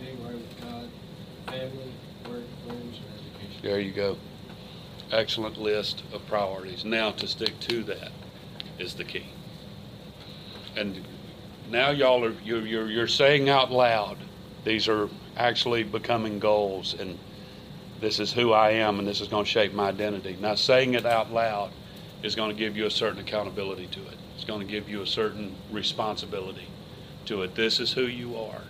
being 0.00 0.22
right 0.24 0.34
with 0.34 0.60
God, 0.60 0.88
family, 1.46 1.92
work, 2.28 2.44
friends, 2.66 2.98
and 2.98 3.20
education. 3.20 3.62
There 3.62 3.80
you 3.80 3.92
go. 3.92 4.16
Excellent 5.12 5.58
list 5.58 6.02
of 6.12 6.26
priorities. 6.26 6.84
Now 6.84 7.10
to 7.12 7.26
stick 7.26 7.58
to 7.60 7.82
that 7.84 8.12
is 8.78 8.94
the 8.94 9.04
key. 9.04 9.26
And 10.76 11.04
now 11.70 11.90
y'all 11.90 12.24
are 12.24 12.34
you're 12.44 12.66
you're, 12.66 12.90
you're 12.90 13.08
saying 13.08 13.48
out 13.48 13.70
loud, 13.70 14.18
these 14.64 14.88
are 14.88 15.08
actually 15.36 15.84
becoming 15.84 16.38
goals, 16.38 16.94
and 16.98 17.18
this 18.00 18.18
is 18.18 18.32
who 18.32 18.52
I 18.52 18.70
am, 18.70 18.98
and 18.98 19.06
this 19.06 19.20
is 19.20 19.28
going 19.28 19.44
to 19.44 19.50
shape 19.50 19.72
my 19.72 19.88
identity. 19.88 20.36
Now 20.40 20.54
saying 20.54 20.94
it 20.94 21.06
out 21.06 21.32
loud 21.32 21.70
is 22.22 22.34
going 22.34 22.50
to 22.50 22.56
give 22.56 22.76
you 22.76 22.86
a 22.86 22.90
certain 22.90 23.20
accountability 23.20 23.86
to 23.88 24.00
it. 24.00 24.16
It's 24.34 24.44
going 24.44 24.60
to 24.60 24.66
give 24.66 24.88
you 24.88 25.02
a 25.02 25.06
certain 25.06 25.54
responsibility 25.70 26.66
to 27.26 27.42
it. 27.42 27.54
This 27.54 27.80
is 27.80 27.92
who 27.92 28.06
you 28.06 28.36
are. 28.36 28.62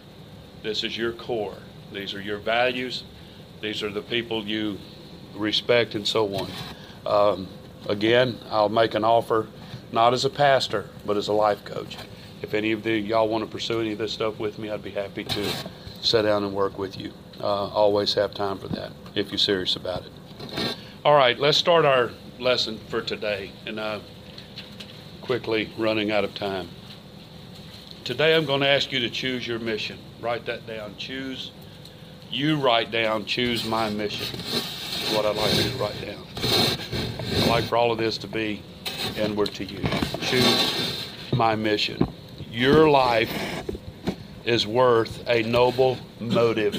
This 0.63 0.85
is 0.85 0.97
your 0.97 1.13
core. 1.13 1.57
These 1.93 2.15
are 2.15 2.21
your 2.21 2.39
values. 2.39 3.05
These 3.61 3.83
are 3.83 3.91
the 3.91 4.03
people 4.03 4.45
you 4.45 4.79
respect 5.35 5.95
and 5.95 6.07
so 6.07 6.35
on. 6.35 6.51
Um, 7.07 7.49
again, 7.89 8.39
I'll 8.51 8.69
make 8.69 8.95
an 8.95 9.05
offer, 9.05 9.47
not 9.93 10.13
as 10.13 10.25
a 10.25 10.31
pastor, 10.31 10.89
but 11.07 11.17
as 11.17 11.29
a 11.29 11.33
life 11.33 11.65
coach. 11.65 11.97
If 12.43 12.55
any 12.55 12.73
of 12.73 12.83
the 12.83 12.93
y'all 12.93 13.29
want 13.29 13.45
to 13.45 13.51
pursue 13.51 13.81
any 13.81 13.93
of 13.93 13.99
this 13.99 14.13
stuff 14.13 14.39
with 14.39 14.59
me, 14.59 14.71
I'd 14.71 14.83
be 14.83 14.91
happy 14.91 15.25
to 15.25 15.53
sit 16.01 16.23
down 16.23 16.45
and 16.45 16.55
work 16.55 16.79
with 16.79 16.99
you. 16.99 17.13
Uh, 17.39 17.69
always 17.69 18.15
have 18.15 18.35
time 18.35 18.59
for 18.59 18.69
that 18.69 18.93
if 19.15 19.31
you're 19.31 19.39
serious 19.39 19.77
about 19.77 20.05
it. 20.05 20.77
All 21.05 21.15
right, 21.15 21.39
let's 21.39 21.59
start 21.59 21.85
our 21.85 22.11
lesson 22.39 22.79
for 22.89 23.01
today, 23.01 23.53
and 23.67 23.79
uh, 23.79 24.01
quickly 25.23 25.73
running 25.79 26.11
out 26.11 26.25
of 26.25 26.35
time. 26.35 26.69
Today, 28.05 28.35
I'm 28.35 28.47
going 28.47 28.61
to 28.61 28.69
ask 28.69 28.91
you 28.93 29.01
to 29.01 29.11
choose 29.11 29.47
your 29.47 29.59
mission. 29.59 29.99
Write 30.21 30.47
that 30.47 30.67
down. 30.67 30.97
Choose. 30.97 31.53
You 32.31 32.57
write 32.57 32.91
down. 32.91 33.25
Choose 33.25 33.65
my 33.65 33.91
mission. 33.91 34.39
Is 34.41 35.13
what 35.15 35.25
I'd 35.25 35.37
like 35.37 35.55
you 35.55 35.71
to 35.71 35.77
write 35.77 36.01
down. 36.01 36.27
I'd 37.43 37.49
like 37.49 37.65
for 37.65 37.77
all 37.77 37.93
of 37.93 37.99
this 37.99 38.19
to 38.19 38.27
be 38.27 38.63
inward 39.17 39.55
to 39.55 39.65
you. 39.65 39.81
Choose 40.23 41.07
my 41.33 41.55
mission. 41.55 42.07
Your 42.51 42.91
life 42.91 43.65
is 44.45 44.67
worth 44.67 45.23
a 45.29 45.43
noble 45.45 45.99
motive. 46.19 46.77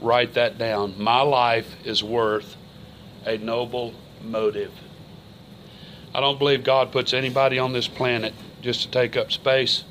Write 0.00 0.34
that 0.34 0.58
down. 0.58 1.00
My 1.00 1.20
life 1.20 1.72
is 1.84 2.02
worth 2.02 2.56
a 3.24 3.38
noble 3.38 3.94
motive. 4.20 4.72
I 6.12 6.20
don't 6.20 6.40
believe 6.40 6.64
God 6.64 6.90
puts 6.90 7.14
anybody 7.14 7.58
on 7.58 7.72
this 7.72 7.86
planet 7.86 8.34
just 8.62 8.82
to 8.82 8.90
take 8.90 9.16
up 9.16 9.30
space 9.30 9.84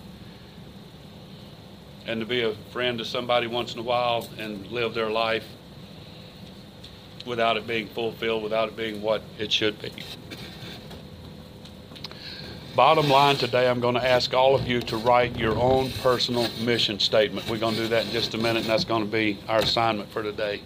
and 2.05 2.19
to 2.19 2.25
be 2.25 2.41
a 2.41 2.53
friend 2.71 2.97
to 2.97 3.05
somebody 3.05 3.47
once 3.47 3.73
in 3.73 3.79
a 3.79 3.83
while 3.83 4.27
and 4.37 4.67
live 4.67 4.93
their 4.93 5.09
life 5.09 5.45
without 7.25 7.55
it 7.55 7.65
being 7.65 7.87
fulfilled, 7.87 8.43
without 8.43 8.67
it 8.67 8.75
being 8.75 9.01
what 9.01 9.21
it 9.39 9.51
should 9.51 9.81
be. 9.81 9.91
Bottom 12.75 13.07
line 13.07 13.35
today, 13.35 13.69
I'm 13.69 13.79
going 13.79 13.93
to 13.93 14.03
ask 14.03 14.33
all 14.33 14.55
of 14.55 14.67
you 14.67 14.81
to 14.81 14.97
write 14.97 15.37
your 15.37 15.55
own 15.55 15.91
personal 16.01 16.49
mission 16.61 16.97
statement. 16.97 17.47
We're 17.47 17.59
going 17.59 17.75
to 17.75 17.81
do 17.81 17.87
that 17.89 18.07
in 18.07 18.11
just 18.11 18.33
a 18.33 18.37
minute, 18.39 18.61
and 18.61 18.65
that's 18.65 18.83
going 18.83 19.05
to 19.05 19.11
be 19.11 19.37
our 19.47 19.59
assignment 19.59 20.09
for 20.09 20.23
today. 20.23 20.63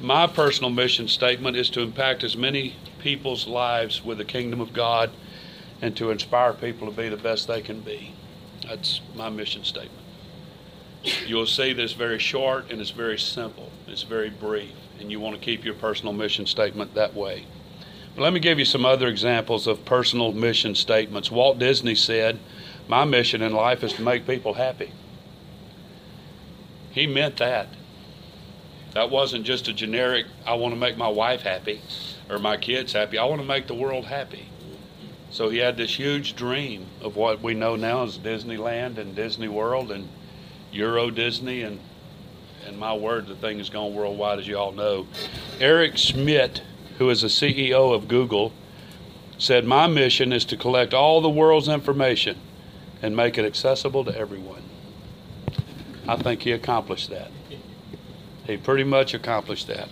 My 0.00 0.26
personal 0.26 0.70
mission 0.70 1.06
statement 1.06 1.56
is 1.56 1.70
to 1.70 1.82
impact 1.82 2.24
as 2.24 2.36
many 2.36 2.74
people's 2.98 3.46
lives 3.46 4.04
with 4.04 4.18
the 4.18 4.24
kingdom 4.24 4.60
of 4.60 4.72
God 4.72 5.12
and 5.80 5.96
to 5.98 6.10
inspire 6.10 6.52
people 6.52 6.90
to 6.90 6.96
be 6.96 7.08
the 7.08 7.16
best 7.16 7.46
they 7.46 7.62
can 7.62 7.80
be. 7.80 8.12
That's 8.66 9.00
my 9.14 9.28
mission 9.28 9.62
statement. 9.62 10.04
You'll 11.28 11.46
see 11.46 11.72
that 11.72 11.80
it's 11.80 11.92
very 11.92 12.18
short 12.18 12.72
and 12.72 12.80
it's 12.80 12.90
very 12.90 13.20
simple. 13.20 13.70
It's 13.86 14.02
very 14.02 14.30
brief, 14.30 14.72
and 14.98 15.12
you 15.12 15.20
want 15.20 15.36
to 15.36 15.40
keep 15.40 15.64
your 15.64 15.74
personal 15.74 16.12
mission 16.12 16.44
statement 16.44 16.92
that 16.94 17.14
way. 17.14 17.46
Let 18.16 18.32
me 18.32 18.38
give 18.38 18.60
you 18.60 18.64
some 18.64 18.86
other 18.86 19.08
examples 19.08 19.66
of 19.66 19.84
personal 19.84 20.32
mission 20.32 20.74
statements. 20.74 21.30
Walt 21.30 21.58
Disney 21.58 21.96
said, 21.96 22.38
My 22.86 23.04
mission 23.04 23.42
in 23.42 23.52
life 23.52 23.82
is 23.82 23.92
to 23.94 24.02
make 24.02 24.26
people 24.26 24.54
happy. 24.54 24.92
He 26.92 27.08
meant 27.08 27.38
that. 27.38 27.68
That 28.92 29.10
wasn't 29.10 29.44
just 29.44 29.66
a 29.66 29.72
generic, 29.72 30.26
I 30.46 30.54
want 30.54 30.72
to 30.72 30.78
make 30.80 30.96
my 30.96 31.08
wife 31.08 31.40
happy 31.40 31.80
or 32.30 32.38
my 32.38 32.56
kids 32.56 32.92
happy. 32.92 33.18
I 33.18 33.24
want 33.24 33.40
to 33.40 33.46
make 33.46 33.66
the 33.66 33.74
world 33.74 34.04
happy. 34.04 34.48
So 35.30 35.48
he 35.48 35.58
had 35.58 35.76
this 35.76 35.98
huge 35.98 36.36
dream 36.36 36.86
of 37.00 37.16
what 37.16 37.42
we 37.42 37.54
know 37.54 37.74
now 37.74 38.04
as 38.04 38.16
Disneyland 38.16 38.98
and 38.98 39.16
Disney 39.16 39.48
World 39.48 39.90
and 39.90 40.08
Euro 40.70 41.10
Disney 41.10 41.62
and 41.62 41.80
and 42.66 42.78
my 42.78 42.94
word, 42.94 43.26
the 43.26 43.34
thing 43.34 43.58
has 43.58 43.68
gone 43.68 43.94
worldwide, 43.94 44.38
as 44.38 44.48
you 44.48 44.56
all 44.56 44.72
know. 44.72 45.06
Eric 45.60 45.98
Schmidt, 45.98 46.62
who 46.98 47.10
is 47.10 47.22
the 47.22 47.28
CEO 47.28 47.94
of 47.94 48.08
Google, 48.08 48.52
said, 49.38 49.64
My 49.64 49.86
mission 49.86 50.32
is 50.32 50.44
to 50.46 50.56
collect 50.56 50.94
all 50.94 51.20
the 51.20 51.28
world's 51.28 51.68
information 51.68 52.38
and 53.02 53.16
make 53.16 53.36
it 53.36 53.44
accessible 53.44 54.04
to 54.04 54.16
everyone. 54.16 54.62
I 56.06 56.16
think 56.16 56.42
he 56.42 56.52
accomplished 56.52 57.10
that. 57.10 57.30
He 58.46 58.56
pretty 58.56 58.84
much 58.84 59.14
accomplished 59.14 59.66
that. 59.68 59.88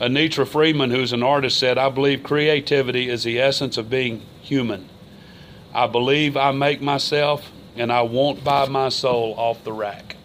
Anitra 0.00 0.46
Freeman, 0.46 0.90
who's 0.90 1.12
an 1.12 1.22
artist, 1.22 1.58
said, 1.58 1.78
I 1.78 1.88
believe 1.88 2.24
creativity 2.24 3.08
is 3.08 3.22
the 3.22 3.40
essence 3.40 3.76
of 3.76 3.88
being 3.88 4.20
human. 4.40 4.88
I 5.72 5.86
believe 5.86 6.36
I 6.36 6.50
make 6.50 6.82
myself 6.82 7.50
and 7.76 7.92
I 7.92 8.02
won't 8.02 8.44
buy 8.44 8.68
my 8.68 8.88
soul 8.88 9.34
off 9.36 9.64
the 9.64 9.72
rack. 9.72 10.16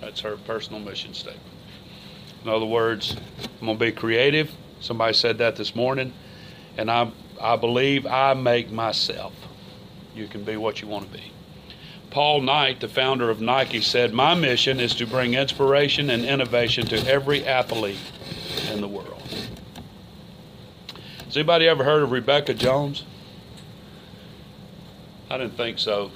That's 0.00 0.20
her 0.20 0.36
personal 0.36 0.80
mission 0.80 1.14
statement. 1.14 1.42
In 2.44 2.50
other 2.50 2.66
words, 2.66 3.16
I'm 3.60 3.66
going 3.66 3.78
to 3.78 3.84
be 3.84 3.92
creative. 3.92 4.52
Somebody 4.82 5.14
said 5.14 5.38
that 5.38 5.56
this 5.56 5.74
morning. 5.74 6.12
And 6.76 6.90
I, 6.90 7.10
I 7.40 7.56
believe 7.56 8.04
I 8.06 8.34
make 8.34 8.70
myself. 8.70 9.32
You 10.14 10.26
can 10.26 10.44
be 10.44 10.56
what 10.56 10.82
you 10.82 10.88
want 10.88 11.10
to 11.10 11.18
be. 11.18 11.32
Paul 12.10 12.42
Knight, 12.42 12.80
the 12.80 12.88
founder 12.88 13.30
of 13.30 13.40
Nike, 13.40 13.80
said, 13.80 14.12
My 14.12 14.34
mission 14.34 14.80
is 14.80 14.94
to 14.96 15.06
bring 15.06 15.32
inspiration 15.32 16.10
and 16.10 16.24
innovation 16.24 16.86
to 16.88 16.96
every 17.08 17.46
athlete 17.46 17.96
in 18.70 18.82
the 18.82 18.88
world. 18.88 19.22
Has 21.24 21.36
anybody 21.38 21.66
ever 21.66 21.84
heard 21.84 22.02
of 22.02 22.10
Rebecca 22.10 22.52
Jones? 22.52 23.04
I 25.30 25.38
didn't 25.38 25.56
think 25.56 25.78
so. 25.78 26.10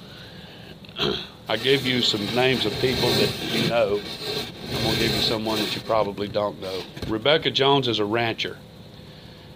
I 1.49 1.55
give 1.55 1.85
you 1.85 2.01
some 2.01 2.25
names 2.35 2.65
of 2.65 2.73
people 2.79 3.09
that 3.09 3.33
you 3.51 3.69
know. 3.69 4.01
I'm 4.69 4.83
going 4.83 4.95
to 4.95 4.99
give 4.99 5.15
you 5.15 5.21
someone 5.21 5.59
that 5.59 5.73
you 5.73 5.81
probably 5.81 6.27
don't 6.27 6.59
know. 6.61 6.83
Rebecca 7.07 7.51
Jones 7.51 7.87
is 7.87 7.99
a 7.99 8.05
rancher. 8.05 8.57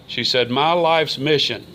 She 0.08 0.24
said, 0.24 0.50
My 0.50 0.72
life's 0.72 1.18
mission 1.18 1.66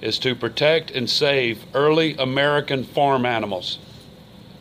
is 0.00 0.18
to 0.20 0.34
protect 0.34 0.92
and 0.92 1.08
save 1.10 1.64
early 1.74 2.16
American 2.18 2.84
farm 2.84 3.26
animals, 3.26 3.78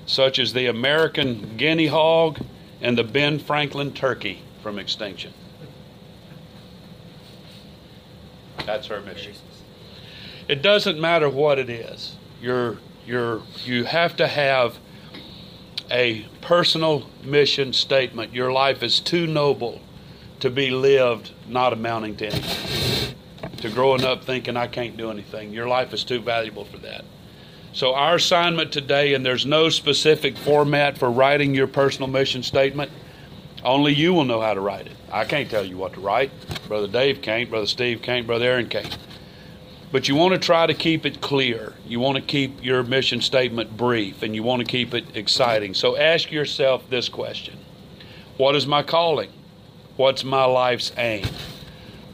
such 0.06 0.39
as 0.39 0.54
the 0.54 0.67
American 0.67 1.58
guinea 1.58 1.88
hog 1.88 2.39
and 2.82 2.98
the 2.98 3.04
Ben 3.04 3.38
Franklin 3.38 3.94
turkey, 3.94 4.41
from 4.63 4.80
extinction. 4.80 5.34
That's 8.65 8.88
her 8.88 9.02
mission. 9.02 9.34
It 10.48 10.62
doesn't 10.62 11.00
matter 11.00 11.30
what 11.30 11.60
it 11.60 11.70
is. 11.70 12.15
You're, 12.41 12.78
you're, 13.05 13.41
you 13.63 13.83
have 13.85 14.15
to 14.17 14.27
have 14.27 14.77
a 15.89 16.25
personal 16.41 17.09
mission 17.23 17.73
statement. 17.73 18.33
Your 18.33 18.51
life 18.51 18.81
is 18.81 18.99
too 18.99 19.27
noble 19.27 19.81
to 20.39 20.49
be 20.49 20.71
lived 20.71 21.31
not 21.47 21.73
amounting 21.73 22.15
to 22.17 22.27
anything. 22.27 23.15
To 23.57 23.69
growing 23.69 24.03
up 24.03 24.23
thinking 24.23 24.57
I 24.57 24.67
can't 24.67 24.97
do 24.97 25.11
anything. 25.11 25.51
Your 25.51 25.67
life 25.67 25.93
is 25.93 26.03
too 26.03 26.19
valuable 26.19 26.65
for 26.65 26.77
that. 26.79 27.05
So, 27.73 27.93
our 27.93 28.15
assignment 28.15 28.73
today, 28.73 29.13
and 29.13 29.25
there's 29.25 29.45
no 29.45 29.69
specific 29.69 30.37
format 30.37 30.97
for 30.97 31.09
writing 31.09 31.55
your 31.55 31.67
personal 31.67 32.09
mission 32.09 32.43
statement, 32.43 32.91
only 33.63 33.93
you 33.93 34.13
will 34.13 34.25
know 34.25 34.41
how 34.41 34.53
to 34.53 34.59
write 34.59 34.87
it. 34.87 34.95
I 35.11 35.23
can't 35.23 35.49
tell 35.49 35.63
you 35.63 35.77
what 35.77 35.93
to 35.93 36.01
write. 36.01 36.31
Brother 36.67 36.87
Dave 36.87 37.21
can't, 37.21 37.49
Brother 37.49 37.67
Steve 37.67 38.01
can't, 38.01 38.27
Brother 38.27 38.45
Aaron 38.45 38.67
can't. 38.67 38.97
But 39.91 40.08
you 40.08 40.15
want 40.15 40.34
to 40.34 40.39
try 40.39 40.65
to 40.65 40.73
keep 40.73 41.06
it 41.06 41.19
clear. 41.19 41.73
You 41.86 41.99
want 41.99 42.15
to 42.15 42.21
keep 42.21 42.63
your 42.63 42.82
mission 42.84 43.19
statement 43.19 43.75
brief 43.75 44.23
and 44.23 44.34
you 44.34 44.41
want 44.41 44.62
to 44.62 44.65
keep 44.65 44.93
it 44.93 45.17
exciting. 45.17 45.73
So 45.73 45.97
ask 45.97 46.32
yourself 46.32 46.89
this 46.89 47.10
question 47.10 47.58
What 48.38 48.56
is 48.56 48.65
my 48.65 48.84
calling? 48.84 49.32
What's 49.97 50.23
my 50.23 50.45
life's 50.45 50.93
aim? 50.97 51.27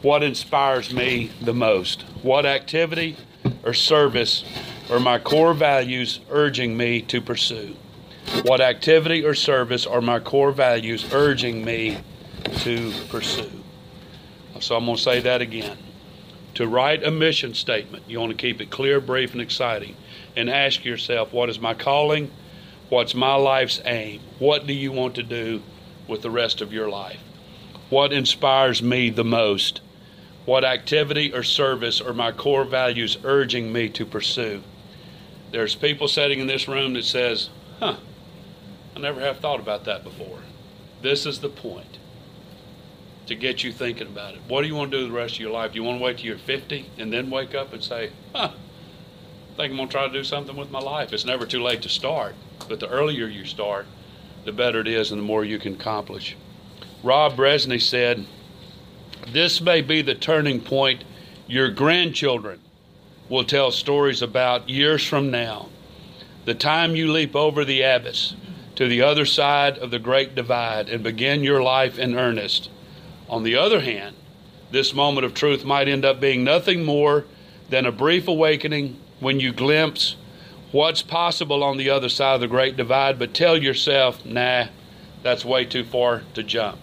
What 0.01 0.23
inspires 0.23 0.93
me 0.93 1.31
the 1.41 1.53
most? 1.53 2.01
What 2.23 2.45
activity 2.45 3.17
or 3.63 3.73
service 3.73 4.43
are 4.89 4.99
my 4.99 5.19
core 5.19 5.53
values 5.53 6.19
urging 6.29 6.75
me 6.75 7.01
to 7.03 7.21
pursue? 7.21 7.75
What 8.43 8.59
activity 8.59 9.23
or 9.23 9.33
service 9.33 9.85
are 9.85 10.01
my 10.01 10.19
core 10.19 10.51
values 10.51 11.05
urging 11.13 11.63
me 11.63 11.99
to 12.59 12.91
pursue? 13.09 13.51
So 14.59 14.75
I'm 14.75 14.85
going 14.85 14.97
to 14.97 15.03
say 15.03 15.19
that 15.21 15.41
again. 15.41 15.77
To 16.57 16.67
write 16.67 17.03
a 17.03 17.11
mission 17.11 17.53
statement, 17.53 18.05
you 18.07 18.19
want 18.19 18.31
to 18.31 18.35
keep 18.35 18.59
it 18.59 18.71
clear, 18.71 18.99
brief, 18.99 19.33
and 19.33 19.41
exciting. 19.43 19.95
And 20.35 20.49
ask 20.49 20.83
yourself, 20.83 21.31
what 21.31 21.51
is 21.51 21.59
my 21.59 21.75
calling? 21.75 22.31
What's 22.89 23.13
my 23.13 23.35
life's 23.35 23.79
aim? 23.85 24.21
What 24.39 24.65
do 24.65 24.73
you 24.73 24.91
want 24.91 25.13
to 25.15 25.21
do 25.21 25.61
with 26.07 26.23
the 26.23 26.31
rest 26.31 26.59
of 26.59 26.73
your 26.73 26.89
life? 26.89 27.19
What 27.91 28.11
inspires 28.11 28.81
me 28.81 29.11
the 29.11 29.23
most? 29.23 29.81
What 30.45 30.65
activity 30.65 31.31
or 31.31 31.43
service 31.43 32.01
are 32.01 32.11
my 32.11 32.31
core 32.31 32.65
values 32.65 33.19
urging 33.23 33.71
me 33.71 33.87
to 33.89 34.03
pursue? 34.03 34.63
There's 35.51 35.75
people 35.75 36.07
sitting 36.07 36.39
in 36.39 36.47
this 36.47 36.67
room 36.67 36.93
that 36.93 37.05
says, 37.05 37.51
huh, 37.79 37.97
I 38.95 38.99
never 38.99 39.21
have 39.21 39.37
thought 39.41 39.59
about 39.59 39.83
that 39.83 40.03
before. 40.03 40.39
This 41.03 41.27
is 41.27 41.39
the 41.39 41.49
point 41.49 41.99
to 43.27 43.35
get 43.35 43.63
you 43.63 43.71
thinking 43.71 44.07
about 44.07 44.33
it. 44.33 44.41
What 44.47 44.61
do 44.61 44.67
you 44.67 44.75
want 44.75 44.91
to 44.91 44.97
do 44.97 45.07
the 45.07 45.13
rest 45.13 45.35
of 45.35 45.39
your 45.41 45.51
life? 45.51 45.73
Do 45.73 45.77
you 45.77 45.83
want 45.83 45.99
to 45.99 46.03
wait 46.03 46.17
till 46.17 46.27
you're 46.27 46.37
50 46.37 46.89
and 46.97 47.11
then 47.11 47.29
wake 47.29 47.53
up 47.53 47.73
and 47.73 47.83
say, 47.83 48.11
huh, 48.33 48.51
I 48.51 49.55
think 49.55 49.71
I'm 49.71 49.77
going 49.77 49.89
to 49.89 49.91
try 49.91 50.07
to 50.07 50.13
do 50.13 50.23
something 50.23 50.55
with 50.55 50.71
my 50.71 50.79
life? 50.79 51.13
It's 51.13 51.25
never 51.25 51.45
too 51.45 51.61
late 51.61 51.81
to 51.83 51.89
start, 51.89 52.35
but 52.67 52.79
the 52.79 52.89
earlier 52.89 53.27
you 53.27 53.45
start, 53.45 53.85
the 54.45 54.51
better 54.51 54.79
it 54.79 54.87
is 54.87 55.11
and 55.11 55.19
the 55.19 55.25
more 55.25 55.43
you 55.43 55.59
can 55.59 55.73
accomplish. 55.73 56.37
Rob 57.03 57.35
Brezsny 57.35 57.81
said, 57.81 58.25
This 59.27 59.61
may 59.61 59.81
be 59.81 60.01
the 60.01 60.15
turning 60.15 60.61
point 60.61 61.03
your 61.47 61.69
grandchildren 61.69 62.61
will 63.29 63.43
tell 63.43 63.71
stories 63.71 64.21
about 64.21 64.69
years 64.69 65.05
from 65.05 65.29
now. 65.29 65.69
The 66.45 66.55
time 66.55 66.95
you 66.95 67.11
leap 67.11 67.35
over 67.35 67.65
the 67.65 67.81
abyss 67.81 68.35
to 68.75 68.87
the 68.87 69.01
other 69.01 69.25
side 69.25 69.77
of 69.77 69.91
the 69.91 69.99
great 69.99 70.33
divide 70.33 70.87
and 70.87 71.03
begin 71.03 71.43
your 71.43 71.61
life 71.61 71.99
in 71.99 72.17
earnest. 72.17 72.69
On 73.29 73.43
the 73.43 73.55
other 73.55 73.81
hand, 73.81 74.15
this 74.71 74.93
moment 74.93 75.25
of 75.25 75.33
truth 75.33 75.65
might 75.65 75.87
end 75.87 76.05
up 76.05 76.19
being 76.19 76.43
nothing 76.43 76.83
more 76.83 77.25
than 77.69 77.85
a 77.85 77.91
brief 77.91 78.27
awakening 78.27 78.99
when 79.19 79.39
you 79.39 79.51
glimpse 79.51 80.15
what's 80.71 81.01
possible 81.01 81.63
on 81.63 81.77
the 81.77 81.89
other 81.89 82.09
side 82.09 82.35
of 82.35 82.41
the 82.41 82.47
great 82.47 82.75
divide, 82.75 83.17
but 83.17 83.33
tell 83.33 83.57
yourself, 83.57 84.25
nah, 84.25 84.67
that's 85.23 85.45
way 85.45 85.65
too 85.65 85.83
far 85.83 86.23
to 86.33 86.43
jump. 86.43 86.79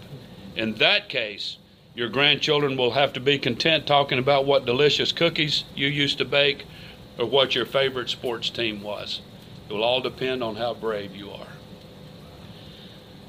In 0.57 0.75
that 0.77 1.09
case, 1.09 1.59
your 1.95 2.09
grandchildren 2.09 2.77
will 2.77 2.93
have 2.93 3.13
to 3.13 3.21
be 3.21 3.39
content 3.39 3.87
talking 3.87 4.19
about 4.19 4.47
what 4.47 4.67
delicious 4.67 5.13
cookies 5.13 5.65
you 5.75 5.87
used 5.87 6.19
to 6.19 6.25
bake 6.25 6.67
or 7.19 7.27
what 7.27 7.55
your 7.55 7.67
favorite 7.67 8.11
sports 8.11 8.51
team 8.51 8.83
was. 8.83 9.21
It 9.69 9.73
will 9.73 9.85
all 9.85 10.01
depend 10.01 10.43
on 10.43 10.57
how 10.57 10.75
brave 10.75 11.15
you 11.15 11.31
are. 11.31 11.47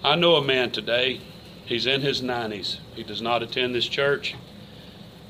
I 0.03 0.15
know 0.15 0.35
a 0.35 0.43
man 0.43 0.71
today, 0.71 1.21
he's 1.65 1.85
in 1.85 2.01
his 2.01 2.21
90s. 2.21 2.77
He 2.95 3.03
does 3.03 3.21
not 3.21 3.43
attend 3.43 3.75
this 3.75 3.87
church. 3.87 4.35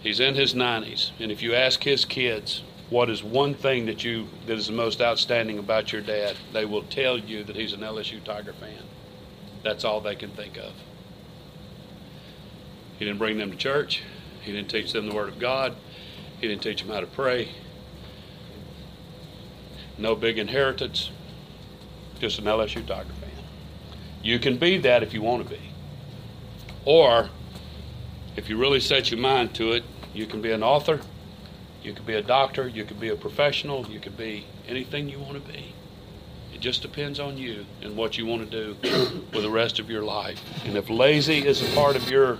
He's 0.02 0.19
in 0.19 0.36
his 0.36 0.54
90s. 0.54 1.12
And 1.19 1.32
if 1.32 1.41
you 1.41 1.56
ask 1.56 1.84
his 1.84 2.06
kids, 2.06 2.63
what 2.89 3.10
is 3.10 3.24
one 3.24 3.56
thing 3.56 3.88
that 3.88 4.04
you 4.04 4.28
that 4.45 4.58
is 4.58 4.67
the 4.67 4.74
most 4.74 5.02
outstanding 5.02 5.58
about 5.58 5.91
your 5.91 6.02
dad, 6.02 6.36
they 6.54 6.65
will 6.65 6.84
tell 6.84 7.17
you 7.17 7.43
that 7.43 7.56
he's 7.56 7.74
an 7.74 7.80
LSU 7.80 8.24
Tiger 8.24 8.54
fan. 8.54 8.84
That's 9.63 9.84
all 9.84 10.02
they 10.02 10.15
can 10.15 10.30
think 10.32 10.58
of. 10.58 10.74
He 13.00 13.06
didn't 13.06 13.17
bring 13.17 13.38
them 13.38 13.52
to 13.52 13.58
church. 13.58 14.04
He 14.41 14.52
didn't 14.52 14.69
teach 14.69 14.93
them 14.93 15.10
the 15.10 15.15
Word 15.15 15.30
of 15.30 15.39
God. 15.39 15.76
He 16.39 16.48
didn't 16.48 16.62
teach 16.62 16.82
them 16.82 16.91
how 16.91 17.00
to 17.00 17.08
pray. 17.08 17.50
No 19.98 20.15
big 20.15 20.38
inheritance. 20.38 21.10
Just 22.19 22.38
an 22.39 22.45
LSU 22.45 22.86
Tiger 22.86 23.10
fan. 23.10 23.30
You 24.21 24.39
can 24.39 24.58
be 24.58 24.78
that 24.80 25.02
if 25.02 25.13
you 25.13 25.21
want 25.21 25.43
to 25.43 25.50
be. 25.50 25.75
Or, 26.86 27.30
if 28.36 28.48
you 28.48 28.58
really 28.58 28.80
set 28.80 29.10
your 29.12 29.19
mind 29.19 29.56
to 29.56 29.71
it, 29.71 29.84
you 30.13 30.28
can 30.28 30.41
be 30.41 30.52
an 30.52 30.63
author, 30.63 31.02
you 31.84 31.93
could 31.93 32.06
be 32.06 32.13
a 32.13 32.21
doctor, 32.21 32.67
you 32.67 32.86
could 32.86 33.00
be 33.00 33.10
a 33.10 33.15
professional, 33.15 33.86
you 33.88 34.00
could 34.00 34.17
be 34.17 34.45
anything 34.67 35.10
you 35.10 35.19
want 35.19 35.34
to 35.34 35.52
be. 35.52 35.74
It 36.54 36.62
just 36.62 36.82
depends 36.82 37.19
on 37.19 37.38
you 37.38 37.65
and 37.82 37.98
what 37.98 38.17
you 38.17 38.26
want 38.26 38.50
to 38.50 38.76
do 38.76 39.21
with 39.34 39.43
the 39.43 39.50
rest 39.50 39.80
of 39.80 39.89
your 39.89 40.04
life. 40.04 40.39
And 40.65 40.78
if 40.78 40.89
lazy 40.89 41.45
is 41.45 41.62
a 41.62 41.76
part 41.76 41.95
of 41.95 42.10
your 42.10 42.38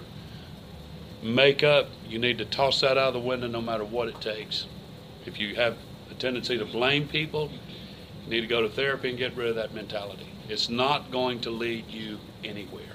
makeup, 1.22 1.90
you 2.08 2.20
need 2.20 2.38
to 2.38 2.46
toss 2.46 2.82
that 2.82 2.98
out 2.98 3.10
of 3.10 3.14
the 3.14 3.20
window 3.20 3.48
no 3.48 3.62
matter 3.62 3.84
what 3.84 4.08
it 4.08 4.22
takes. 4.22 4.68
If 5.26 5.40
you 5.40 5.56
have 5.56 5.76
a 6.10 6.14
tendency 6.14 6.58
to 6.58 6.66
blame 6.66 7.08
people, 7.08 7.52
you 8.24 8.30
need 8.30 8.42
to 8.42 8.48
go 8.48 8.62
to 8.62 8.70
therapy 8.70 9.10
and 9.10 9.18
get 9.18 9.36
rid 9.36 9.50
of 9.50 9.56
that 9.56 9.74
mentality. 9.74 10.28
It's 10.48 10.70
not 10.70 11.12
going 11.12 11.42
to 11.42 11.50
lead 11.50 11.90
you 11.90 12.20
anywhere. 12.44 12.95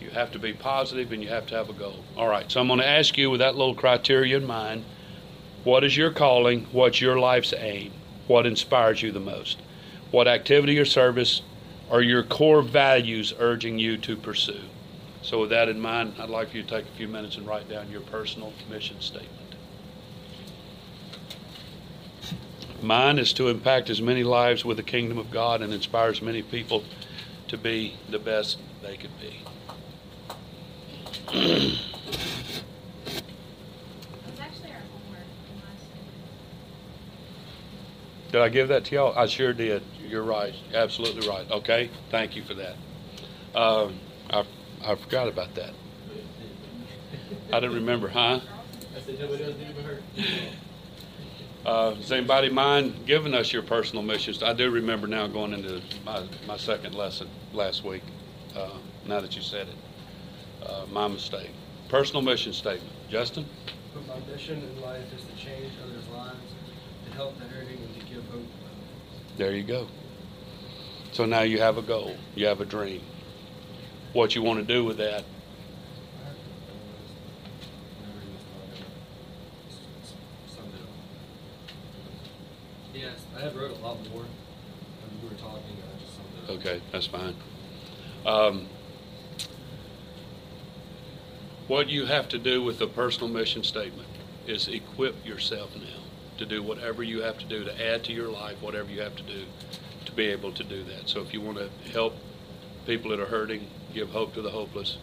You 0.00 0.10
have 0.10 0.30
to 0.32 0.38
be 0.38 0.52
positive 0.52 1.12
and 1.12 1.22
you 1.22 1.28
have 1.28 1.46
to 1.46 1.54
have 1.54 1.68
a 1.68 1.72
goal. 1.72 2.04
All 2.16 2.28
right, 2.28 2.50
so 2.50 2.60
I'm 2.60 2.68
going 2.68 2.80
to 2.80 2.86
ask 2.86 3.16
you 3.16 3.30
with 3.30 3.40
that 3.40 3.56
little 3.56 3.74
criteria 3.74 4.36
in 4.36 4.46
mind 4.46 4.84
what 5.64 5.82
is 5.82 5.96
your 5.96 6.12
calling? 6.12 6.66
What's 6.70 7.00
your 7.00 7.18
life's 7.18 7.52
aim? 7.52 7.90
What 8.28 8.46
inspires 8.46 9.02
you 9.02 9.10
the 9.10 9.18
most? 9.18 9.58
What 10.12 10.28
activity 10.28 10.78
or 10.78 10.84
service 10.84 11.42
are 11.90 12.02
your 12.02 12.22
core 12.22 12.62
values 12.62 13.34
urging 13.36 13.76
you 13.76 13.96
to 13.98 14.16
pursue? 14.16 14.62
So, 15.22 15.40
with 15.40 15.50
that 15.50 15.68
in 15.68 15.80
mind, 15.80 16.14
I'd 16.20 16.28
like 16.28 16.54
you 16.54 16.62
to 16.62 16.68
take 16.68 16.84
a 16.84 16.96
few 16.96 17.08
minutes 17.08 17.36
and 17.36 17.48
write 17.48 17.68
down 17.68 17.90
your 17.90 18.02
personal 18.02 18.52
mission 18.70 19.00
statement. 19.00 19.56
Mine 22.80 23.18
is 23.18 23.32
to 23.32 23.48
impact 23.48 23.90
as 23.90 24.00
many 24.00 24.22
lives 24.22 24.64
with 24.64 24.76
the 24.76 24.84
kingdom 24.84 25.18
of 25.18 25.32
God 25.32 25.62
and 25.62 25.72
inspire 25.72 26.10
as 26.10 26.22
many 26.22 26.42
people 26.42 26.84
to 27.48 27.58
be 27.58 27.96
the 28.08 28.20
best 28.20 28.58
they 28.82 28.96
could 28.96 29.18
be. 29.20 29.42
That 29.46 30.34
was 30.34 30.34
actually 30.34 30.34
our 30.34 30.34
homework 30.34 30.34
from 30.34 30.94
last 30.94 31.12
week. 31.12 31.15
Did 38.36 38.42
I 38.42 38.48
give 38.48 38.68
that 38.68 38.84
to 38.86 38.94
y'all? 38.94 39.18
I 39.18 39.26
sure 39.26 39.52
did. 39.52 39.82
You're 40.06 40.22
right. 40.22 40.54
Absolutely 40.74 41.28
right. 41.28 41.50
Okay. 41.50 41.90
Thank 42.10 42.36
you 42.36 42.42
for 42.42 42.54
that. 42.54 42.76
Um, 43.54 43.98
I, 44.30 44.44
I 44.84 44.94
forgot 44.94 45.28
about 45.28 45.54
that. 45.54 45.72
I 47.52 47.60
didn't 47.60 47.76
remember, 47.76 48.08
huh? 48.08 48.40
I 48.94 49.00
said 49.00 49.18
nobody 49.18 49.44
else 49.44 49.54
did. 49.54 50.26
Uh, 51.64 51.94
does 51.94 52.12
anybody 52.12 52.48
mind 52.48 52.94
giving 53.06 53.34
us 53.34 53.52
your 53.52 53.60
personal 53.60 54.00
missions? 54.00 54.40
I 54.40 54.52
do 54.52 54.70
remember 54.70 55.08
now 55.08 55.26
going 55.26 55.52
into 55.52 55.82
my, 56.04 56.22
my 56.46 56.56
second 56.56 56.94
lesson 56.94 57.28
last 57.52 57.82
week, 57.82 58.02
uh, 58.54 58.70
now 59.04 59.20
that 59.20 59.34
you 59.34 59.42
said 59.42 59.66
it. 59.66 59.74
Uh, 60.62 60.84
my 60.90 61.08
mistake. 61.08 61.50
Personal 61.88 62.22
mission 62.22 62.52
statement. 62.52 62.92
Justin? 63.08 63.46
But 63.94 64.06
my 64.06 64.32
mission 64.32 64.62
in 64.62 64.82
life 64.82 65.04
is 65.14 65.22
to 65.22 65.44
change 65.44 65.72
others' 65.82 66.08
lives, 66.08 66.36
to 67.06 67.12
help 67.14 67.38
the 67.38 67.44
hurting, 67.44 67.78
and 67.78 67.94
to 68.00 68.06
give 68.06 68.24
hope. 68.30 68.42
There 69.36 69.52
you 69.52 69.62
go. 69.62 69.86
So 71.12 71.24
now 71.24 71.42
you 71.42 71.58
have 71.60 71.78
a 71.78 71.82
goal, 71.82 72.16
you 72.34 72.46
have 72.46 72.60
a 72.60 72.64
dream. 72.64 73.02
What 74.12 74.34
you 74.34 74.42
want 74.42 74.60
to 74.60 74.64
do 74.64 74.84
with 74.84 74.96
that, 74.98 75.24
Yes, 82.94 83.26
I 83.36 83.40
have 83.40 83.54
wrote 83.56 83.72
a 83.72 83.80
lot 83.82 83.98
more. 84.10 84.22
When 84.22 85.22
you 85.22 85.28
were 85.28 85.34
talking, 85.36 85.60
I 85.76 86.00
just 86.00 86.16
summed 86.16 86.28
it 86.42 86.50
up. 86.50 86.58
okay, 86.58 86.82
that's 86.92 87.06
fine. 87.06 87.34
Um, 88.24 88.66
what 91.68 91.88
you 91.88 92.06
have 92.06 92.28
to 92.28 92.38
do 92.38 92.62
with 92.62 92.78
the 92.78 92.86
personal 92.86 93.28
mission 93.28 93.62
statement 93.62 94.08
is 94.46 94.68
equip 94.68 95.24
yourself 95.26 95.74
now 95.74 96.02
to 96.38 96.46
do 96.46 96.62
whatever 96.62 97.02
you 97.02 97.22
have 97.22 97.38
to 97.38 97.44
do 97.46 97.64
to 97.64 97.86
add 97.86 98.04
to 98.04 98.12
your 98.12 98.28
life, 98.28 98.60
whatever 98.60 98.90
you 98.90 99.00
have 99.00 99.16
to 99.16 99.22
do 99.22 99.44
to 100.04 100.12
be 100.12 100.26
able 100.26 100.52
to 100.52 100.62
do 100.62 100.84
that. 100.84 101.08
So 101.08 101.20
if 101.20 101.32
you 101.32 101.40
want 101.40 101.58
to 101.58 101.68
help 101.90 102.14
people 102.86 103.10
that 103.10 103.20
are 103.20 103.26
hurting, 103.26 103.66
give 103.92 104.10
hope 104.10 104.34
to 104.34 104.42
the 104.42 104.50
hopeless, 104.50 104.98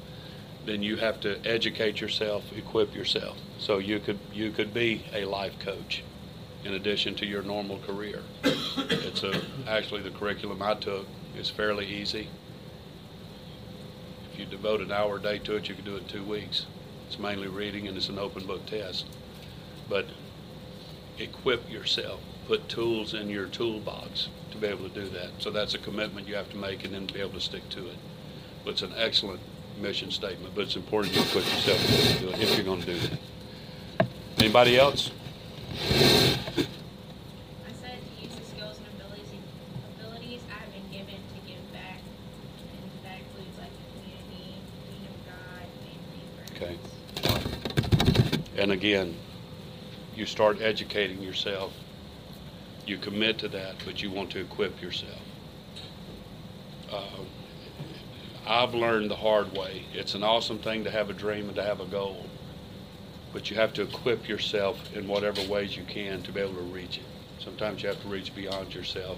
then 0.65 0.81
you 0.81 0.95
have 0.97 1.19
to 1.21 1.45
educate 1.45 1.99
yourself, 1.99 2.45
equip 2.55 2.95
yourself. 2.95 3.37
So 3.59 3.79
you 3.79 3.99
could 3.99 4.19
you 4.33 4.51
could 4.51 4.73
be 4.73 5.05
a 5.13 5.25
life 5.25 5.59
coach 5.59 6.03
in 6.63 6.73
addition 6.73 7.15
to 7.15 7.25
your 7.25 7.43
normal 7.43 7.79
career. 7.79 8.21
It's 8.43 9.23
a 9.23 9.41
actually 9.67 10.01
the 10.01 10.11
curriculum 10.11 10.61
I 10.61 10.75
took 10.75 11.07
is 11.37 11.49
fairly 11.49 11.85
easy. 11.85 12.29
If 14.33 14.39
you 14.39 14.45
devote 14.45 14.81
an 14.81 14.91
hour 14.91 15.17
a 15.17 15.21
day 15.21 15.37
to 15.39 15.55
it, 15.55 15.69
you 15.69 15.75
can 15.75 15.85
do 15.85 15.95
it 15.95 16.01
in 16.03 16.07
two 16.07 16.23
weeks. 16.23 16.65
It's 17.07 17.19
mainly 17.19 17.47
reading 17.47 17.87
and 17.87 17.95
it's 17.95 18.09
an 18.09 18.17
open 18.17 18.45
book 18.47 18.65
test. 18.65 19.05
But 19.87 20.07
equip 21.19 21.69
yourself, 21.69 22.19
put 22.47 22.67
tools 22.67 23.13
in 23.13 23.29
your 23.29 23.45
toolbox 23.45 24.29
to 24.51 24.57
be 24.57 24.67
able 24.67 24.89
to 24.89 25.01
do 25.01 25.07
that. 25.09 25.29
So 25.37 25.51
that's 25.51 25.75
a 25.75 25.77
commitment 25.77 26.27
you 26.27 26.35
have 26.35 26.49
to 26.49 26.57
make 26.57 26.83
and 26.83 26.93
then 26.93 27.05
be 27.05 27.19
able 27.19 27.33
to 27.33 27.41
stick 27.41 27.69
to 27.69 27.87
it. 27.87 27.97
But 28.63 28.71
it's 28.71 28.81
an 28.81 28.93
excellent 28.97 29.41
mission 29.79 30.09
statement, 30.11 30.55
but 30.55 30.61
it's 30.61 30.75
important 30.75 31.15
you 31.15 31.21
equip 31.21 31.45
yourself 31.45 31.79
to 31.85 32.19
do 32.19 32.29
it 32.29 32.39
if 32.39 32.55
you're 32.55 32.65
going 32.65 32.81
to 32.81 32.93
do 32.93 32.99
that. 32.99 33.19
Anybody 34.39 34.77
else? 34.79 35.11
I 35.71 35.75
said 37.81 37.97
to 37.97 38.23
use 38.23 38.35
the 38.35 38.45
skills 38.45 38.77
and 38.77 38.87
abilities, 38.99 39.29
abilities 39.99 40.41
I've 40.49 40.71
been 40.73 40.89
given 40.91 41.15
to 41.15 41.39
give 41.47 41.71
back. 41.73 41.99
And 41.99 42.91
that 43.03 43.17
includes 43.19 43.57
like 43.57 43.71
the 43.71 43.83
community, 43.97 44.61
kingdom 44.85 45.13
of 45.15 45.25
God, 45.25 45.65
family, 45.81 46.23
friends. 46.37 46.42
Okay. 46.55 46.77
And 48.57 48.71
again, 48.71 49.15
you 50.15 50.25
start 50.25 50.61
educating 50.61 51.21
yourself. 51.21 51.73
You 52.85 52.97
commit 52.97 53.39
to 53.39 53.47
that, 53.49 53.75
but 53.85 54.01
you 54.03 54.11
want 54.11 54.29
to 54.31 54.41
equip 54.41 54.81
yourself. 54.81 55.21
Uh, 56.91 57.23
I've 58.45 58.73
learned 58.75 59.09
the 59.09 59.15
hard 59.15 59.53
way. 59.53 59.83
It's 59.93 60.15
an 60.15 60.23
awesome 60.23 60.59
thing 60.59 60.83
to 60.83 60.91
have 60.91 61.09
a 61.09 61.13
dream 61.13 61.47
and 61.47 61.55
to 61.55 61.63
have 61.63 61.79
a 61.79 61.85
goal, 61.85 62.25
but 63.31 63.49
you 63.49 63.55
have 63.55 63.73
to 63.73 63.83
equip 63.83 64.27
yourself 64.27 64.93
in 64.95 65.07
whatever 65.07 65.41
ways 65.47 65.75
you 65.75 65.83
can 65.83 66.21
to 66.23 66.31
be 66.31 66.41
able 66.41 66.55
to 66.55 66.61
reach 66.61 66.97
it. 66.97 67.03
Sometimes 67.39 67.81
you 67.81 67.89
have 67.89 68.01
to 68.01 68.07
reach 68.07 68.35
beyond 68.35 68.75
yourself 68.75 69.17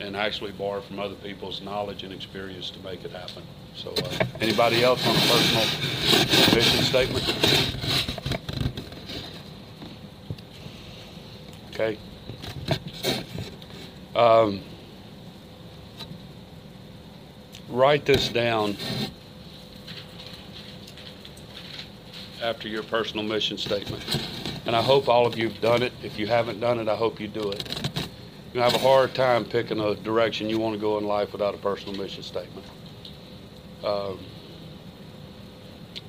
and 0.00 0.16
actually 0.16 0.52
borrow 0.52 0.80
from 0.80 0.98
other 0.98 1.14
people's 1.14 1.62
knowledge 1.62 2.02
and 2.02 2.12
experience 2.12 2.70
to 2.70 2.80
make 2.80 3.04
it 3.04 3.12
happen. 3.12 3.42
So, 3.82 3.92
uh, 3.92 4.26
anybody 4.42 4.84
else 4.84 5.06
on 5.06 5.16
a 5.16 5.20
personal 5.20 5.64
mission 6.54 6.84
statement? 6.84 7.24
Okay. 11.70 11.96
Um, 14.14 14.60
write 17.70 18.04
this 18.04 18.28
down 18.28 18.76
after 22.42 22.68
your 22.68 22.82
personal 22.82 23.24
mission 23.24 23.56
statement. 23.56 24.04
And 24.66 24.76
I 24.76 24.82
hope 24.82 25.08
all 25.08 25.24
of 25.26 25.38
you 25.38 25.48
have 25.48 25.60
done 25.62 25.82
it. 25.82 25.94
If 26.02 26.18
you 26.18 26.26
haven't 26.26 26.60
done 26.60 26.80
it, 26.80 26.88
I 26.88 26.96
hope 26.96 27.18
you 27.18 27.28
do 27.28 27.50
it. 27.50 27.90
You 28.52 28.60
have 28.60 28.74
a 28.74 28.78
hard 28.78 29.14
time 29.14 29.46
picking 29.46 29.80
a 29.80 29.94
direction 29.94 30.50
you 30.50 30.58
want 30.58 30.74
to 30.74 30.80
go 30.80 30.98
in 30.98 31.06
life 31.06 31.32
without 31.32 31.54
a 31.54 31.58
personal 31.58 31.98
mission 31.98 32.22
statement. 32.22 32.66
Um, 33.84 34.18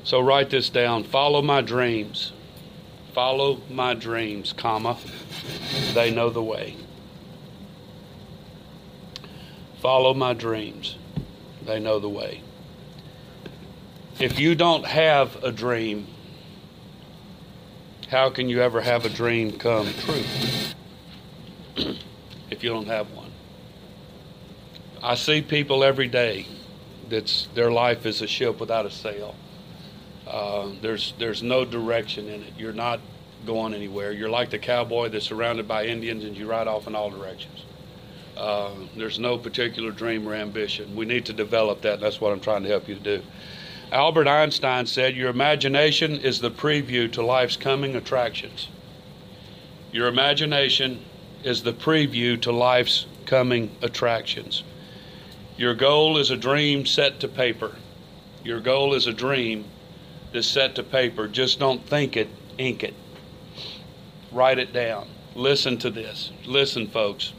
so 0.03 0.19
write 0.19 0.49
this 0.49 0.69
down. 0.69 1.03
Follow 1.03 1.41
my 1.41 1.61
dreams. 1.61 2.33
Follow 3.13 3.61
my 3.69 3.93
dreams, 3.93 4.53
comma. 4.53 4.97
They 5.93 6.11
know 6.11 6.29
the 6.29 6.43
way. 6.43 6.75
Follow 9.81 10.13
my 10.13 10.33
dreams. 10.33 10.97
They 11.65 11.79
know 11.79 11.99
the 11.99 12.09
way. 12.09 12.41
If 14.19 14.39
you 14.39 14.55
don't 14.55 14.85
have 14.85 15.43
a 15.43 15.51
dream, 15.51 16.07
how 18.09 18.29
can 18.29 18.49
you 18.49 18.61
ever 18.61 18.81
have 18.81 19.05
a 19.05 19.09
dream 19.09 19.57
come 19.57 19.87
true? 19.93 20.23
if 22.49 22.63
you 22.63 22.69
don't 22.69 22.87
have 22.87 23.11
one. 23.11 23.31
I 25.01 25.15
see 25.15 25.41
people 25.41 25.83
every 25.83 26.07
day 26.07 26.45
that's 27.11 27.47
their 27.53 27.71
life 27.71 28.05
is 28.07 28.21
a 28.21 28.27
ship 28.27 28.59
without 28.59 28.87
a 28.87 28.91
sail. 28.91 29.35
Uh, 30.25 30.71
there's 30.81 31.13
there's 31.19 31.43
no 31.43 31.63
direction 31.65 32.27
in 32.27 32.41
it. 32.41 32.53
You're 32.57 32.73
not 32.73 32.99
going 33.45 33.73
anywhere. 33.73 34.11
You're 34.11 34.29
like 34.29 34.49
the 34.49 34.59
cowboy 34.59 35.09
that's 35.09 35.25
surrounded 35.25 35.67
by 35.67 35.85
Indians 35.85 36.23
and 36.23 36.35
you 36.35 36.49
ride 36.49 36.67
off 36.67 36.87
in 36.87 36.95
all 36.95 37.09
directions. 37.09 37.65
Uh, 38.37 38.71
there's 38.95 39.19
no 39.19 39.37
particular 39.37 39.91
dream 39.91 40.27
or 40.27 40.33
ambition. 40.33 40.95
We 40.95 41.05
need 41.05 41.25
to 41.25 41.33
develop 41.33 41.81
that, 41.81 41.95
and 41.95 42.03
that's 42.03 42.21
what 42.21 42.31
I'm 42.31 42.39
trying 42.39 42.63
to 42.63 42.69
help 42.69 42.87
you 42.87 42.95
to 42.95 43.01
do. 43.01 43.23
Albert 43.91 44.27
Einstein 44.27 44.85
said, 44.85 45.15
Your 45.15 45.29
imagination 45.29 46.13
is 46.13 46.39
the 46.39 46.49
preview 46.49 47.11
to 47.11 47.21
life's 47.21 47.57
coming 47.57 47.95
attractions. 47.95 48.69
Your 49.91 50.07
imagination 50.07 51.03
is 51.43 51.63
the 51.63 51.73
preview 51.73 52.41
to 52.41 52.51
life's 52.51 53.05
coming 53.25 53.69
attractions. 53.81 54.63
Your 55.61 55.75
goal 55.75 56.17
is 56.17 56.31
a 56.31 56.37
dream 56.37 56.87
set 56.87 57.19
to 57.19 57.27
paper. 57.27 57.75
Your 58.43 58.59
goal 58.59 58.95
is 58.95 59.05
a 59.05 59.13
dream 59.13 59.65
that's 60.33 60.47
set 60.47 60.73
to 60.73 60.81
paper. 60.81 61.27
Just 61.27 61.59
don't 61.59 61.85
think 61.85 62.17
it, 62.17 62.29
ink 62.57 62.83
it. 62.83 62.95
Write 64.31 64.57
it 64.57 64.73
down. 64.73 65.07
Listen 65.35 65.77
to 65.77 65.91
this. 65.91 66.31
Listen, 66.47 66.87
folks. 66.87 67.33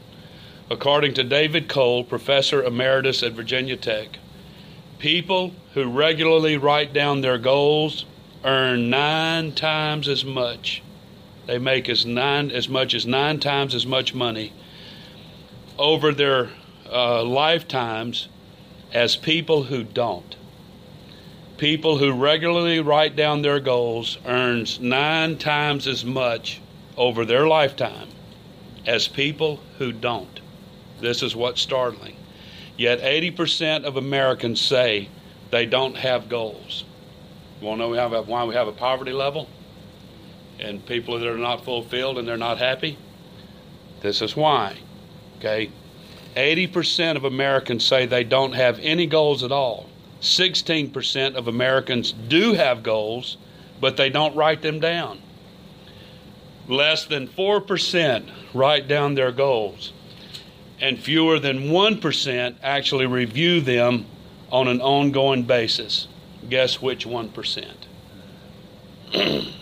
According 0.71 1.15
to 1.15 1.25
David 1.25 1.67
Kohl, 1.67 2.05
professor 2.05 2.63
emeritus 2.63 3.23
at 3.23 3.33
Virginia 3.33 3.75
Tech, 3.75 4.19
people 4.99 5.53
who 5.73 5.91
regularly 5.91 6.55
write 6.55 6.93
down 6.93 7.19
their 7.19 7.37
goals 7.37 8.05
earn 8.45 8.89
nine 8.89 9.51
times 9.51 10.07
as 10.07 10.23
much. 10.23 10.81
They 11.45 11.57
make 11.57 11.89
as 11.89 12.05
nine 12.05 12.51
as 12.51 12.69
much 12.69 12.93
as 12.93 13.05
nine 13.05 13.41
times 13.41 13.75
as 13.75 13.85
much 13.85 14.13
money 14.13 14.53
over 15.77 16.13
their 16.13 16.51
uh, 16.93 17.23
lifetimes 17.23 18.27
as 18.93 19.15
people 19.15 19.63
who 19.63 19.83
don't. 19.83 20.35
People 21.57 21.97
who 21.97 22.13
regularly 22.13 22.79
write 22.79 23.15
down 23.15 23.41
their 23.41 23.59
goals 23.59 24.17
earns 24.25 24.79
nine 24.79 25.37
times 25.37 25.87
as 25.87 26.05
much 26.05 26.61
over 26.95 27.25
their 27.25 27.47
lifetime 27.47 28.09
as 28.85 29.07
people 29.07 29.59
who 29.77 29.91
don't. 29.91 30.41
This 30.99 31.23
is 31.23 31.35
what's 31.35 31.61
startling. 31.61 32.15
Yet 32.77 33.01
80% 33.01 33.83
of 33.83 33.97
Americans 33.97 34.59
say 34.61 35.09
they 35.51 35.65
don't 35.65 35.95
have 35.95 36.29
goals. 36.29 36.83
You 37.61 37.67
want 37.67 37.79
to 37.79 37.83
know 37.83 37.89
we 37.89 37.97
have 37.97 38.13
a, 38.13 38.21
why 38.21 38.43
we 38.45 38.55
have 38.55 38.67
a 38.67 38.73
poverty 38.73 39.13
level? 39.13 39.47
And 40.59 40.85
people 40.85 41.19
that 41.19 41.27
are 41.27 41.37
not 41.37 41.63
fulfilled 41.63 42.17
and 42.17 42.27
they're 42.27 42.37
not 42.37 42.57
happy? 42.57 42.97
This 44.01 44.21
is 44.21 44.35
why. 44.35 44.77
Okay? 45.37 45.71
80% 46.35 47.15
of 47.15 47.23
Americans 47.23 47.85
say 47.85 48.05
they 48.05 48.23
don't 48.23 48.53
have 48.53 48.79
any 48.79 49.05
goals 49.05 49.43
at 49.43 49.51
all. 49.51 49.89
16% 50.21 51.35
of 51.35 51.47
Americans 51.47 52.13
do 52.13 52.53
have 52.53 52.81
goals, 52.81 53.37
but 53.81 53.97
they 53.97 54.09
don't 54.09 54.35
write 54.35 54.61
them 54.61 54.79
down. 54.79 55.21
Less 56.67 57.05
than 57.05 57.27
4% 57.27 58.29
write 58.53 58.87
down 58.87 59.15
their 59.15 59.33
goals, 59.33 59.91
and 60.79 60.97
fewer 60.97 61.39
than 61.39 61.63
1% 61.63 62.55
actually 62.63 63.05
review 63.05 63.59
them 63.59 64.05
on 64.49 64.69
an 64.69 64.79
ongoing 64.79 65.43
basis. 65.43 66.07
Guess 66.49 66.81
which 66.81 67.05
1%? 67.05 67.73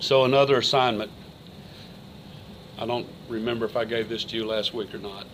so, 0.00 0.24
another 0.24 0.58
assignment. 0.58 1.10
I 2.80 2.86
don't 2.86 3.06
remember 3.28 3.66
if 3.66 3.76
I 3.76 3.84
gave 3.84 4.08
this 4.08 4.24
to 4.24 4.36
you 4.36 4.46
last 4.46 4.72
week 4.72 4.94
or 4.94 4.98
not. 4.98 5.26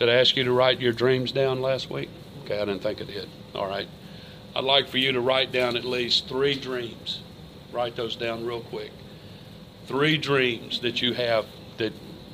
Did 0.00 0.08
I 0.08 0.14
ask 0.14 0.36
you 0.36 0.42
to 0.42 0.52
write 0.52 0.80
your 0.80 0.92
dreams 0.92 1.30
down 1.30 1.62
last 1.62 1.88
week? 1.88 2.08
Okay, 2.44 2.56
I 2.56 2.64
didn't 2.64 2.82
think 2.82 3.00
I 3.00 3.04
did. 3.04 3.28
All 3.54 3.68
right. 3.68 3.86
I'd 4.56 4.64
like 4.64 4.88
for 4.88 4.98
you 4.98 5.12
to 5.12 5.20
write 5.20 5.52
down 5.52 5.76
at 5.76 5.84
least 5.84 6.26
three 6.26 6.56
dreams. 6.56 7.20
Write 7.72 7.94
those 7.94 8.16
down 8.16 8.44
real 8.44 8.62
quick. 8.62 8.90
Three 9.86 10.18
dreams 10.18 10.80
that 10.80 11.00
you 11.00 11.14
have 11.14 11.46
that 11.76 11.92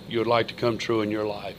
you 0.09 0.19
would 0.19 0.27
like 0.27 0.49
to 0.49 0.55
come 0.55 0.79
true 0.79 1.03
in 1.03 1.11
your 1.11 1.27
life. 1.27 1.59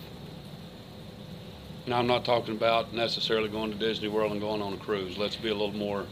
Now, 1.86 2.00
I'm 2.00 2.08
not 2.08 2.26
talking 2.26 2.56
about 2.56 2.94
necessarily 2.94 3.48
going 3.48 3.72
to 3.72 3.78
Disney 3.78 4.08
World 4.08 4.32
and 4.32 4.42
going 4.42 4.62
on 4.62 4.74
a 4.74 4.78
cruise. 4.78 5.18
Let's 5.18 5.36
be 5.36 5.50
a 5.50 5.54
little 5.54 5.76
more, 5.76 6.06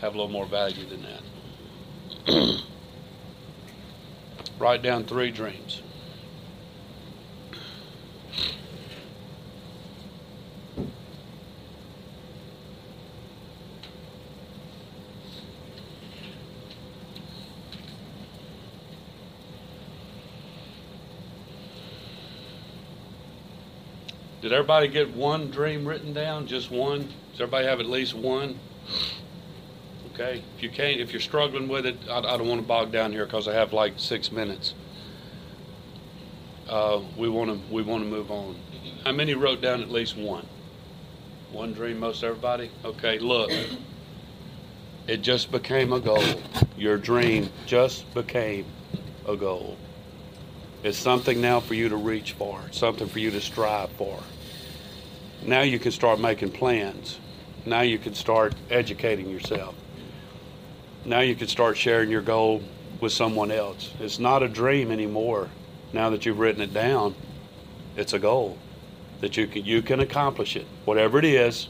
have 0.00 0.14
a 0.14 0.18
little 0.18 0.32
more 0.32 0.46
value 0.46 0.84
than 0.86 1.06
that. 2.26 2.60
Write 4.60 4.82
down 4.82 5.04
three 5.04 5.30
dreams. 5.30 5.80
Did 24.42 24.52
everybody 24.52 24.88
get 24.88 25.14
one 25.14 25.50
dream 25.50 25.88
written 25.88 26.12
down? 26.12 26.46
Just 26.46 26.70
one? 26.70 27.08
Does 27.32 27.40
everybody 27.40 27.66
have 27.66 27.80
at 27.80 27.86
least 27.86 28.12
one? 28.12 28.58
Okay. 30.14 30.42
If 30.56 30.62
you 30.62 30.70
can't, 30.70 31.00
if 31.00 31.12
you're 31.12 31.20
struggling 31.20 31.68
with 31.68 31.86
it, 31.86 31.96
I, 32.08 32.18
I 32.18 32.36
don't 32.36 32.48
want 32.48 32.60
to 32.60 32.66
bog 32.66 32.92
down 32.92 33.12
here 33.12 33.24
because 33.24 33.48
I 33.48 33.54
have 33.54 33.72
like 33.72 33.94
six 33.96 34.32
minutes. 34.32 34.74
Uh, 36.68 37.00
we 37.16 37.28
want 37.28 37.50
to 37.50 37.74
we 37.74 37.82
want 37.82 38.04
to 38.04 38.08
move 38.08 38.30
on. 38.30 38.56
How 39.04 39.12
many 39.12 39.34
wrote 39.34 39.60
down 39.60 39.82
at 39.82 39.90
least 39.90 40.16
one? 40.16 40.46
One 41.52 41.72
dream, 41.72 41.98
most 41.98 42.22
everybody. 42.22 42.70
Okay. 42.84 43.18
Look, 43.18 43.50
it 45.06 45.18
just 45.18 45.50
became 45.50 45.92
a 45.92 46.00
goal. 46.00 46.22
Your 46.76 46.96
dream 46.96 47.50
just 47.66 48.12
became 48.14 48.66
a 49.26 49.36
goal. 49.36 49.76
It's 50.82 50.96
something 50.96 51.40
now 51.40 51.60
for 51.60 51.74
you 51.74 51.88
to 51.88 51.96
reach 51.96 52.32
for, 52.32 52.62
something 52.70 53.06
for 53.06 53.18
you 53.18 53.30
to 53.32 53.40
strive 53.40 53.90
for. 53.92 54.18
Now 55.44 55.62
you 55.62 55.78
can 55.78 55.92
start 55.92 56.20
making 56.20 56.52
plans. 56.52 57.18
Now 57.66 57.82
you 57.82 57.98
can 57.98 58.14
start 58.14 58.54
educating 58.70 59.28
yourself. 59.28 59.74
Now 61.04 61.20
you 61.20 61.34
can 61.34 61.48
start 61.48 61.78
sharing 61.78 62.10
your 62.10 62.22
goal 62.22 62.62
with 63.00 63.12
someone 63.12 63.50
else. 63.50 63.92
It's 64.00 64.18
not 64.18 64.42
a 64.42 64.48
dream 64.48 64.90
anymore. 64.90 65.48
Now 65.92 66.10
that 66.10 66.26
you've 66.26 66.38
written 66.38 66.60
it 66.60 66.74
down, 66.74 67.14
it's 67.96 68.12
a 68.12 68.18
goal 68.18 68.58
that 69.20 69.36
you 69.36 69.46
can 69.46 69.64
you 69.64 69.82
can 69.82 70.00
accomplish 70.00 70.56
it. 70.56 70.66
Whatever 70.84 71.18
it 71.18 71.24
is, 71.24 71.68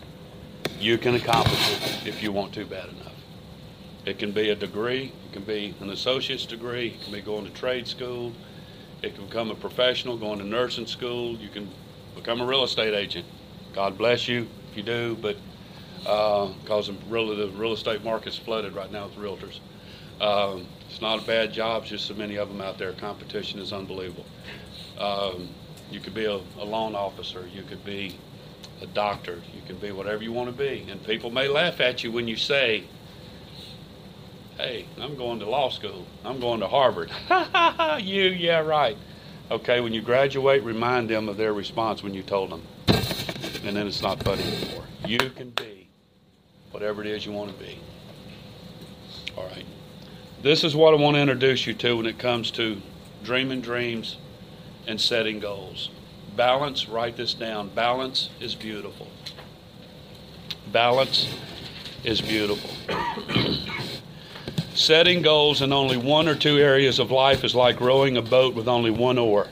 you 0.79 0.99
can 0.99 1.15
accomplish 1.15 1.73
it 1.73 2.07
if 2.07 2.23
you 2.23 2.33
want 2.33 2.53
to 2.55 2.65
bad 2.65 2.89
enough. 2.89 3.13
It 4.05 4.19
can 4.19 4.33
be 4.33 4.51
a 4.51 4.55
degree, 4.55 5.13
it 5.27 5.33
can 5.33 5.45
be 5.45 5.75
an 5.81 5.91
associate's 5.91 6.47
degree, 6.47 6.89
it 6.89 7.03
can 7.03 7.13
be 7.13 7.21
going 7.21 7.45
to 7.45 7.51
trade 7.53 7.87
school, 7.87 8.33
it 9.03 9.15
can 9.15 9.27
become 9.27 9.51
a 9.51 9.55
professional, 9.55 10.17
going 10.17 10.39
to 10.39 10.45
nursing 10.45 10.87
school. 10.87 11.37
You 11.37 11.49
can 11.49 11.69
become 12.15 12.41
a 12.41 12.47
real 12.47 12.65
estate 12.65 12.95
agent. 12.95 13.27
God 13.73 13.97
bless 13.97 14.29
you 14.29 14.49
if 14.71 14.77
you 14.77 14.83
do, 14.83 15.17
but 15.21 15.37
because 16.03 16.89
uh, 16.89 16.95
real, 17.09 17.35
the 17.35 17.49
real 17.49 17.73
estate 17.73 18.03
market's 18.05 18.37
flooded 18.37 18.75
right 18.75 18.91
now 18.91 19.07
with 19.07 19.17
realtors. 19.17 19.61
Um, 20.21 20.67
it's 20.89 21.01
not 21.01 21.23
a 21.23 21.27
bad 21.27 21.53
job, 21.53 21.85
just 21.85 22.07
so 22.07 22.15
many 22.15 22.37
of 22.37 22.49
them 22.49 22.61
out 22.61 22.79
there. 22.79 22.93
Competition 22.93 23.61
is 23.61 23.73
unbelievable. 23.73 24.27
Um, 24.99 25.49
you 25.91 26.01
could 26.01 26.15
be 26.15 26.27
a, 26.27 26.41
a 26.59 26.65
loan 26.65 26.95
officer, 26.95 27.49
you 27.53 27.63
could 27.63 27.85
be 27.85 28.17
a 28.83 28.87
doctor, 28.87 29.41
you 29.55 29.63
can 29.67 29.77
be 29.77 29.93
whatever 29.93 30.23
you 30.23 30.33
want 30.33 30.51
to 30.51 30.57
be. 30.57 30.87
And 30.91 31.03
people 31.05 31.31
may 31.31 31.49
laugh 31.49 31.81
at 31.81 32.05
you 32.05 32.13
when 32.13 32.29
you 32.29 32.37
say, 32.37 32.85
Hey, 34.57 34.87
I'm 35.01 35.17
going 35.17 35.39
to 35.39 35.47
law 35.49 35.71
school. 35.71 36.07
I'm 36.23 36.39
going 36.39 36.61
to 36.61 36.69
Harvard. 36.69 37.11
you, 38.05 38.25
yeah, 38.25 38.59
right. 38.59 38.97
Okay, 39.51 39.81
when 39.81 39.95
you 39.95 40.03
graduate, 40.03 40.63
remind 40.63 41.09
them 41.09 41.31
of 41.31 41.39
their 41.39 41.55
response 41.55 42.03
when 42.03 42.13
you 42.13 42.23
told 42.23 42.51
them. 42.51 42.63
And 43.65 43.75
then 43.75 43.87
it's 43.87 44.03
not 44.03 44.23
funny 44.23 44.43
anymore. 44.43 44.85
You 45.07 45.19
can 45.31 45.51
be 45.51 45.70
whatever 46.71 47.03
it 47.03 47.07
is 47.07 47.27
you 47.27 47.33
want 47.33 47.51
to 47.51 47.65
be. 47.65 47.79
All 49.37 49.47
right. 49.47 49.65
This 50.43 50.65
is 50.65 50.75
what 50.75 50.95
I 50.95 50.97
want 50.97 51.17
to 51.17 51.21
introduce 51.21 51.67
you 51.67 51.75
to 51.75 51.97
when 51.97 52.07
it 52.07 52.19
comes 52.19 52.51
to 52.53 52.81
dreaming 53.23 53.61
dreams 53.61 54.17
and 54.87 55.01
setting 55.01 55.41
goals. 55.41 55.91
Balance, 56.37 56.89
write 56.89 57.17
this 57.17 57.35
down. 57.35 57.69
Balance 57.75 58.31
is 58.41 58.55
beautiful. 58.55 59.09
Balance 60.73 61.29
is 62.05 62.21
beautiful. 62.21 62.71
Setting 64.75 65.21
goals 65.21 65.61
in 65.61 65.73
only 65.73 65.97
one 65.97 66.29
or 66.29 66.35
two 66.35 66.57
areas 66.57 66.99
of 66.99 67.11
life 67.11 67.45
is 67.45 67.55
like 67.55 67.81
rowing 67.81 68.17
a 68.17 68.23
boat 68.23 68.55
with 68.55 68.69
only 68.69 68.91
one 68.91 69.19
oar. 69.19 69.49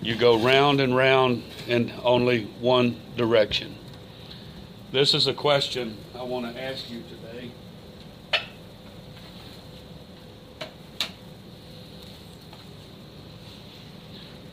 You 0.00 0.14
go 0.16 0.38
round 0.38 0.80
and 0.80 0.96
round 0.96 1.42
in 1.66 1.92
only 2.02 2.44
one 2.60 2.98
direction. 3.16 3.76
This 4.92 5.12
is 5.12 5.26
a 5.26 5.34
question 5.34 5.98
I 6.22 6.24
want 6.24 6.54
to 6.54 6.62
ask 6.62 6.88
you 6.88 7.02
today. 7.02 7.50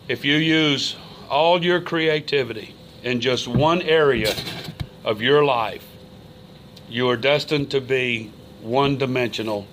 If 0.07 0.25
you 0.25 0.37
use 0.37 0.95
all 1.29 1.63
your 1.63 1.79
creativity 1.79 2.73
in 3.03 3.21
just 3.21 3.47
one 3.47 3.83
area 3.83 4.33
of 5.03 5.21
your 5.21 5.45
life, 5.45 5.85
you 6.89 7.07
are 7.07 7.17
destined 7.17 7.69
to 7.69 7.81
be 7.81 8.33
one 8.63 8.97
dimensional 8.97 9.67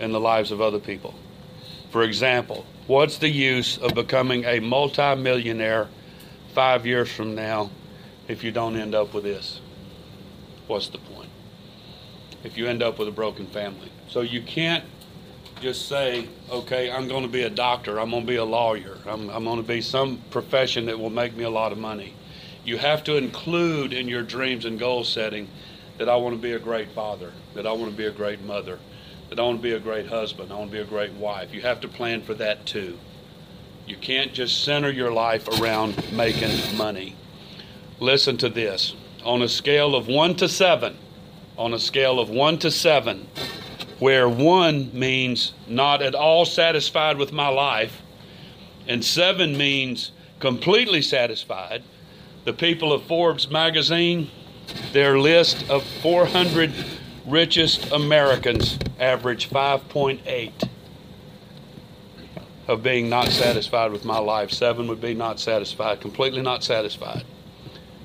in 0.00 0.12
the 0.12 0.20
lives 0.20 0.50
of 0.50 0.62
other 0.62 0.78
people. 0.78 1.14
For 1.90 2.04
example, 2.04 2.64
what's 2.86 3.18
the 3.18 3.28
use 3.28 3.76
of 3.76 3.94
becoming 3.94 4.46
a 4.46 4.60
multimillionaire 4.60 5.88
five 6.54 6.86
years 6.86 7.12
from 7.12 7.34
now 7.34 7.70
if 8.28 8.42
you 8.42 8.50
don't 8.50 8.76
end 8.76 8.94
up 8.94 9.12
with 9.12 9.24
this? 9.24 9.60
What's 10.66 10.88
the 10.88 10.96
point? 10.96 11.28
If 12.44 12.56
you 12.56 12.66
end 12.66 12.82
up 12.82 12.98
with 12.98 13.08
a 13.08 13.12
broken 13.12 13.46
family. 13.46 13.90
So 14.08 14.20
you 14.20 14.42
can't 14.42 14.84
just 15.60 15.88
say, 15.88 16.28
okay, 16.50 16.90
I'm 16.90 17.08
going 17.08 17.22
to 17.22 17.28
be 17.28 17.42
a 17.42 17.50
doctor, 17.50 17.98
I'm 17.98 18.10
going 18.10 18.22
to 18.22 18.28
be 18.28 18.36
a 18.36 18.44
lawyer, 18.44 18.98
I'm, 19.06 19.30
I'm 19.30 19.44
going 19.44 19.56
to 19.56 19.66
be 19.66 19.80
some 19.80 20.20
profession 20.30 20.86
that 20.86 20.98
will 20.98 21.10
make 21.10 21.34
me 21.36 21.44
a 21.44 21.50
lot 21.50 21.72
of 21.72 21.78
money. 21.78 22.14
You 22.64 22.76
have 22.78 23.02
to 23.04 23.16
include 23.16 23.92
in 23.92 24.08
your 24.08 24.22
dreams 24.22 24.64
and 24.64 24.78
goal 24.78 25.04
setting 25.04 25.48
that 25.98 26.08
I 26.08 26.16
want 26.16 26.34
to 26.34 26.40
be 26.40 26.52
a 26.52 26.58
great 26.58 26.90
father, 26.92 27.32
that 27.54 27.66
I 27.66 27.72
want 27.72 27.90
to 27.90 27.96
be 27.96 28.06
a 28.06 28.10
great 28.10 28.42
mother, 28.42 28.78
that 29.30 29.38
I 29.38 29.42
want 29.42 29.58
to 29.58 29.62
be 29.62 29.72
a 29.72 29.80
great 29.80 30.06
husband, 30.06 30.52
I 30.52 30.56
want 30.56 30.70
to 30.70 30.76
be 30.76 30.82
a 30.82 30.86
great 30.86 31.12
wife. 31.12 31.54
You 31.54 31.62
have 31.62 31.80
to 31.80 31.88
plan 31.88 32.22
for 32.22 32.34
that 32.34 32.66
too. 32.66 32.98
You 33.86 33.96
can't 33.96 34.32
just 34.32 34.64
center 34.64 34.90
your 34.90 35.12
life 35.12 35.48
around 35.60 36.12
making 36.12 36.76
money. 36.76 37.16
Listen 38.00 38.36
to 38.38 38.48
this. 38.48 38.94
On 39.24 39.40
a 39.40 39.48
scale 39.48 39.94
of 39.94 40.08
1 40.08 40.36
to 40.36 40.48
7, 40.48 40.96
on 41.56 41.74
a 41.74 41.78
scale 41.78 42.18
of 42.18 42.28
1 42.28 42.58
to 42.58 42.70
7, 42.70 43.28
where 43.98 44.28
1 44.28 44.90
means 44.92 45.52
not 45.66 46.02
at 46.02 46.14
all 46.14 46.44
satisfied 46.44 47.16
with 47.16 47.32
my 47.32 47.48
life, 47.48 48.02
and 48.86 49.04
7 49.04 49.56
means 49.56 50.10
completely 50.40 51.00
satisfied, 51.00 51.82
the 52.44 52.52
people 52.52 52.92
of 52.92 53.02
Forbes 53.04 53.50
magazine 53.50 54.30
their 54.92 55.18
list 55.18 55.68
of 55.70 55.84
400 55.84 56.72
richest 57.26 57.90
Americans 57.92 58.78
average 58.98 59.48
5.8. 59.48 60.68
of 62.66 62.82
being 62.82 63.10
not 63.10 63.28
satisfied 63.28 63.92
with 63.92 64.06
my 64.06 64.18
life. 64.18 64.50
Seven 64.50 64.86
would 64.88 65.00
be 65.00 65.12
not 65.12 65.38
satisfied, 65.38 66.00
completely 66.00 66.40
not 66.40 66.64
satisfied. 66.64 67.24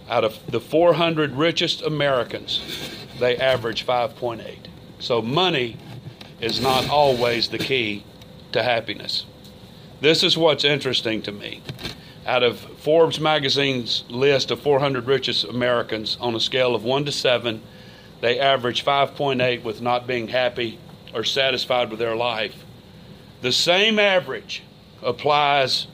Out 0.09 0.25
of 0.25 0.37
the 0.51 0.59
400 0.59 1.31
richest 1.31 1.81
Americans, 1.81 2.59
they 3.19 3.37
average 3.37 3.85
5.8. 3.85 4.67
So 4.99 5.21
money 5.21 5.77
is 6.41 6.61
not 6.61 6.89
always 6.89 7.49
the 7.49 7.57
key 7.57 8.05
to 8.51 8.63
happiness. 8.63 9.25
This 10.01 10.23
is 10.23 10.37
what's 10.37 10.63
interesting 10.63 11.21
to 11.23 11.31
me. 11.31 11.61
Out 12.25 12.43
of 12.43 12.59
Forbes 12.59 13.19
magazine's 13.19 14.03
list 14.09 14.51
of 14.51 14.61
400 14.61 15.05
richest 15.05 15.45
Americans 15.45 16.17
on 16.21 16.35
a 16.35 16.39
scale 16.39 16.75
of 16.75 16.83
1 16.83 17.05
to 17.05 17.11
7, 17.11 17.61
they 18.21 18.39
average 18.39 18.85
5.8 18.85 19.63
with 19.63 19.81
not 19.81 20.07
being 20.07 20.27
happy 20.27 20.79
or 21.13 21.23
satisfied 21.23 21.89
with 21.89 21.99
their 21.99 22.15
life. 22.15 22.63
The 23.41 23.51
same 23.51 23.99
average 23.99 24.63
applies 25.01 25.87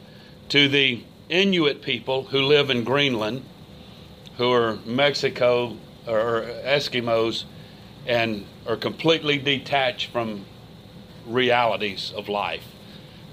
to 0.49 0.67
the 0.67 1.03
Inuit 1.29 1.81
people 1.81 2.25
who 2.25 2.41
live 2.41 2.69
in 2.69 2.83
Greenland, 2.83 3.43
who 4.37 4.51
are 4.51 4.77
Mexico 4.85 5.77
or 6.07 6.41
Eskimos 6.63 7.45
and 8.05 8.45
are 8.67 8.75
completely 8.75 9.37
detached 9.37 10.11
from 10.11 10.45
realities 11.25 12.13
of 12.15 12.29
life. 12.29 12.65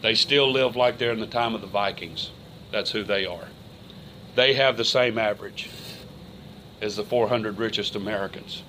They 0.01 0.15
still 0.15 0.51
live 0.51 0.77
like 0.77 0.99
they're 0.99 1.13
in 1.13 1.21
the 1.21 1.27
time 1.27 1.55
of 1.55 1.61
the 1.61 1.67
Vikings. 1.67 2.31
That's 2.71 2.91
who 2.91 3.05
they 3.05 3.27
are. 3.27 3.49
They 4.35 4.55
have 4.55 4.77
the 4.77 4.85
same 4.85 5.19
average 5.19 5.69
as 6.81 6.97
the 6.97 7.05
400 7.05 7.59
richest 7.59 7.95
Americans. 7.95 8.63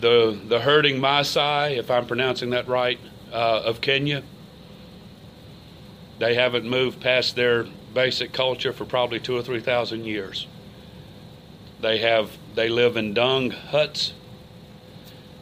The, 0.00 0.38
the 0.48 0.60
herding 0.60 1.00
Maasai, 1.00 1.76
if 1.76 1.90
I'm 1.90 2.06
pronouncing 2.06 2.50
that 2.50 2.66
right, 2.68 2.98
uh, 3.32 3.62
of 3.64 3.80
Kenya, 3.80 4.22
they 6.18 6.34
haven't 6.34 6.64
moved 6.64 7.00
past 7.00 7.36
their 7.36 7.66
basic 7.92 8.32
culture 8.32 8.72
for 8.72 8.84
probably 8.84 9.20
two 9.20 9.36
or 9.36 9.42
three 9.42 9.60
thousand 9.60 10.04
years. 10.04 10.46
They 11.80 11.98
have 11.98 12.30
they 12.54 12.68
live 12.68 12.96
in 12.96 13.14
dung 13.14 13.50
huts. 13.50 14.12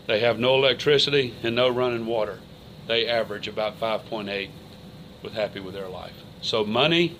They 0.07 0.21
have 0.21 0.39
no 0.39 0.55
electricity 0.55 1.35
and 1.43 1.55
no 1.55 1.69
running 1.69 2.07
water. 2.07 2.41
They 2.87 3.07
average 3.07 3.49
about 3.49 3.79
5.8 3.79 4.51
with 5.23 5.33
happy 5.33 5.61
with 5.61 5.75
their 5.75 5.89
life. 5.89 6.15
So 6.43 6.65
money 6.65 7.17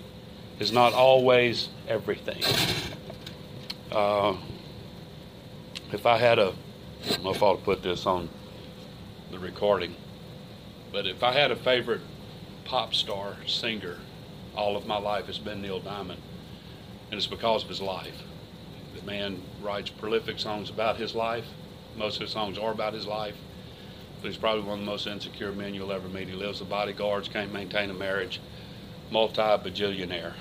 is 0.59 0.71
not 0.71 0.93
always 0.93 1.69
everything. 1.87 2.43
Uh, 3.91 4.37
if 5.91 6.05
I 6.05 6.17
had 6.17 6.39
a, 6.39 6.53
I 7.05 7.09
don't 7.09 7.23
know 7.23 7.31
if 7.31 7.43
I'll 7.43 7.57
put 7.57 7.83
this 7.83 8.05
on 8.05 8.29
the 9.31 9.39
recording, 9.39 9.95
but 10.91 11.05
if 11.05 11.23
I 11.23 11.33
had 11.33 11.51
a 11.51 11.55
favorite 11.55 12.01
pop 12.65 12.93
star 12.93 13.35
singer 13.45 13.97
all 14.55 14.75
of 14.75 14.85
my 14.85 14.97
life, 14.97 15.29
it's 15.29 15.37
been 15.37 15.61
Neil 15.61 15.79
Diamond, 15.79 16.21
and 17.09 17.17
it's 17.17 17.27
because 17.27 17.63
of 17.63 17.69
his 17.69 17.81
life. 17.81 18.23
The 19.01 19.11
man 19.11 19.41
writes 19.61 19.89
prolific 19.89 20.37
songs 20.37 20.69
about 20.69 20.97
his 20.97 21.15
life. 21.15 21.45
Most 21.95 22.17
of 22.17 22.21
his 22.21 22.31
songs 22.31 22.57
are 22.57 22.71
about 22.71 22.93
his 22.93 23.07
life. 23.07 23.35
But 24.21 24.27
he's 24.27 24.37
probably 24.37 24.63
one 24.63 24.79
of 24.79 24.85
the 24.85 24.91
most 24.91 25.07
insecure 25.07 25.51
men 25.51 25.73
you'll 25.73 25.91
ever 25.91 26.07
meet. 26.07 26.27
He 26.29 26.35
lives 26.35 26.59
with 26.59 26.69
bodyguards, 26.69 27.27
can't 27.27 27.51
maintain 27.51 27.89
a 27.89 27.93
marriage, 27.93 28.39
multi 29.09 29.41
bajillionaire. 29.41 30.33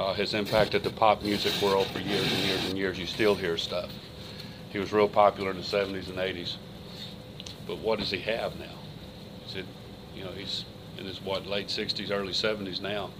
Uh, 0.00 0.14
has 0.14 0.34
impacted 0.34 0.84
the 0.84 0.90
pop 0.90 1.22
music 1.22 1.60
world 1.60 1.86
for 1.88 1.98
years 1.98 2.32
and 2.32 2.44
years 2.44 2.68
and 2.68 2.78
years. 2.78 2.98
You 2.98 3.06
still 3.06 3.34
hear 3.34 3.56
stuff. 3.56 3.90
He 4.70 4.78
was 4.78 4.92
real 4.92 5.08
popular 5.08 5.50
in 5.50 5.56
the 5.56 5.62
70s 5.62 6.08
and 6.08 6.18
80s. 6.18 6.56
But 7.66 7.78
what 7.78 7.98
does 7.98 8.10
he 8.10 8.20
have 8.20 8.58
now? 8.58 8.78
Is 9.48 9.56
it, 9.56 9.66
you 10.14 10.24
know, 10.24 10.30
he's 10.32 10.64
in 10.98 11.04
his 11.04 11.20
what 11.20 11.46
late 11.46 11.68
60s, 11.68 12.10
early 12.12 12.32
70s 12.32 12.80
now. 12.80 13.10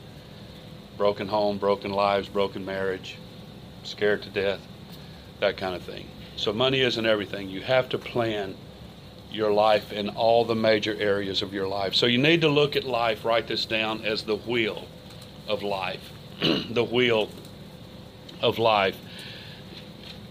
Broken 0.97 1.29
home, 1.29 1.59
broken 1.59 1.93
lives, 1.93 2.29
broken 2.29 2.65
marriage, 2.65 3.17
scared 3.83 4.23
to 4.23 4.31
death 4.31 4.61
that 5.41 5.57
kind 5.57 5.75
of 5.75 5.83
thing. 5.83 6.09
So 6.37 6.53
money 6.53 6.81
isn't 6.81 7.05
everything. 7.05 7.49
You 7.49 7.63
have 7.63 7.89
to 7.91 7.99
plan 7.99 8.55
your 9.31 9.53
life 9.53 9.93
in 9.93 10.09
all 10.09 10.45
the 10.45 10.55
major 10.55 10.95
areas 10.99 11.43
of 11.43 11.53
your 11.53 11.69
life. 11.69 11.95
So 11.95 12.07
you 12.07 12.19
need 12.19 12.41
to 12.41 12.49
look 12.49 12.77
at 12.77 12.85
life, 12.85 13.25
write 13.25 13.47
this 13.47 13.67
down 13.67 14.05
as 14.05 14.23
the 14.23 14.37
wheel 14.37 14.87
of 15.47 15.63
life. 15.63 16.13
the 16.41 16.85
wheel 16.85 17.29
of 18.41 18.59
life. 18.59 18.97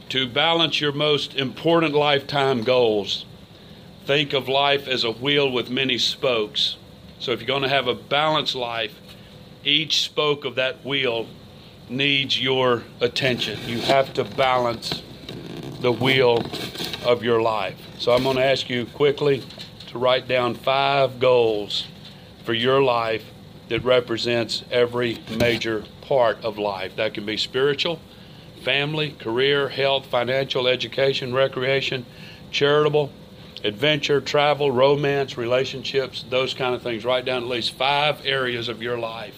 To 0.10 0.28
balance 0.28 0.80
your 0.80 0.94
most 0.94 1.36
important 1.36 1.94
lifetime 1.94 2.64
goals, 2.64 3.26
think 4.06 4.32
of 4.34 4.48
life 4.48 4.88
as 4.88 5.04
a 5.04 5.12
wheel 5.12 5.52
with 5.52 5.70
many 5.70 5.98
spokes. 5.98 6.78
So 7.20 7.32
if 7.32 7.42
you're 7.42 7.48
going 7.48 7.64
to 7.64 7.70
have 7.70 7.88
a 7.88 7.94
balanced 7.94 8.56
life, 8.56 8.98
each 9.66 10.02
spoke 10.02 10.46
of 10.46 10.56
that 10.56 10.86
wheel 10.86 11.28
needs 11.90 12.42
your 12.42 12.84
attention. 13.00 13.60
You 13.66 13.80
have 13.82 14.14
to 14.14 14.24
balance 14.24 15.02
the 15.82 15.92
wheel 15.92 16.44
of 17.06 17.24
your 17.24 17.42
life. 17.42 17.76
So 17.98 18.14
I'm 18.14 18.24
going 18.24 18.38
to 18.38 18.44
ask 18.44 18.70
you 18.70 18.86
quickly 18.86 19.44
to 19.88 19.98
write 19.98 20.28
down 20.28 20.56
five 20.56 21.20
goals 21.20 21.88
for 22.44 22.54
your 22.54 22.82
life 22.82 23.24
that 23.70 23.84
represents 23.84 24.64
every 24.72 25.20
major 25.38 25.84
part 26.02 26.44
of 26.44 26.58
life. 26.58 26.96
That 26.96 27.14
can 27.14 27.26
be 27.26 27.38
spiritual, 27.38 28.00
family, 28.64 29.12
career, 29.12 29.70
health, 29.70 30.08
financial, 30.08 30.68
education, 30.68 31.34
recreation, 31.34 32.06
charitable, 32.52 33.12
adventure, 33.64 34.22
travel, 34.22 34.72
romance, 34.72 35.38
relationships, 35.38 36.24
those 36.30 36.54
kind 36.54 36.76
of 36.76 36.82
things. 36.82 37.06
Write 37.06 37.26
down 37.26 37.44
at 37.44 37.50
least 37.50 37.74
five 37.74 38.26
areas 38.26 38.68
of 38.68 38.82
your 38.82 38.98
life 38.98 39.36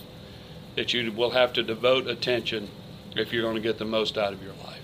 that 0.80 0.94
you 0.94 1.12
will 1.12 1.32
have 1.32 1.52
to 1.52 1.62
devote 1.62 2.08
attention 2.08 2.70
if 3.14 3.34
you're 3.34 3.42
going 3.42 3.56
to 3.56 3.62
get 3.62 3.78
the 3.78 3.84
most 3.84 4.18
out 4.18 4.32
of 4.32 4.42
your 4.42 4.54
life. 4.64 4.80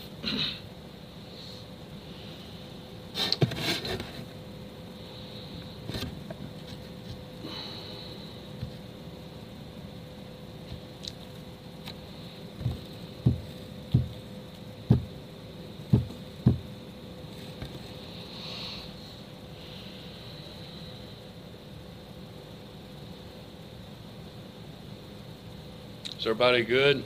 Is 26.25 26.29
everybody 26.29 26.63
good? 26.63 27.03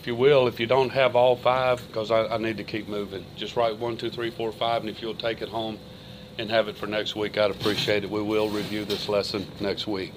If 0.00 0.06
you 0.06 0.14
will, 0.14 0.46
if 0.46 0.60
you 0.60 0.66
don't 0.66 0.90
have 0.90 1.16
all 1.16 1.34
five, 1.34 1.84
because 1.88 2.12
I, 2.12 2.26
I, 2.26 2.38
need 2.38 2.58
to 2.58 2.62
keep 2.62 2.86
moving, 2.86 3.24
just 3.34 3.56
write 3.56 3.76
one, 3.76 3.96
two, 3.96 4.08
three, 4.08 4.30
four, 4.30 4.52
five, 4.52 4.82
and 4.82 4.88
if 4.88 5.02
you'll 5.02 5.16
take 5.16 5.42
it 5.42 5.48
home 5.48 5.80
and 6.38 6.48
have 6.48 6.68
it 6.68 6.76
for 6.76 6.86
next 6.86 7.16
week, 7.16 7.36
I'd 7.36 7.50
appreciate 7.50 8.04
it. 8.04 8.10
We 8.10 8.22
will 8.22 8.48
review 8.48 8.84
this 8.84 9.08
lesson 9.08 9.48
next 9.58 9.88
week. 9.88 10.12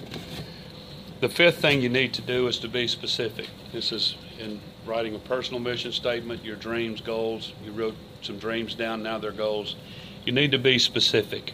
The 1.21 1.27
fifth 1.27 1.59
thing 1.59 1.81
you 1.81 1.89
need 1.89 2.13
to 2.13 2.21
do 2.21 2.45
is 2.45 2.59
to 2.59 2.67
be 2.67 2.87
specific. 2.87 3.47
This 3.71 3.91
is 3.91 4.15
in 4.37 4.61
writing 4.85 5.15
a 5.15 5.19
personal 5.19 5.59
mission 5.59 5.91
statement, 5.91 6.45
your 6.45 6.57
dreams, 6.57 7.01
goals. 7.01 7.53
You 7.65 7.71
wrote 7.71 7.95
some 8.21 8.37
dreams 8.37 8.75
down, 8.75 9.01
now 9.01 9.17
they're 9.17 9.31
goals. 9.31 9.75
You 10.23 10.33
need 10.33 10.51
to 10.51 10.59
be 10.59 10.77
specific 10.77 11.51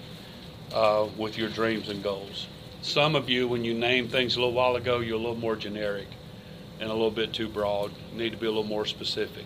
uh, 0.73 1.07
with 1.17 1.37
your 1.37 1.47
dreams 1.51 1.87
and 1.87 2.03
goals. 2.03 2.47
Some 2.81 3.15
of 3.15 3.29
you, 3.29 3.47
when 3.47 3.63
you 3.63 3.73
named 3.73 4.11
things 4.11 4.35
a 4.35 4.39
little 4.39 4.53
while 4.53 4.75
ago, 4.75 4.99
you're 4.99 5.15
a 5.15 5.19
little 5.19 5.37
more 5.37 5.55
generic 5.55 6.07
and 6.79 6.89
a 6.89 6.93
little 6.93 7.11
bit 7.11 7.33
too 7.33 7.47
broad. 7.47 7.91
Need 8.13 8.31
to 8.31 8.37
be 8.37 8.45
a 8.45 8.49
little 8.49 8.63
more 8.63 8.85
specific. 8.85 9.45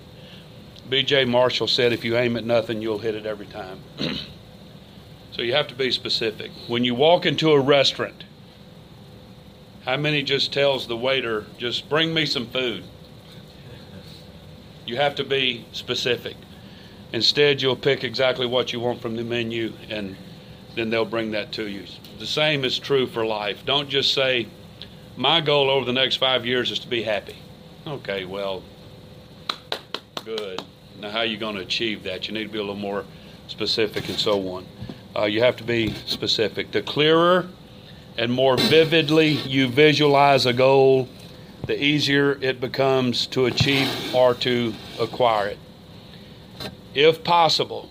B.J. 0.89 1.25
Marshall 1.25 1.67
said, 1.67 1.93
if 1.93 2.03
you 2.03 2.17
aim 2.17 2.35
at 2.35 2.43
nothing, 2.43 2.81
you'll 2.81 2.99
hit 2.99 3.15
it 3.15 3.25
every 3.25 3.45
time. 3.45 3.79
so 5.31 5.41
you 5.41 5.53
have 5.53 5.67
to 5.67 5.75
be 5.75 5.91
specific. 5.91 6.51
When 6.67 6.83
you 6.83 6.93
walk 6.93 7.25
into 7.25 7.51
a 7.51 7.59
restaurant, 7.59 8.25
how 9.85 9.97
many 9.97 10.23
just 10.23 10.53
tells 10.53 10.87
the 10.87 10.97
waiter, 10.97 11.45
just 11.57 11.89
bring 11.89 12.13
me 12.13 12.25
some 12.25 12.47
food? 12.47 12.83
You 14.85 14.97
have 14.97 15.15
to 15.15 15.23
be 15.23 15.65
specific. 15.71 16.35
Instead, 17.13 17.61
you'll 17.61 17.75
pick 17.75 18.03
exactly 18.03 18.45
what 18.45 18.73
you 18.73 18.79
want 18.79 19.01
from 19.01 19.15
the 19.15 19.23
menu 19.23 19.73
and 19.89 20.15
then 20.75 20.89
they'll 20.89 21.05
bring 21.05 21.31
that 21.31 21.51
to 21.53 21.67
you. 21.67 21.85
The 22.19 22.25
same 22.25 22.65
is 22.65 22.79
true 22.79 23.07
for 23.07 23.25
life. 23.25 23.63
Don't 23.65 23.89
just 23.89 24.13
say, 24.13 24.47
my 25.17 25.41
goal 25.41 25.69
over 25.69 25.85
the 25.85 25.93
next 25.93 26.17
five 26.17 26.45
years 26.45 26.71
is 26.71 26.79
to 26.79 26.87
be 26.87 27.03
happy. 27.03 27.35
Okay, 27.85 28.25
well, 28.25 28.63
good. 30.25 30.61
Now, 30.99 31.09
how 31.09 31.19
are 31.19 31.25
you 31.25 31.37
going 31.37 31.55
to 31.55 31.61
achieve 31.61 32.03
that? 32.03 32.27
You 32.27 32.33
need 32.33 32.43
to 32.43 32.49
be 32.49 32.57
a 32.57 32.61
little 32.61 32.75
more 32.75 33.05
specific 33.47 34.07
and 34.09 34.17
so 34.17 34.47
on. 34.49 34.65
Uh, 35.15 35.25
you 35.25 35.41
have 35.41 35.55
to 35.57 35.63
be 35.63 35.93
specific. 36.05 36.71
The 36.71 36.81
clearer 36.81 37.47
and 38.17 38.31
more 38.31 38.57
vividly 38.57 39.29
you 39.29 39.67
visualize 39.67 40.45
a 40.45 40.53
goal, 40.53 41.09
the 41.67 41.81
easier 41.81 42.37
it 42.41 42.59
becomes 42.59 43.27
to 43.27 43.45
achieve 43.45 43.89
or 44.13 44.33
to 44.35 44.73
acquire 44.99 45.49
it. 45.49 45.59
If 46.93 47.23
possible, 47.23 47.89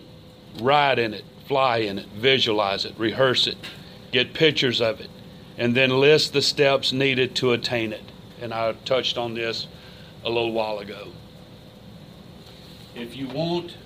ride 0.61 0.99
in 0.99 1.15
it, 1.15 1.25
fly 1.47 1.79
in 1.79 1.99
it, 1.99 2.07
visualize 2.09 2.85
it, 2.85 2.95
rehearse 2.97 3.47
it, 3.47 3.57
get 4.13 4.33
pictures 4.33 4.81
of 4.81 5.01
it, 5.01 5.11
and 5.59 5.75
then 5.75 5.91
list 5.91 6.33
the 6.33 6.43
steps 6.43 6.93
needed 6.93 7.35
to 7.37 7.53
attain 7.53 7.93
it. 7.93 8.05
And 8.41 8.53
I 8.53 8.73
touched 8.85 9.19
on 9.19 9.35
this 9.35 9.67
a 10.25 10.29
little 10.29 10.53
while 10.53 10.79
ago. 10.79 11.09
If 12.95 13.17
you 13.17 13.29
want 13.29 13.77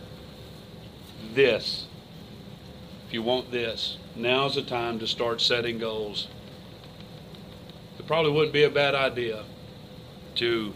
this, 1.34 1.86
if 3.06 3.14
you 3.14 3.22
want 3.22 3.50
this, 3.50 3.98
now's 4.14 4.54
the 4.54 4.62
time 4.62 4.98
to 4.98 5.06
start 5.06 5.40
setting 5.40 5.78
goals. 5.78 6.28
It 7.98 8.06
probably 8.06 8.32
wouldn't 8.32 8.52
be 8.52 8.64
a 8.64 8.70
bad 8.70 8.94
idea 8.94 9.44
to, 10.36 10.72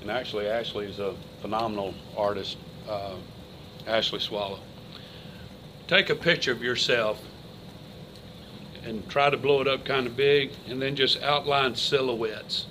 and 0.00 0.10
actually, 0.10 0.46
Ashley 0.46 0.86
is 0.86 0.98
a 0.98 1.14
phenomenal 1.40 1.94
artist, 2.16 2.56
uh, 2.88 3.16
Ashley 3.86 4.20
Swallow. 4.20 4.60
Take 5.86 6.10
a 6.10 6.14
picture 6.14 6.52
of 6.52 6.62
yourself 6.62 7.20
and 8.84 9.08
try 9.08 9.30
to 9.30 9.36
blow 9.36 9.60
it 9.60 9.68
up 9.68 9.84
kind 9.84 10.06
of 10.06 10.16
big, 10.16 10.52
and 10.68 10.80
then 10.80 10.94
just 10.96 11.22
outline 11.22 11.74
silhouettes 11.74 12.66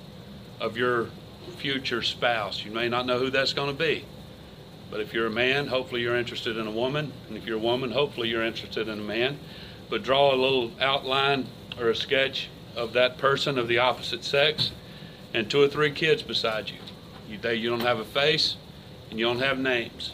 of 0.60 0.76
your 0.76 1.08
future 1.56 2.02
spouse. 2.02 2.64
You 2.64 2.70
may 2.70 2.88
not 2.88 3.06
know 3.06 3.18
who 3.18 3.30
that's 3.30 3.52
going 3.52 3.68
to 3.68 3.78
be. 3.78 4.04
But 4.90 5.00
if 5.00 5.12
you're 5.12 5.26
a 5.26 5.30
man, 5.30 5.66
hopefully 5.66 6.02
you're 6.02 6.16
interested 6.16 6.56
in 6.56 6.66
a 6.66 6.70
woman. 6.70 7.12
And 7.28 7.36
if 7.36 7.46
you're 7.46 7.56
a 7.56 7.60
woman, 7.60 7.90
hopefully 7.90 8.28
you're 8.28 8.44
interested 8.44 8.88
in 8.88 8.98
a 8.98 9.02
man. 9.02 9.38
But 9.90 10.02
draw 10.02 10.34
a 10.34 10.36
little 10.36 10.70
outline 10.80 11.46
or 11.78 11.88
a 11.88 11.96
sketch 11.96 12.48
of 12.76 12.92
that 12.92 13.18
person 13.18 13.58
of 13.58 13.66
the 13.66 13.78
opposite 13.78 14.24
sex 14.24 14.72
and 15.32 15.50
two 15.50 15.60
or 15.60 15.68
three 15.68 15.90
kids 15.90 16.22
beside 16.22 16.70
you. 16.70 16.76
You, 17.28 17.38
they, 17.38 17.56
you 17.56 17.70
don't 17.70 17.80
have 17.80 17.98
a 17.98 18.04
face 18.04 18.56
and 19.10 19.18
you 19.18 19.24
don't 19.24 19.40
have 19.40 19.58
names. 19.58 20.12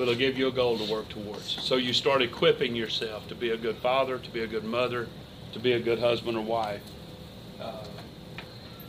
But 0.00 0.08
it'll 0.08 0.18
give 0.18 0.38
you 0.38 0.48
a 0.48 0.50
goal 0.50 0.78
to 0.78 0.90
work 0.90 1.10
towards. 1.10 1.62
So 1.62 1.76
you 1.76 1.92
start 1.92 2.22
equipping 2.22 2.74
yourself 2.74 3.28
to 3.28 3.34
be 3.34 3.50
a 3.50 3.56
good 3.58 3.76
father, 3.76 4.16
to 4.16 4.30
be 4.30 4.40
a 4.40 4.46
good 4.46 4.64
mother, 4.64 5.06
to 5.52 5.58
be 5.58 5.72
a 5.72 5.78
good 5.78 5.98
husband 5.98 6.38
or 6.38 6.40
wife. 6.40 6.80
Uh, 7.60 7.84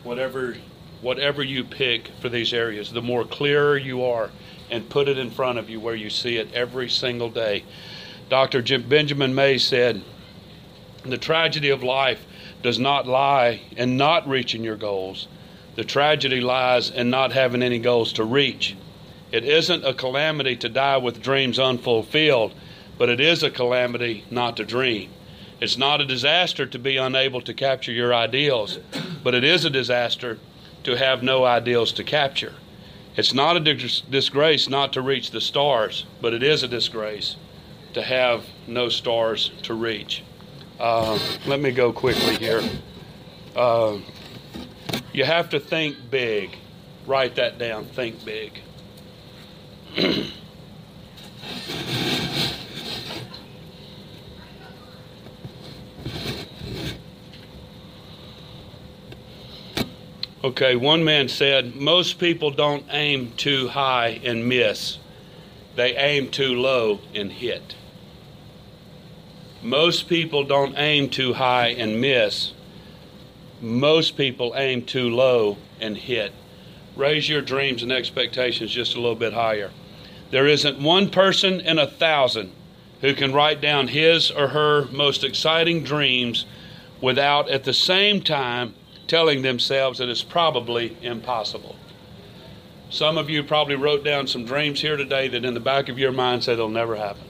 whatever 0.04 0.56
whatever 1.02 1.42
you 1.42 1.64
pick 1.64 2.08
for 2.22 2.30
these 2.30 2.54
areas, 2.54 2.90
the 2.90 3.02
more 3.02 3.26
clearer 3.26 3.76
you 3.76 4.02
are, 4.02 4.30
and 4.70 4.88
put 4.88 5.06
it 5.06 5.18
in 5.18 5.30
front 5.30 5.58
of 5.58 5.68
you 5.68 5.78
where 5.80 5.94
you 5.94 6.08
see 6.08 6.38
it 6.38 6.50
every 6.54 6.88
single 6.88 7.28
day. 7.28 7.62
Dr. 8.30 8.62
Jim 8.62 8.88
Benjamin 8.88 9.34
May 9.34 9.58
said, 9.58 10.00
The 11.04 11.18
tragedy 11.18 11.68
of 11.68 11.82
life 11.82 12.24
does 12.62 12.78
not 12.78 13.06
lie 13.06 13.60
in 13.76 13.98
not 13.98 14.26
reaching 14.26 14.64
your 14.64 14.78
goals. 14.78 15.28
The 15.76 15.84
tragedy 15.84 16.40
lies 16.40 16.88
in 16.88 17.10
not 17.10 17.32
having 17.32 17.62
any 17.62 17.80
goals 17.80 18.14
to 18.14 18.24
reach. 18.24 18.76
It 19.32 19.44
isn't 19.44 19.86
a 19.86 19.94
calamity 19.94 20.56
to 20.56 20.68
die 20.68 20.98
with 20.98 21.22
dreams 21.22 21.58
unfulfilled, 21.58 22.54
but 22.98 23.08
it 23.08 23.18
is 23.18 23.42
a 23.42 23.50
calamity 23.50 24.24
not 24.30 24.58
to 24.58 24.64
dream. 24.64 25.10
It's 25.58 25.78
not 25.78 26.02
a 26.02 26.06
disaster 26.06 26.66
to 26.66 26.78
be 26.78 26.98
unable 26.98 27.40
to 27.42 27.54
capture 27.54 27.92
your 27.92 28.12
ideals, 28.12 28.78
but 29.24 29.34
it 29.34 29.42
is 29.42 29.64
a 29.64 29.70
disaster 29.70 30.38
to 30.84 30.96
have 30.96 31.22
no 31.22 31.44
ideals 31.44 31.92
to 31.92 32.04
capture. 32.04 32.52
It's 33.16 33.32
not 33.32 33.56
a 33.56 33.60
dis- 33.60 34.02
disgrace 34.02 34.68
not 34.68 34.92
to 34.94 35.00
reach 35.00 35.30
the 35.30 35.40
stars, 35.40 36.04
but 36.20 36.34
it 36.34 36.42
is 36.42 36.62
a 36.62 36.68
disgrace 36.68 37.36
to 37.94 38.02
have 38.02 38.44
no 38.66 38.88
stars 38.88 39.50
to 39.62 39.74
reach. 39.74 40.22
Uh, 40.78 41.18
let 41.46 41.60
me 41.60 41.70
go 41.70 41.92
quickly 41.92 42.36
here. 42.36 42.62
Uh, 43.54 43.98
you 45.12 45.24
have 45.24 45.48
to 45.50 45.60
think 45.60 45.96
big. 46.10 46.56
Write 47.06 47.36
that 47.36 47.58
down. 47.58 47.84
Think 47.84 48.24
big. 48.24 48.60
Okay, 60.44 60.74
one 60.74 61.04
man 61.04 61.28
said, 61.28 61.76
Most 61.76 62.18
people 62.18 62.50
don't 62.50 62.84
aim 62.90 63.32
too 63.36 63.68
high 63.68 64.20
and 64.24 64.48
miss, 64.48 64.98
they 65.76 65.94
aim 65.94 66.30
too 66.30 66.56
low 66.56 66.98
and 67.14 67.30
hit. 67.30 67.76
Most 69.62 70.08
people 70.08 70.42
don't 70.42 70.76
aim 70.76 71.10
too 71.10 71.34
high 71.34 71.68
and 71.68 72.00
miss, 72.00 72.54
most 73.60 74.16
people 74.16 74.52
aim 74.56 74.84
too 74.84 75.08
low 75.08 75.58
and 75.80 75.96
hit. 75.96 76.32
Raise 76.96 77.28
your 77.28 77.40
dreams 77.40 77.84
and 77.84 77.92
expectations 77.92 78.72
just 78.72 78.96
a 78.96 79.00
little 79.00 79.14
bit 79.14 79.32
higher. 79.32 79.70
There 80.32 80.46
isn't 80.46 80.80
one 80.80 81.10
person 81.10 81.60
in 81.60 81.78
a 81.78 81.86
thousand 81.86 82.52
who 83.02 83.12
can 83.14 83.34
write 83.34 83.60
down 83.60 83.88
his 83.88 84.30
or 84.30 84.48
her 84.48 84.86
most 84.86 85.24
exciting 85.24 85.84
dreams 85.84 86.46
without 87.02 87.50
at 87.50 87.64
the 87.64 87.74
same 87.74 88.22
time 88.22 88.74
telling 89.06 89.42
themselves 89.42 89.98
that 89.98 90.08
it's 90.08 90.22
probably 90.22 90.96
impossible. 91.02 91.76
Some 92.88 93.18
of 93.18 93.28
you 93.28 93.42
probably 93.42 93.74
wrote 93.74 94.04
down 94.04 94.26
some 94.26 94.46
dreams 94.46 94.80
here 94.80 94.96
today 94.96 95.28
that 95.28 95.44
in 95.44 95.52
the 95.52 95.60
back 95.60 95.90
of 95.90 95.98
your 95.98 96.12
mind 96.12 96.44
said 96.44 96.54
it'll 96.54 96.70
never 96.70 96.96
happen. 96.96 97.24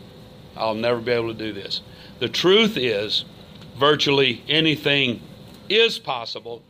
I'll 0.56 0.76
never 0.76 1.00
be 1.00 1.10
able 1.10 1.34
to 1.34 1.34
do 1.34 1.52
this. 1.52 1.80
The 2.20 2.28
truth 2.28 2.76
is, 2.76 3.24
virtually 3.76 4.44
anything 4.48 5.20
is 5.68 5.98
possible, 5.98 6.62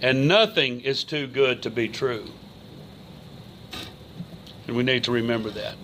and 0.00 0.28
nothing 0.28 0.80
is 0.82 1.02
too 1.02 1.26
good 1.26 1.60
to 1.64 1.70
be 1.70 1.88
true. 1.88 2.26
And 4.72 4.76
we 4.78 4.84
need 4.84 5.04
to 5.04 5.12
remember 5.12 5.50
that. 5.50 5.74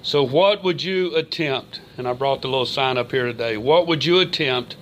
So, 0.00 0.22
what 0.22 0.62
would 0.62 0.80
you 0.80 1.16
attempt? 1.16 1.80
And 1.96 2.06
I 2.06 2.12
brought 2.12 2.40
the 2.40 2.46
little 2.46 2.66
sign 2.66 2.96
up 2.96 3.10
here 3.10 3.24
today. 3.24 3.56
What 3.56 3.88
would 3.88 4.04
you 4.04 4.20
attempt 4.20 4.76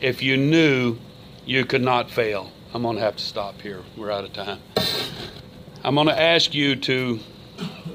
if 0.00 0.22
you 0.22 0.36
knew 0.36 0.98
you 1.44 1.64
could 1.64 1.82
not 1.82 2.12
fail? 2.12 2.52
I'm 2.72 2.82
going 2.82 2.94
to 2.94 3.02
have 3.02 3.16
to 3.16 3.24
stop 3.24 3.60
here. 3.60 3.82
We're 3.96 4.12
out 4.12 4.22
of 4.22 4.32
time. 4.32 4.60
I'm 5.82 5.96
going 5.96 6.06
to 6.06 6.16
ask 6.16 6.54
you 6.54 6.76
to, 6.76 7.18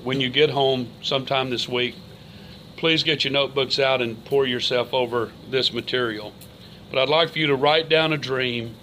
when 0.04 0.20
you 0.20 0.30
get 0.30 0.50
home 0.50 0.90
sometime 1.02 1.52
this 1.52 1.70
week, 1.70 1.96
please 2.76 3.02
get 3.02 3.24
your 3.24 3.32
notebooks 3.32 3.80
out 3.80 4.02
and 4.02 4.26
pour 4.26 4.46
yourself 4.46 4.94
over 4.94 5.32
this 5.50 5.72
material. 5.72 6.34
But 6.90 7.00
I'd 7.00 7.08
like 7.08 7.30
for 7.30 7.40
you 7.40 7.48
to 7.48 7.56
write 7.56 7.88
down 7.88 8.12
a 8.12 8.18
dream 8.18 8.76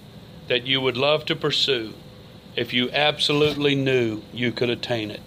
that 0.47 0.65
you 0.65 0.81
would 0.81 0.97
love 0.97 1.23
to 1.25 1.35
pursue 1.35 1.93
if 2.55 2.73
you 2.73 2.89
absolutely 2.89 3.75
knew 3.75 4.23
you 4.33 4.51
could 4.51 4.71
attain 4.71 5.11
it. 5.11 5.21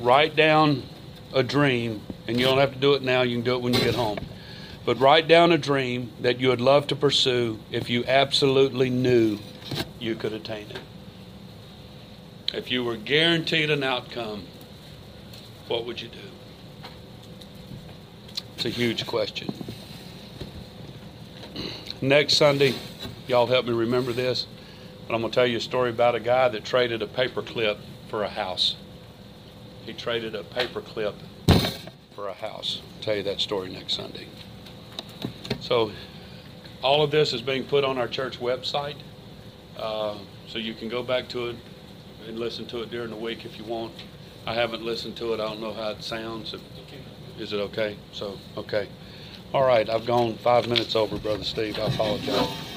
Write 0.00 0.34
down 0.34 0.82
a 1.34 1.42
dream, 1.42 2.00
and 2.26 2.38
you 2.38 2.46
don't 2.46 2.58
have 2.58 2.72
to 2.72 2.78
do 2.78 2.94
it 2.94 3.02
now, 3.02 3.22
you 3.22 3.36
can 3.36 3.44
do 3.44 3.54
it 3.54 3.60
when 3.60 3.74
you 3.74 3.80
get 3.80 3.94
home. 3.94 4.18
But 4.86 4.98
write 4.98 5.28
down 5.28 5.52
a 5.52 5.58
dream 5.58 6.10
that 6.20 6.40
you 6.40 6.48
would 6.48 6.60
love 6.60 6.86
to 6.88 6.96
pursue 6.96 7.58
if 7.70 7.90
you 7.90 8.04
absolutely 8.06 8.88
knew 8.88 9.38
you 9.98 10.14
could 10.14 10.32
attain 10.32 10.70
it. 10.70 10.80
If 12.54 12.70
you 12.70 12.82
were 12.82 12.96
guaranteed 12.96 13.70
an 13.70 13.84
outcome, 13.84 14.44
what 15.68 15.84
would 15.84 16.00
you 16.00 16.08
do? 16.08 16.18
It's 18.56 18.64
a 18.64 18.70
huge 18.70 19.06
question. 19.06 19.52
Next 22.00 22.34
Sunday, 22.34 22.74
y'all 23.28 23.46
help 23.46 23.66
me 23.66 23.72
remember 23.72 24.12
this, 24.12 24.46
but 25.06 25.14
I'm 25.14 25.20
going 25.20 25.30
to 25.30 25.34
tell 25.34 25.46
you 25.46 25.58
a 25.58 25.60
story 25.60 25.90
about 25.90 26.14
a 26.14 26.20
guy 26.20 26.48
that 26.48 26.64
traded 26.64 27.02
a 27.02 27.06
paperclip 27.06 27.78
for 28.08 28.24
a 28.24 28.28
house. 28.28 28.76
He 29.90 29.96
traded 29.96 30.36
a 30.36 30.44
paperclip 30.44 31.14
for 32.14 32.28
a 32.28 32.32
house. 32.32 32.80
I'll 32.80 33.02
tell 33.02 33.16
you 33.16 33.24
that 33.24 33.40
story 33.40 33.70
next 33.70 33.94
Sunday. 33.94 34.28
So 35.58 35.90
all 36.80 37.02
of 37.02 37.10
this 37.10 37.32
is 37.32 37.42
being 37.42 37.64
put 37.64 37.82
on 37.82 37.98
our 37.98 38.06
church 38.06 38.38
website. 38.38 38.94
Uh, 39.76 40.18
so 40.46 40.58
you 40.58 40.74
can 40.74 40.88
go 40.88 41.02
back 41.02 41.26
to 41.30 41.48
it 41.48 41.56
and 42.28 42.38
listen 42.38 42.66
to 42.66 42.82
it 42.82 42.92
during 42.92 43.10
the 43.10 43.16
week 43.16 43.44
if 43.44 43.58
you 43.58 43.64
want. 43.64 43.92
I 44.46 44.54
haven't 44.54 44.84
listened 44.84 45.16
to 45.16 45.34
it. 45.34 45.40
I 45.40 45.48
don't 45.48 45.60
know 45.60 45.72
how 45.72 45.90
it 45.90 46.04
sounds. 46.04 46.54
Is 47.40 47.52
it 47.52 47.58
okay? 47.58 47.96
So, 48.12 48.38
okay. 48.56 48.86
All 49.52 49.64
right. 49.64 49.90
I've 49.90 50.06
gone 50.06 50.36
five 50.36 50.68
minutes 50.68 50.94
over, 50.94 51.18
Brother 51.18 51.42
Steve. 51.42 51.80
I 51.80 51.86
apologize. 51.86 52.69